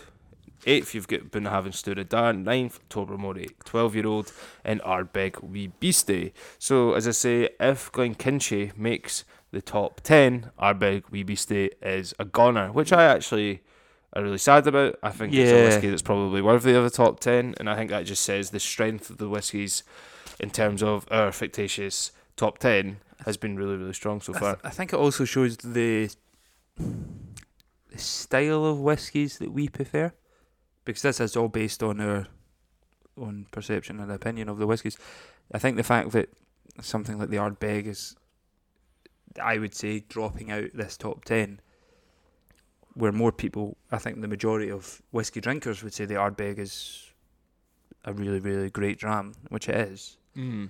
[0.65, 2.37] Eighth, you've got Bunnahabhain Stiùireadair.
[2.41, 4.31] Ninth, Tobermory 12 year old.
[4.63, 6.33] And Ardbeg Wee Beastie.
[6.59, 12.25] So, as I say, if Glenkinchie makes the top 10, Ardbeg Wee Beastie is a
[12.25, 13.61] goner, which I actually
[14.13, 14.97] are really sad about.
[15.03, 17.91] I think it's a whiskey that's probably worthy of the top 10, and I think
[17.91, 19.83] that just says the strength of the whiskies
[20.39, 24.53] in terms of our fictitious top 10 has been really, really strong so I, far.
[24.55, 26.09] th- I think it also shows the
[26.77, 30.11] the style of whiskies that we prefer,
[30.83, 32.25] because this is all based on our
[33.15, 34.97] own perception and opinion of the whiskies.
[35.51, 36.29] I think the fact that
[36.81, 38.15] something like the Ardbeg is,
[39.41, 41.59] I would say, dropping out this top ten,
[42.93, 47.11] where more people, I think the majority of whiskey drinkers would say the Ardbeg is
[48.05, 50.17] a really, really great dram, which it is.
[50.37, 50.69] Mm.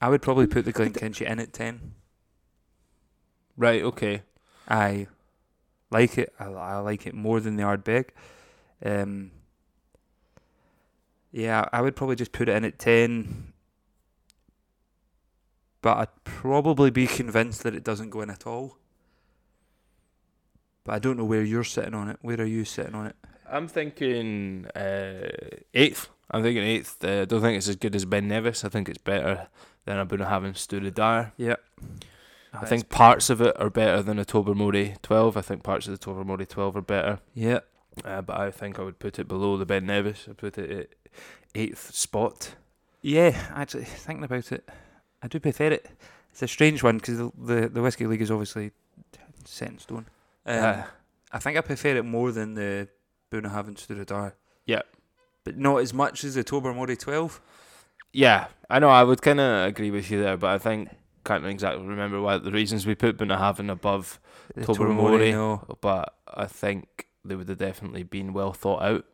[0.00, 1.94] I would probably put the Glenkinchie in at ten.
[3.56, 4.22] Right, okay.
[4.68, 5.08] I
[5.90, 6.32] like it.
[6.38, 8.10] I, I like it more than the Ardbeg.
[8.84, 9.32] Um,
[11.32, 13.52] yeah, I would probably just put it in at ten.
[15.80, 18.76] But I'd probably be convinced that it doesn't go in at all.
[20.84, 22.18] but I don't know where you're sitting on it.
[22.22, 23.16] Where are you sitting on it?
[23.50, 25.28] I'm thinking uh,
[25.74, 26.08] eighth.
[26.30, 27.02] I'm thinking eighth.
[27.04, 28.64] Uh, I don't think it's as good as Ben Nevis.
[28.64, 29.48] I think it's better
[29.84, 31.32] than a Bunnahabhain Stura Dar.
[31.36, 31.56] Yeah.
[32.52, 35.36] I think parts of it are better than a Tobermory 12.
[35.36, 37.18] I think parts of the Tobermory 12 are better.
[37.34, 37.60] Yeah.
[38.04, 40.26] Uh, but I think I would put it below the Ben Nevis.
[40.28, 40.88] I put it at
[41.54, 42.54] eighth spot.
[43.02, 44.68] Yeah, actually, thinking about it,
[45.22, 45.90] I do prefer it.
[46.30, 48.70] It's a strange one because the, the the whiskey league is obviously
[49.44, 50.06] set in stone.
[50.46, 50.82] Um, Uh,
[51.32, 52.88] I think I prefer it more than the
[53.30, 54.32] Bunnahabhain Stiùireadair.
[54.66, 54.82] Yeah.
[55.44, 57.40] but not as much as the Tobermory twelve.
[58.12, 58.88] yeah, I know.
[58.90, 60.90] I would kind of agree with you there, but I think
[61.24, 64.20] can't exactly remember why the reasons we put Bunnahabhain above
[64.62, 65.32] Tobermory.
[65.32, 65.62] no.
[65.80, 69.04] but I think they would have definitely been well thought out.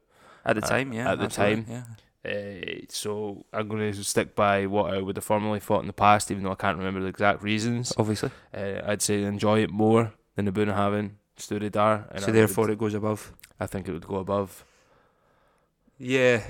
[0.44, 1.10] At the Uh, time, yeah.
[1.12, 1.66] at the time.
[1.68, 1.85] yeah.
[2.24, 5.92] Uh, so I'm going to stick by what I would have formerly thought in the
[5.92, 7.92] past, even though I can't remember the exact reasons.
[7.98, 8.30] Obviously.
[8.52, 12.10] Uh, I'd say enjoy it more than the Bunnahabhain Stiùireadair.
[12.12, 13.32] and so I therefore, would- it goes above.
[13.60, 14.64] I think it would go above.
[15.98, 16.42] Yeah,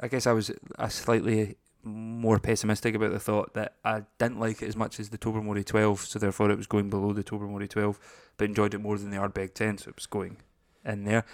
[0.00, 4.62] I guess I was a slightly more pessimistic about the thought that I didn't like
[4.62, 7.68] it as much as the Tobermory 12, so therefore it was going below the Tobermory
[7.68, 7.98] 12,
[8.36, 10.36] but enjoyed it more than the Ardbeg 10, so it was going
[10.84, 11.24] in there.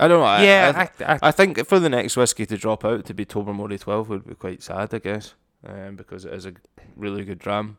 [0.00, 0.26] I don't know.
[0.26, 3.24] I, yeah, I, I, I, think for the next whiskey to drop out to be
[3.24, 5.34] Tobermory 12 would be quite sad, I guess,
[5.66, 6.52] um, because it is a
[6.96, 7.78] really good dram.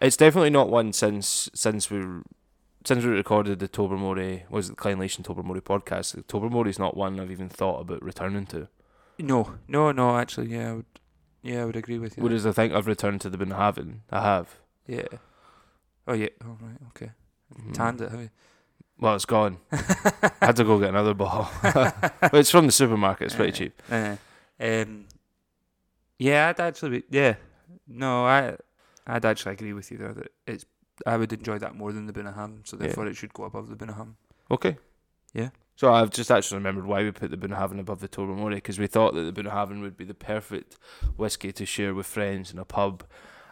[0.00, 2.04] It's definitely not one since since we
[2.84, 6.16] since we recorded the Tobermory was it the Clinelation Tobermory podcast.
[6.16, 8.68] The Tobermory's not one I've even thought about returning to.
[9.18, 10.86] no, no, no, actually, yeah, I would,
[11.42, 12.24] yeah, I would agree with you.
[12.24, 13.98] Whereas I think I've returned to the Bunnahabhain.
[14.10, 14.56] I have.
[14.88, 15.06] yeah.
[16.08, 17.12] Oh, yeah, oh, right, okay.
[17.54, 17.74] Mhm.
[17.74, 18.30] Tanned it, have you?
[19.02, 19.58] Well, it's gone.
[19.72, 21.48] I had to go get another bottle.
[22.20, 23.26] but it's from the supermarket.
[23.26, 23.82] It's pretty cheap.
[23.90, 24.14] Uh,
[24.60, 25.06] um,
[26.20, 27.34] yeah, I'd actually, be, yeah,
[27.88, 28.56] no, I,
[29.04, 30.64] I'd actually agree with you there that it's,
[31.04, 32.86] I would enjoy that more than the Bunnahabhain, so Yeah.
[32.86, 34.14] therefore it should go above the Bunnahabhain.
[34.52, 34.76] Okay.
[35.34, 35.48] Yeah.
[35.74, 38.86] So I've just actually remembered why we put the Bunnahabhain above the Tobermory because we
[38.86, 40.76] thought that the Bunnahabhain would be the perfect
[41.16, 43.02] whiskey to share with friends in a pub,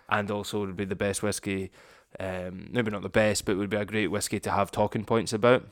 [0.09, 1.73] and also would be the best whiskey.
[2.19, 5.33] Um, maybe not the best, but would be a great whiskey to have talking points
[5.33, 5.65] about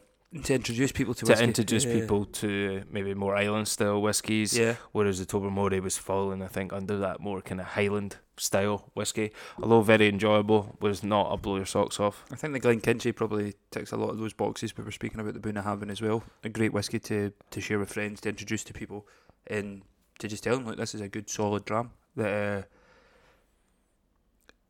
[0.45, 1.45] To introduce people to, to whiskey.
[1.45, 1.95] introduce Yeah.
[2.01, 4.57] people to maybe more island style whiskies.
[4.57, 8.91] Yeah, Whereas the Tobermory was falling, I think, under that more kind of Highland style
[8.95, 9.33] whiskey.
[9.61, 12.25] Although very enjoyable, was not a blow your socks off.
[12.31, 15.35] I think the Glenkinchie probably ticks a lot of those boxes, but we're speaking about
[15.35, 16.23] the Bunnahabhain as well.
[16.45, 19.09] A great whiskey to, to share with friends, to introduce to people,
[19.49, 19.83] and
[20.21, 21.91] to just tell them, look, this is a good solid dram.
[22.17, 22.29] That
[22.59, 22.63] uh,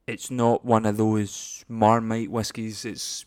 [0.09, 2.85] it's not one of those Marmite whiskies.
[2.85, 3.25] It's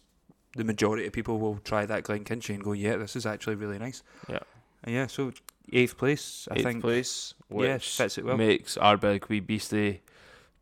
[0.55, 3.79] the majority of people will try that Glenkinchie and go, yeah, this is actually really
[3.79, 4.03] nice.
[4.29, 4.39] Yeah.
[4.83, 5.07] And yeah.
[5.07, 5.31] So
[5.71, 6.81] eighth place, I Eighth think.
[6.81, 8.35] place, yeah, which fits it well.
[8.37, 10.01] makes Ardbeg Wee Beastie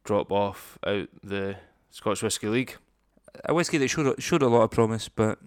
[0.04, 1.56] drop off out the
[1.90, 2.76] Scotch Whisky League.
[3.46, 5.40] A whisky that showed a- showed a lot of promise, but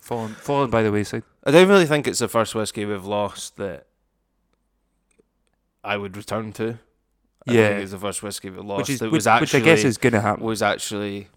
[0.00, 1.22] fallen fallen by the wayside.
[1.44, 3.86] I don't really think it's the first whisky we've lost that
[5.84, 6.78] I would return to.
[7.48, 7.68] I Yeah.
[7.68, 9.74] think it's the first whiskey we lost which is that which, was actually which I
[9.74, 10.44] guess is gonna happen.
[10.44, 11.28] was actually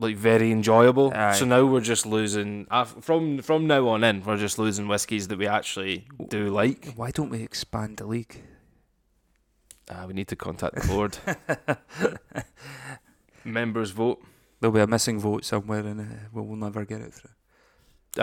[0.00, 1.12] like very enjoyable.
[1.14, 1.34] Aye.
[1.34, 4.24] So now we're just losing af- from from now on in.
[4.24, 6.94] We're just losing whiskies that we actually do like.
[6.96, 8.42] Why don't we expand the league?
[9.88, 11.18] Uh, we need to contact the board.
[13.44, 14.22] Members vote.
[14.60, 17.30] There'll be a missing vote somewhere, and uh, we'll, we'll never get it through.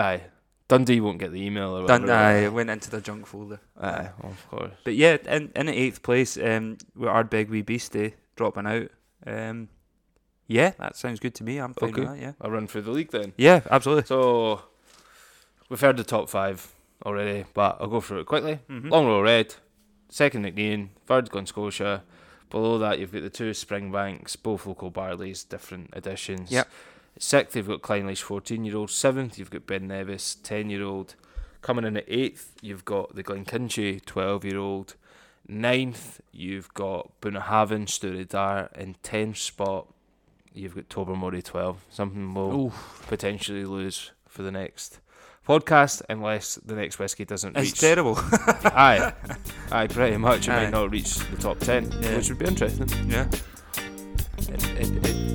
[0.00, 0.22] Aye.
[0.70, 2.12] Dundee won't get the email or whatever.
[2.12, 3.60] I it went into the junk folder.
[3.80, 4.72] Aye, of course.
[4.84, 8.88] But yeah, in in eighth place, um, with Ardbeg Wee Beastie dropping out.
[9.26, 9.68] Um,
[10.46, 11.58] yeah, that sounds good to me.
[11.58, 12.00] I'm fine Okay.
[12.00, 12.18] with that.
[12.20, 12.32] Yeah.
[12.40, 13.32] I'll run through the league then.
[13.36, 14.04] Yeah, absolutely.
[14.06, 14.62] So
[15.68, 16.72] we've heard the top five
[17.04, 18.58] already, but I'll go through it quickly.
[18.68, 18.88] Mhm.
[18.90, 19.54] Longrow Red,
[20.08, 22.02] second Nc'nean, third Glen Scotia.
[22.50, 26.50] Below that, you've got the two Springbanks, both local barleys, different editions.
[26.50, 26.68] Yep.
[27.22, 28.90] Sixth, you've got Clynelish 14 year old.
[28.90, 31.16] Seventh, you've got Ben Nevis, 10 year old.
[31.60, 34.94] Coming in at eighth, you've got the Glenkinchie, 12 year old.
[35.46, 38.72] Ninth, you've got Bunnahabhain, Stiùireadair.
[38.74, 39.88] In 10th spot,
[40.54, 41.84] you've got Tobermory, 12.
[41.90, 42.72] Something we'll Ooh,
[43.06, 45.00] potentially lose for the next
[45.46, 47.70] podcast unless the next whiskey doesn't it's reach.
[47.72, 48.16] It's terrible.
[48.64, 49.12] aye,
[49.70, 50.48] aye, pretty much.
[50.48, 50.62] It Aye.
[50.64, 52.16] might not reach the top ten, Yeah.
[52.16, 52.88] which would be interesting.
[53.10, 53.28] yeah.
[54.38, 55.29] It, it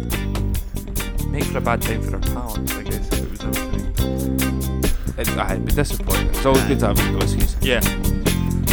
[1.35, 3.09] make for a bad for our palates, I guess.
[3.11, 4.83] It was everything.
[5.17, 6.27] It, aye, it'd be disappointing.
[6.29, 7.81] It's always good to have good whiskies, Yeah.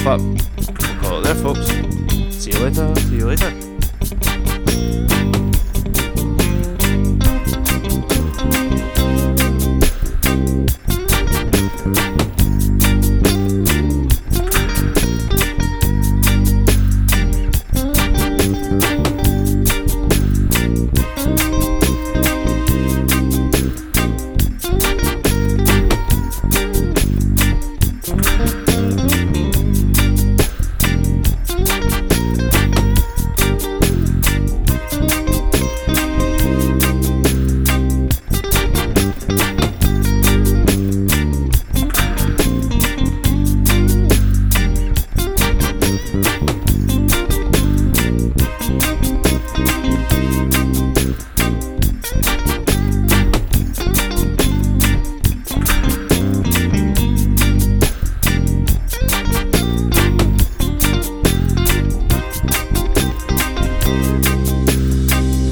[0.05, 1.66] but we'll call it there, folks.
[2.36, 2.94] See you later.
[3.01, 5.11] See you later.